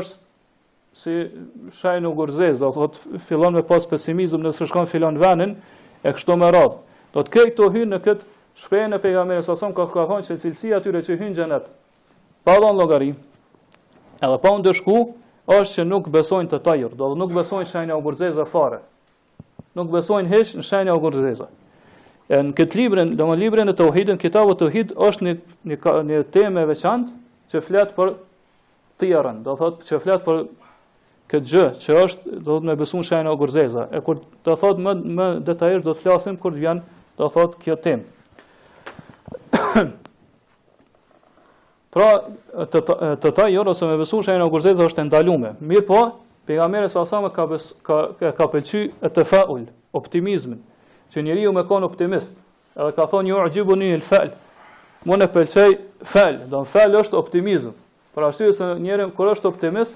është 0.00 0.16
si 1.00 1.14
shajnë 1.80 2.08
u 2.10 2.14
gërzeza, 2.18 2.68
do 2.74 2.88
të 2.92 3.20
fillon 3.28 3.54
me 3.56 3.62
pas 3.64 3.86
pesimizm 3.88 4.42
nëse 4.44 4.66
shkon 4.68 4.88
filon 4.90 5.16
venin, 5.20 5.54
e 6.04 6.12
kështu 6.12 6.36
me 6.40 6.50
radhë. 6.52 6.76
Do 7.14 7.24
të 7.24 7.32
kejtë 7.36 7.54
të 7.58 7.68
hynë 7.74 7.92
në 7.94 8.00
këtë 8.04 8.28
shprejnë 8.64 8.98
e 8.98 9.02
pejgamerës 9.04 9.48
asom, 9.54 9.72
ka 9.76 9.86
ka 9.92 10.04
thonë 10.10 10.26
që 10.28 10.36
cilësia 10.44 10.80
tyre 10.84 11.00
që 11.06 11.16
hynë 11.22 11.36
gjenet, 11.38 11.70
pa 12.44 12.58
dhonë 12.62 12.78
logari, 12.80 13.10
edhe 14.24 14.40
pa 14.42 14.52
unë 14.56 14.66
dëshku, 14.68 14.98
është 15.56 15.78
që 15.80 15.88
nuk 15.90 16.10
besojnë 16.14 16.52
të 16.52 16.60
tajur, 16.68 16.94
do 17.00 17.08
të 17.14 17.20
nuk 17.22 17.32
besojnë 17.38 17.70
shajnë 17.72 17.96
u 17.96 18.04
gërzeza 18.04 18.44
fare. 18.52 18.82
Nuk 19.78 19.88
besojnë 19.94 20.28
hesh 20.34 20.54
në 20.60 20.66
shajnë 20.68 20.94
u 20.98 21.02
gërzeza. 21.06 21.48
E 22.30 22.42
në 22.46 22.52
këtë 22.58 22.76
librin, 22.78 23.16
do 23.18 23.26
më 23.30 23.38
librin 23.40 23.72
e 23.72 23.74
të 23.74 24.18
kitabu 24.22 24.54
tauhid 24.60 24.92
është 25.08 25.26
një, 25.26 25.32
një, 25.70 25.76
një 26.12 26.20
teme 26.34 26.64
veçantë 26.68 27.10
që 27.50 27.62
fletë 27.66 27.96
për 27.96 28.14
tjerën, 29.00 29.42
do 29.46 29.56
thotë 29.58 29.88
që 29.88 29.98
flet 30.04 30.22
për 30.26 30.44
këtë 31.30 31.50
gjë 31.50 31.62
që 31.84 31.96
është 32.04 32.30
do 32.46 32.54
të 32.60 32.64
më 32.70 32.74
besojnë 32.80 33.06
shajnë 33.06 33.28
e 33.30 33.32
gurzeza. 33.40 33.82
E 33.94 33.98
kur 34.06 34.16
të 34.46 34.52
thot 34.62 34.76
më 34.82 34.92
më 35.18 35.26
detajisht 35.46 35.84
do 35.86 35.92
të 35.94 36.00
flasim 36.02 36.36
kur 36.42 36.52
të 36.56 36.60
vjen 36.64 36.78
të 37.20 37.24
thot 37.36 37.52
kjo 37.62 37.74
temë. 37.84 38.04
pra 41.94 42.08
të 42.72 42.78
të 43.24 43.28
ta 43.38 43.44
jo 43.52 43.62
ose 43.74 43.84
më 43.90 43.94
besojnë 44.02 44.24
shajin 44.28 44.44
e 44.46 44.50
gurzeza 44.56 44.82
është 44.90 45.00
e 45.04 45.06
ndaluar. 45.10 45.54
Mirë 45.70 45.86
po, 45.90 46.00
pejgamberi 46.50 46.88
sa 46.92 47.00
sa 47.06 47.16
më 47.24 47.30
ka 47.36 47.44
bes, 47.52 47.64
ka 47.86 47.96
ka 48.40 48.44
pëlqy 48.50 48.82
të 49.14 49.22
faul, 49.30 49.64
optimizmin. 49.96 50.60
Që 51.14 51.18
njeriu 51.26 51.50
më 51.54 51.62
kon 51.70 51.84
optimist. 51.86 52.32
Edhe 52.78 52.92
ka 52.98 53.04
thonë 53.10 53.28
ju 53.32 53.36
ujibuni 53.44 53.88
el 53.96 54.04
fal. 54.06 54.28
Mund 55.08 55.20
ne 55.24 55.28
pëlqej 55.32 55.72
fal, 56.06 56.34
do 56.50 56.56
të 56.62 56.68
fal 56.74 56.92
është 57.04 57.18
optimizëm. 57.18 57.72
Për 58.16 58.22
arsye 58.28 58.52
se 58.54 58.64
njeriu 58.82 59.08
kur 59.14 59.26
është 59.32 59.46
optimist, 59.48 59.94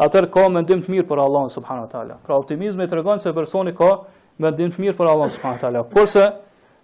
atër 0.00 0.26
ka 0.32 0.48
mendim 0.54 0.80
të 0.82 0.92
mirë 0.94 1.08
për 1.10 1.20
Allah 1.26 1.46
subhanahu 1.52 1.88
wa 1.88 2.18
Pra 2.26 2.36
optimizmi 2.40 2.86
tregon 2.88 3.20
se 3.20 3.32
personi 3.32 3.74
ka 3.76 3.90
mendim 4.38 4.72
të 4.72 4.80
mirë 4.82 4.96
për 5.00 5.10
Allah 5.12 5.28
subhanahu 5.28 5.74
wa 5.76 5.84
Kurse 5.92 6.24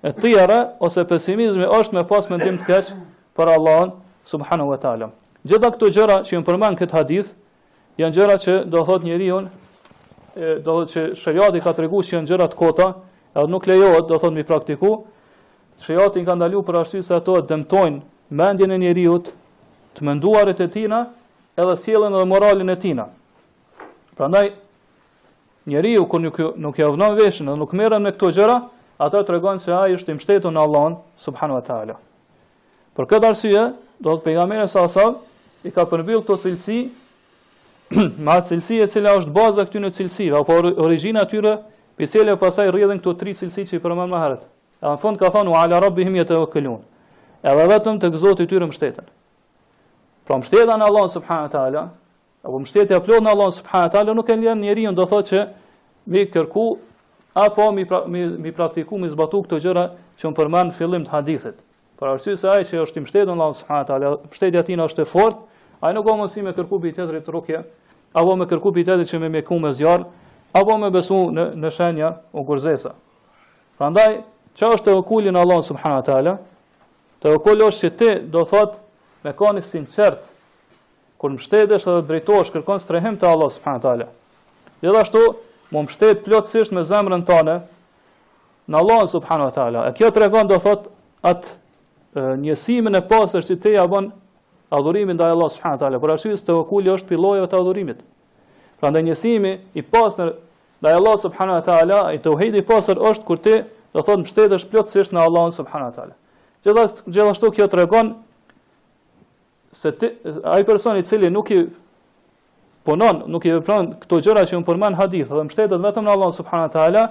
e 0.09 0.13
tjera 0.21 0.59
ose 0.87 1.05
pesimizmi 1.05 1.65
është 1.79 1.95
me 1.97 2.05
pas 2.13 2.29
mendim 2.31 2.59
të 2.61 2.67
keq 2.71 2.91
për 3.37 3.49
Allah 3.57 3.87
subhanahu 4.33 4.71
wa 4.71 4.79
taala. 4.85 5.09
Gjitha 5.49 5.71
këto 5.75 5.89
gjëra 5.95 6.17
që 6.27 6.39
më 6.41 6.45
përmend 6.49 6.79
këtë 6.79 6.93
hadith 6.97 7.29
janë 8.01 8.13
gjëra 8.17 8.37
që 8.45 8.53
do 8.73 8.83
thot 8.89 9.03
njeriu 9.07 9.39
do 10.65 10.73
thot 10.75 10.89
që 10.93 11.01
shariati 11.23 11.61
ka 11.65 11.73
treguar 11.79 12.05
që 12.05 12.17
janë 12.19 12.29
gjëra 12.31 12.49
të 12.53 12.57
kota, 12.61 12.89
edhe 13.39 13.49
nuk 13.53 13.67
lejohet 13.71 14.05
do 14.11 14.19
thot 14.21 14.35
mi 14.37 14.45
praktiku. 14.45 14.93
Shariati 15.85 16.25
ka 16.27 16.35
ndaluar 16.37 16.65
për 16.67 16.79
arsye 16.83 17.03
se 17.05 17.15
ato 17.17 17.39
dëmtojnë 17.49 18.01
mendjen 18.41 18.73
e 18.75 18.79
njeriu, 18.83 19.17
të 19.97 20.01
menduarit 20.05 20.61
e 20.65 20.69
tina, 20.73 21.05
edhe 21.57 21.77
sjellën 21.77 22.13
edhe 22.15 22.25
moralin 22.29 22.69
e 22.71 22.79
tina. 22.79 23.07
Prandaj 24.17 24.51
njeriu 25.67 26.07
kur 26.09 26.21
nuk 26.23 26.37
nuk 26.57 26.79
ja 26.79 26.89
vënon 26.93 27.17
dhe 27.19 27.55
nuk 27.59 27.73
merren 27.73 28.03
me 28.03 28.13
këto 28.13 28.29
gjëra, 28.37 28.57
ata 28.99 29.23
tregojnë 29.25 29.61
se 29.63 29.73
ai 29.73 29.97
është 29.97 30.13
i 30.13 30.17
mbështetur 30.17 30.53
në 30.53 30.61
Allahun 30.63 30.97
Subhanu 31.27 31.57
wa 31.57 31.61
taala. 31.65 31.97
Për 32.97 33.05
këtë 33.11 33.29
arsye, 33.29 33.65
do 34.01 34.17
të 34.17 34.25
pejgamberi 34.25 34.69
sa 34.69 34.89
sa 34.89 35.07
i 35.67 35.73
ka 35.73 35.85
përmbyllë 35.89 36.23
këto 36.25 36.37
cilësi 36.43 36.79
me 38.25 38.31
atë 38.37 38.49
cilësi 38.53 38.79
e 38.85 38.89
cila 38.93 39.17
është 39.21 39.33
baza 39.37 39.65
këtyre 39.69 39.91
cilësive 39.97 40.39
apo 40.41 40.57
origjina 40.87 41.25
e 41.27 41.31
tyre, 41.31 41.57
pisele 41.97 42.37
pasaj 42.37 42.69
rrjedhin 42.71 43.01
këto 43.01 43.13
tri 43.21 43.35
cilësi 43.37 43.67
që 43.69 43.81
i 43.81 43.85
përmend 43.85 44.13
më 44.13 44.23
herët. 44.25 44.43
Edhe 44.81 44.93
në 44.97 45.01
fund 45.05 45.21
ka 45.21 45.33
thonë 45.35 45.57
ala 45.65 45.83
rabbihim 45.89 46.17
yatawakkalun. 46.21 46.81
Edhe 47.45 47.69
vetëm 47.73 48.01
tek 48.03 48.17
Zoti 48.21 48.45
i 48.45 48.49
tyre 48.51 48.67
mbështeten. 48.69 49.09
Pra 50.27 50.41
mështeta 50.43 50.75
në 50.75 50.87
Allah 50.91 51.07
subhanët 51.13 51.53
ala, 51.55 51.83
apo 52.43 52.59
mështetja 52.65 52.99
plot 53.07 53.23
në 53.23 53.33
Allah 53.37 53.51
subhanët 53.61 53.95
ala, 54.01 54.15
nuk 54.19 54.29
e 54.29 54.35
njën 54.41 54.59
njëri 54.65 54.87
në 54.89 54.95
do 54.99 55.05
thot 55.11 55.29
që 55.31 55.43
mi 56.15 56.25
kërku, 56.35 56.65
apo 57.39 57.67
mi, 57.77 57.85
pra, 57.87 58.01
mi, 58.11 58.25
mi 58.47 58.51
praktiku, 58.57 58.99
mi 58.99 59.11
zbatu 59.13 59.45
këto 59.45 59.61
gjëra 59.63 59.85
që 60.19 60.31
më 60.33 60.37
përmanë 60.41 60.73
fillim 60.81 61.05
të 61.07 61.13
hadithit. 61.15 61.61
Pra 61.97 62.11
arsy 62.17 62.35
se 62.37 62.49
ajë 62.51 62.67
që 62.73 62.81
është 62.89 62.99
i 62.99 63.03
mështetë 63.05 63.27
në 63.31 63.37
Allah 63.37 63.55
subhanët 63.61 63.93
ala, 63.99 64.11
mështetja 64.27 64.65
tina 64.69 64.87
është 64.91 65.05
e 65.07 65.11
fort, 65.13 65.39
aj 65.87 65.95
nuk 65.97 66.11
o 66.13 66.17
mësi 66.25 66.43
me 66.45 66.55
kërku 66.59 66.81
për 66.83 66.91
i 66.91 66.93
tjetëri 66.99 67.21
të 67.29 67.35
rukje, 67.37 67.61
apo 68.19 68.35
me 68.41 68.49
kërku 68.51 68.73
për 68.75 68.83
i 68.83 68.87
tjetëri 68.91 69.07
që 69.13 69.21
me 69.23 69.29
me 69.37 69.43
ku 69.47 69.61
me 69.63 69.71
zjarë, 69.79 70.09
apo 70.59 70.77
me 70.83 70.91
besu 70.95 71.21
në, 71.37 71.47
në 71.63 71.71
shenja 71.79 72.11
o 72.35 72.43
gërzesa. 72.51 72.97
Pra 73.79 73.93
ndaj, 73.95 74.19
që 74.59 74.73
është 74.75 74.91
të 74.91 74.99
okullin 74.99 75.39
Allah 75.41 75.63
subhanët 75.71 76.11
ala, 76.19 76.35
të 77.23 77.37
okullin 77.39 77.69
është 77.71 77.87
që 77.87 77.93
ti 78.03 78.13
do 78.35 78.45
thotë 78.53 78.85
me 79.27 79.35
kanë 79.35 79.63
sinqert, 79.67 80.27
kur 81.19 81.33
më 81.35 81.43
shtetë 81.43 81.75
dhe 81.83 81.95
drejtojsh, 82.11 82.53
kërkon 82.55 82.83
së 82.83 82.91
trehim 82.93 83.17
të 83.19 83.29
Allah, 83.29 83.51
subhanët 83.55 83.87
ala. 83.91 84.11
Gjitha 84.85 85.23
më 85.73 85.83
më 85.89 86.13
plotësisht 86.27 86.75
me 86.77 86.85
zemrën 86.87 87.25
të 87.27 87.41
në 88.71 88.79
Allah, 88.81 89.01
subhanët 89.15 89.59
ala. 89.63 89.87
E 89.91 89.95
kjo 89.99 90.11
të 90.11 90.25
regon, 90.25 90.49
do 90.51 90.59
thot, 90.63 90.89
atë 91.27 92.27
njësimin 92.45 92.97
e 92.99 93.03
pasër 93.11 93.45
që 93.47 93.57
teja 93.63 93.85
bën 93.91 94.11
adhurimin 94.75 95.19
dhe 95.21 95.27
Allah, 95.33 95.51
subhanët 95.55 95.83
ala. 95.87 96.01
Por 96.03 96.13
ashtu, 96.15 96.35
së 96.39 96.47
të 96.49 96.59
vëkulli 96.61 96.93
është 96.97 97.11
pilojëve 97.11 97.49
të 97.53 97.61
adhurimit. 97.61 98.03
Pra 98.81 98.91
ndë 98.93 99.05
njësimi 99.09 99.53
i 99.75 99.83
pasër 99.89 100.35
dhe 100.85 100.93
Allah, 100.99 101.17
subhanët 101.23 101.71
ala, 101.79 102.01
i 102.17 102.21
të 102.23 102.31
uhejdi 102.35 102.61
i 102.63 102.67
pasër 102.69 103.01
është 103.13 103.27
kur 103.31 103.41
te, 103.47 103.63
do 103.97 104.05
thot, 104.07 104.23
më 104.27 104.63
plotësisht 104.73 105.15
në 105.17 105.23
Allah, 105.25 105.49
subhanët 105.57 106.03
ala. 106.05 106.19
Gjithashtu 107.07 107.55
kjo 107.55 107.71
të 107.71 107.85
regon 107.85 108.15
se 109.77 109.93
ti 109.97 110.11
ai 110.45 110.65
personi 110.65 110.99
i 110.99 111.05
cili 111.05 111.31
nuk 111.31 111.51
i 111.51 111.67
punon, 112.85 113.23
nuk 113.31 113.45
i 113.45 113.53
vepron 113.57 113.93
këto 114.01 114.19
gjëra 114.25 114.45
që 114.49 114.57
un 114.61 114.65
përmend 114.65 114.97
hadith, 115.01 115.29
dhe 115.29 115.45
mbështetet 115.47 115.83
vetëm 115.87 116.07
në 116.07 116.15
Allah 116.17 116.33
subhanahu 116.39 116.73
teala, 116.77 117.03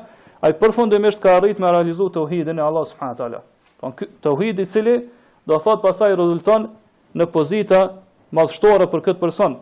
ai 0.45 0.53
përfundimisht 0.57 1.21
ka 1.23 1.35
arritur 1.37 1.61
me 1.65 1.71
realizuar 1.75 2.13
tauhidin 2.17 2.59
e 2.59 2.63
Allah 2.69 2.85
subhanahu 2.91 3.17
teala. 3.19 3.41
Po 3.81 3.93
tauhid 4.25 4.59
i 4.63 4.65
cili 4.65 4.95
do 5.47 5.59
thot 5.61 5.83
pasaj 5.83 6.15
rezulton 6.19 6.67
në 7.17 7.29
pozita 7.35 7.81
madhështore 8.39 8.87
për 8.93 9.03
këtë 9.09 9.19
person. 9.21 9.59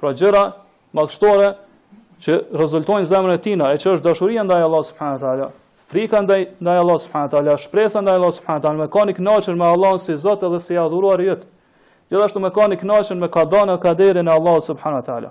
Pra 0.00 0.14
gjëra 0.18 0.42
madhështore 0.98 1.52
që 2.22 2.32
rezultojnë 2.62 3.06
zemrën 3.10 3.36
e 3.38 3.42
tina, 3.44 3.66
e 3.74 3.78
që 3.82 3.96
është 3.96 4.02
dashuria 4.08 4.42
ndaj 4.46 4.62
Allah 4.66 4.82
subhanahu 4.90 5.20
teala, 5.24 5.48
frika 5.90 6.20
ndaj 6.26 6.40
ndaj 6.62 6.76
Allah 6.82 6.98
subhanahu 7.06 7.30
teala, 7.34 7.56
shpresa 7.64 8.02
ndaj 8.02 8.16
Allah 8.18 8.32
subhanahu 8.38 8.62
teala, 8.66 8.78
mekanik 8.86 9.18
naçur 9.18 9.54
me 9.58 9.66
Allahun 9.74 9.98
si 9.98 10.14
Zot 10.16 10.42
edhe 10.48 10.60
si 10.62 10.78
adhuruar 10.78 11.20
jetë. 11.26 11.51
Gjithashtu 12.12 12.40
me 12.44 12.48
kanë 12.52 12.76
i 12.76 12.80
knashen 12.82 13.20
me 13.22 13.28
kadana 13.34 13.78
kaderin 13.80 14.28
e 14.28 14.32
Allah 14.32 14.56
subhanu 14.66 14.98
wa 15.00 15.04
ta'ala. 15.08 15.30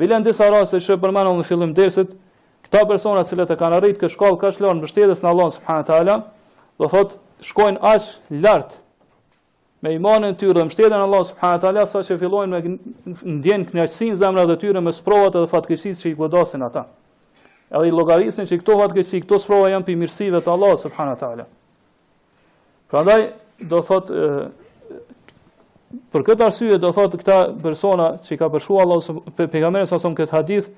Bilen 0.00 0.24
disa 0.26 0.48
rase 0.50 0.80
që 0.82 0.96
e 0.98 1.00
përmenon 1.04 1.38
në 1.38 1.46
fillim 1.46 1.74
dersit, 1.76 2.16
këta 2.66 2.82
personat 2.90 3.30
që 3.30 3.38
le 3.40 3.46
të 3.50 3.56
kanë 3.60 3.78
arritë 3.78 3.98
kështë 4.02 4.14
shkallë 4.16 4.40
kështë 4.42 4.64
lërën 4.66 4.80
bështetës 4.86 5.20
në 5.24 5.28
Allah 5.30 5.50
subhanu 5.56 5.86
ta'ala, 5.90 6.16
dhe 6.82 6.88
thot 6.94 7.14
shkojnë 7.50 7.78
ashë 7.94 8.40
lartë 8.46 8.78
me 9.86 9.92
imanën 10.00 10.34
tyrë 10.40 10.56
dhe 10.58 10.66
mështetën 10.70 10.96
Allah 10.98 11.22
subhanu 11.28 11.58
wa 11.58 11.62
ta'ala, 11.66 11.84
sa 11.94 12.02
që 12.08 12.18
fillojnë 12.24 12.52
me 12.54 12.78
ndjenë 13.36 13.70
kënjaqësin 13.70 14.16
zemra 14.20 14.46
dhe 14.50 14.56
tyrë 14.64 14.82
me 14.86 14.92
sprovat 14.96 15.38
edhe 15.40 15.46
fatkesis 15.54 16.02
që 16.02 16.10
i 16.12 16.18
godasin 16.18 16.66
ata. 16.66 16.86
Edhe 17.70 17.86
i 17.90 17.94
logarisin 17.94 18.50
që 18.50 18.58
i 18.58 18.62
këto 18.64 18.76
fatkesi, 18.82 19.22
këto 19.24 19.38
sprova 19.44 19.70
janë 19.76 19.86
për 19.88 20.00
mirësive 20.02 20.42
të 20.46 20.54
Allah 20.58 20.74
subhanu 20.86 21.18
ta'ala. 21.22 23.20
do 23.70 23.82
thot, 23.84 24.08
Për 26.10 26.22
këtë 26.26 26.44
arsye 26.46 26.76
do 26.82 26.92
thotë 26.94 27.18
këta 27.20 27.36
persona 27.62 28.04
që 28.26 28.36
ka 28.38 28.46
përshkruar 28.50 28.84
Allahu 28.84 29.22
pe 29.38 29.46
pejgamberin 29.54 29.88
sa 29.90 29.96
son 29.98 30.14
kët 30.14 30.30
hadith 30.34 30.68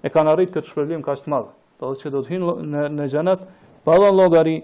e 0.00 0.10
kanë 0.14 0.32
arrit 0.32 0.52
këtë 0.54 0.70
shpërblim 0.70 1.02
kaq 1.04 1.20
të 1.26 1.32
madh. 1.32 1.50
Do 1.80 1.90
thotë 1.90 2.00
që 2.04 2.12
do 2.14 2.20
të 2.24 2.32
hyjnë 2.32 2.52
në 2.72 2.84
në 2.96 3.08
xhenet 3.12 3.42
pa 3.88 3.96
dhënë 4.00 4.16
llogari, 4.20 4.54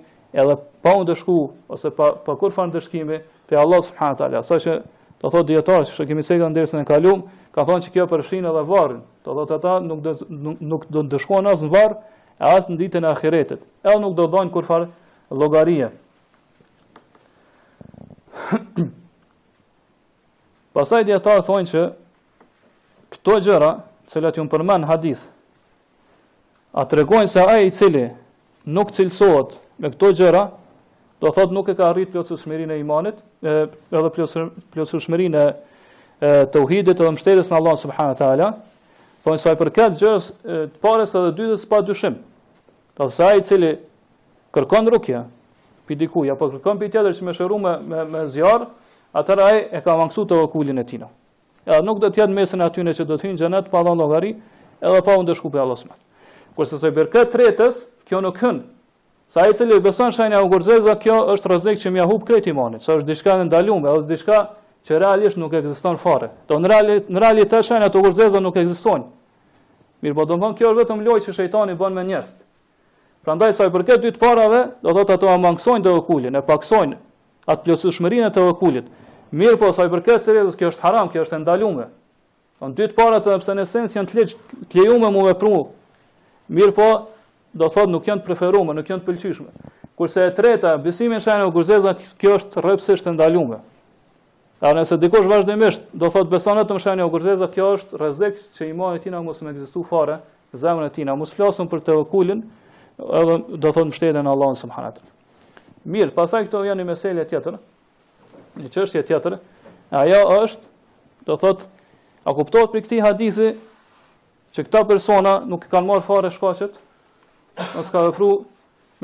edhe 0.40 0.54
pa 0.86 0.94
u 0.96 1.04
dëshku 1.10 1.36
ose 1.76 1.92
pa 1.98 2.08
pa 2.28 2.36
kur 2.40 2.54
fan 2.56 2.72
dëshkimi 2.78 3.18
te 3.50 3.58
Allahu 3.60 3.84
subhanahu 3.90 4.18
taala. 4.22 4.40
Saqë 4.48 4.76
do 5.20 5.28
thotë 5.34 5.50
dietar, 5.52 5.84
që 5.92 6.06
kemi 6.08 6.24
se 6.24 6.38
kanë 6.40 6.56
dersën 6.56 6.80
e 6.86 6.88
kaluam, 6.88 7.26
ka 7.52 7.66
thonë 7.68 7.84
se 7.86 7.92
kjo 7.92 8.06
përfshin 8.12 8.48
edhe 8.48 8.62
varrin. 8.72 9.02
Do 9.28 9.36
thotë 9.42 9.58
ata 9.60 9.74
nuk 9.90 10.00
do 10.06 10.14
nuk, 10.28 10.62
nuk 10.72 10.86
do 10.96 11.02
të 11.04 11.12
dëshkohen 11.18 11.52
as 11.52 11.66
në 11.66 11.68
varr, 11.76 11.98
as 12.56 12.64
në 12.70 12.80
ditën 12.86 13.04
e 13.04 13.12
ahiretit. 13.12 13.60
Edhe 13.84 13.98
nuk 14.06 14.16
do 14.16 14.24
dhënë 14.34 14.56
kur 14.56 14.64
fan 14.70 14.88
llogarie. 15.30 15.90
Pasaj 20.78 21.02
djetarë 21.08 21.42
thonë 21.42 21.68
që 21.72 21.80
këto 23.16 23.34
gjëra, 23.48 23.70
cëllat 24.12 24.36
ju 24.38 24.44
në 24.46 24.50
përmenë 24.52 24.86
hadith, 24.90 25.24
a 26.78 26.84
të 26.86 26.98
regojnë 27.00 27.30
se 27.32 27.42
aje 27.54 27.64
i 27.66 27.72
cili 27.78 28.04
nuk 28.76 28.92
cilësohet 28.94 29.56
me 29.82 29.90
këto 29.96 30.12
gjëra, 30.20 30.42
do 31.18 31.32
thotë 31.34 31.56
nuk 31.56 31.72
e 31.72 31.74
ka 31.80 31.88
rritë 31.96 32.14
për 32.14 32.28
të 32.30 32.38
shmerin 32.44 32.70
e 32.70 32.78
imanit, 32.84 33.18
edhe 33.42 34.10
për 34.14 35.24
e 36.18 36.30
të 36.50 36.60
uhidit 36.64 36.98
edhe 36.98 37.10
mështeris 37.14 37.50
në 37.50 37.56
Allah 37.60 37.74
subhanët 37.82 38.18
të 38.22 38.26
ala, 38.28 38.48
thonë 39.26 39.42
sa 39.42 39.56
për 39.60 39.74
këtë 39.80 39.98
gjërës 40.00 40.30
të 40.44 40.60
pares 40.86 41.14
edhe 41.20 41.34
dytës 41.40 41.66
pa 41.70 41.82
dushim, 41.90 42.22
të 42.94 43.10
dhe 43.18 43.32
i 43.34 43.42
cili 43.50 43.74
kërkon 44.58 44.90
rukja, 44.94 45.24
për 45.86 45.98
dikuja, 46.04 46.38
apo 46.38 46.52
kërkon 46.54 46.78
për 46.84 46.94
tjetër 46.94 47.16
që 47.18 47.24
me 47.30 47.34
shëru 47.38 47.58
me, 47.66 47.76
me, 47.92 48.04
me 48.14 48.26
zjarë, 48.34 48.66
atëra 49.12 49.44
ai 49.44 49.66
e 49.72 49.80
ka 49.84 49.94
vangsu 49.96 50.24
të 50.28 50.36
vakulin 50.42 50.78
e 50.78 50.84
tina. 50.84 51.08
Edhe 51.68 51.80
nuk 51.84 51.98
do 52.00 52.10
të 52.10 52.20
jetë 52.22 52.34
mesën 52.36 52.62
aty 52.64 52.82
në 52.84 52.92
që 52.98 53.04
do 53.08 53.16
të 53.18 53.26
hyjnë 53.26 53.40
xhenet 53.42 53.68
pa 53.72 53.82
dhënë 53.84 54.00
llogari, 54.00 54.34
edhe 54.80 55.02
pa 55.04 55.16
u 55.18 55.22
ndeshku 55.24 55.50
pe 55.52 55.58
Allahu 55.60 55.80
smat. 55.84 55.98
Kurse 56.56 56.78
sa 56.80 56.88
i 56.88 56.94
bër 56.94 57.08
tretës, 57.12 57.80
kjo 58.08 58.20
nuk 58.22 58.40
hën. 58.42 58.62
Sa 59.28 59.42
ai 59.44 59.52
cili 59.54 59.80
beson 59.80 60.10
shajin 60.12 60.32
e 60.34 60.40
gurzeza, 60.48 60.94
kjo 60.96 61.20
është 61.34 61.48
rrezik 61.52 61.76
që 61.82 61.90
më 61.92 62.06
hub 62.08 62.22
kret 62.24 62.46
imanit, 62.46 62.82
sa 62.82 62.96
është 62.96 63.06
diçka 63.06 63.34
ndaluar, 63.44 63.98
edhe 63.98 64.08
diçka 64.08 64.38
që 64.88 64.98
realisht 65.04 65.36
nuk 65.36 65.52
ekziston 65.52 65.96
fare. 66.00 66.30
Do 66.48 66.56
në 66.58 66.68
realitet, 66.72 67.10
në 67.12 67.20
realitet 67.20 67.66
shajin 67.68 67.84
e 67.84 67.90
gurzeza 67.92 68.40
nuk 68.40 68.56
ekzistojnë. 68.56 69.04
Mirë, 70.02 70.14
po 70.16 70.24
domthon 70.24 70.54
kjo 70.56 70.70
është 70.72 70.80
vetëm 70.80 71.04
lojë 71.04 71.24
që 71.26 71.32
shejtani 71.38 71.74
bën 71.76 71.92
me 71.92 72.04
njerëz. 72.08 72.30
Prandaj 73.26 73.52
sa 73.58 73.66
i 73.68 73.74
përket 73.74 74.00
dy 74.06 74.14
të 74.16 74.22
parave, 74.22 74.62
do 74.82 74.94
thotë 74.96 75.18
ato 75.18 75.28
amangsojnë 75.34 75.84
dhe 75.84 75.92
okulin, 76.00 76.38
e 76.38 76.44
paksojnë 76.48 76.96
atë 77.52 77.64
plotësuesmërinë 77.64 78.26
e 78.28 78.32
tawakulit. 78.34 78.88
Mirë 79.36 79.58
po, 79.60 79.70
sa 79.76 79.86
i 79.88 79.92
përket 79.92 80.24
të 80.26 80.34
rëndës, 80.36 80.56
kjo 80.56 80.70
është 80.72 80.84
haram, 80.84 81.08
kjo 81.12 81.24
është 81.24 81.36
e 81.36 81.40
ndaluar. 81.44 81.88
Von 82.60 82.72
po, 82.74 82.78
dytë 82.80 82.96
para 82.98 83.20
të 83.24 83.36
pse 83.42 83.54
në 83.58 83.64
esencë 83.66 83.98
janë 83.98 84.10
të 84.12 84.18
lejtë 84.18 84.60
të 84.72 84.82
lejuar 84.84 85.12
me 85.14 85.24
vepru. 85.26 85.60
Mirë 86.58 86.76
po, 86.78 86.88
do 87.58 87.68
thotë 87.72 87.92
nuk 87.94 88.08
janë 88.08 88.22
të 88.24 88.28
preferuara, 88.30 88.76
nuk 88.78 88.88
janë 88.90 89.04
të 89.04 89.08
pëlqyeshme. 89.08 89.72
Kurse 89.98 90.26
e 90.28 90.34
treta, 90.38 90.74
besimi 90.82 91.16
në 91.18 91.22
shenjë 91.24 91.50
kurzeza, 91.56 91.96
kjo 92.20 92.36
është 92.38 92.64
rrepsisht 92.64 93.08
e 93.10 93.16
ndaluar. 93.16 93.60
Ta 94.60 94.72
nëse 94.74 94.96
dikush 94.98 95.28
vazhdimisht 95.30 95.84
do 95.94 96.08
thotë 96.10 96.32
beson 96.32 96.58
në 96.58 96.64
të 96.68 96.80
shenjë 96.84 97.08
kurzeza, 97.12 97.48
kjo 97.54 97.72
është 97.78 98.00
rrezik 98.00 98.40
që 98.58 98.72
i 98.72 98.72
mohet 98.74 99.04
tinë 99.06 99.20
mos 99.22 99.38
të 99.38 99.52
ekzistoj 99.52 99.84
fare, 99.92 100.18
zemra 100.58 100.88
e 100.90 100.94
tinë 100.96 101.14
mos 101.20 101.30
flasën 101.36 101.68
për 101.70 101.84
të 101.84 101.92
tawakulin, 101.92 102.42
edhe 103.20 103.36
do 103.54 103.70
thotë 103.70 103.90
mbështeten 103.92 104.26
Allahun 104.26 104.58
subhanallahu. 104.58 105.14
Mirë, 105.94 106.12
pasaj 106.16 106.44
këto 106.46 106.60
janë 106.68 106.82
një 106.82 106.86
meselje 106.90 107.22
tjetër, 107.30 107.54
një 108.60 108.68
qështje 108.74 109.02
tjetër, 109.08 109.36
ajo 110.02 110.18
është, 110.36 110.68
do 111.28 111.36
thot, 111.40 111.62
a 112.28 112.34
kuptohet 112.36 112.74
për 112.74 112.82
këti 112.84 112.98
hadithi 113.04 113.48
që 114.56 114.64
këta 114.66 114.82
persona 114.90 115.32
nuk 115.52 115.64
kanë 115.72 115.88
marë 115.90 116.04
fare 116.10 116.30
shkacet, 116.34 116.74
nësë 117.70 117.94
ka 117.94 118.02
vëfru 118.08 118.28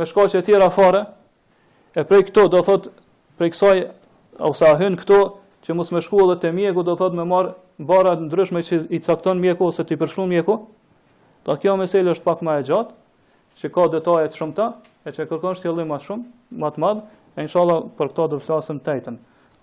me 0.00 0.08
shkacet 0.10 0.44
tjera 0.50 0.68
fare, 0.76 1.00
e 2.00 2.04
prej 2.10 2.26
këto, 2.28 2.44
do 2.56 2.60
thot, 2.66 2.90
prej 3.40 3.54
kësaj, 3.54 3.78
ose 4.50 4.68
a 4.68 4.74
hynë 4.80 5.00
këto, 5.02 5.22
që 5.64 5.78
mos 5.78 5.92
me 5.94 6.02
shku 6.04 6.20
edhe 6.26 6.36
te 6.44 6.50
mjeku, 6.56 6.84
do 6.90 6.98
thot, 7.00 7.16
me 7.18 7.24
marë 7.32 7.54
barat 7.90 8.20
ndryshme 8.26 8.60
që 8.66 8.82
i 8.92 9.00
cakton 9.06 9.40
mjeku, 9.42 9.70
ose 9.72 9.86
të 9.88 9.96
i 9.96 10.02
përshlu 10.04 10.26
mjeku, 10.34 10.58
ta 11.48 11.56
kjo 11.64 11.78
meselë 11.80 12.12
është 12.16 12.28
pak 12.28 12.44
ma 12.46 12.58
e 12.60 12.66
gjatë, 12.68 12.92
që 13.64 13.68
ka 13.74 13.82
detaje 13.92 14.30
të 14.32 14.36
shumta 14.38 14.64
e 15.08 15.12
që 15.18 15.24
kërkon 15.30 15.54
shtjellim 15.58 15.88
më 15.92 15.98
shumë, 16.06 16.24
më 16.64 16.70
të 16.74 16.82
madh, 16.84 17.00
e 17.38 17.46
inshallah 17.46 17.80
për 18.00 18.10
këto 18.12 18.26
do 18.34 18.40
të 18.42 18.46
flasim 18.50 18.82
tetën. 18.88 19.16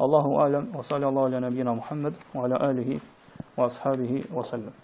Allahu 0.05 0.33
alem, 0.47 0.65
wa 0.79 0.85
sallallahu 0.91 1.29
ala 1.29 1.43
nabina 1.45 1.77
Muhammed, 1.81 2.17
wa 2.39 2.49
ala 2.49 2.63
alihi, 2.73 2.97
wa 3.59 3.67
ashabihi, 3.71 4.23
wa 4.39 4.49
sallam. 4.53 4.79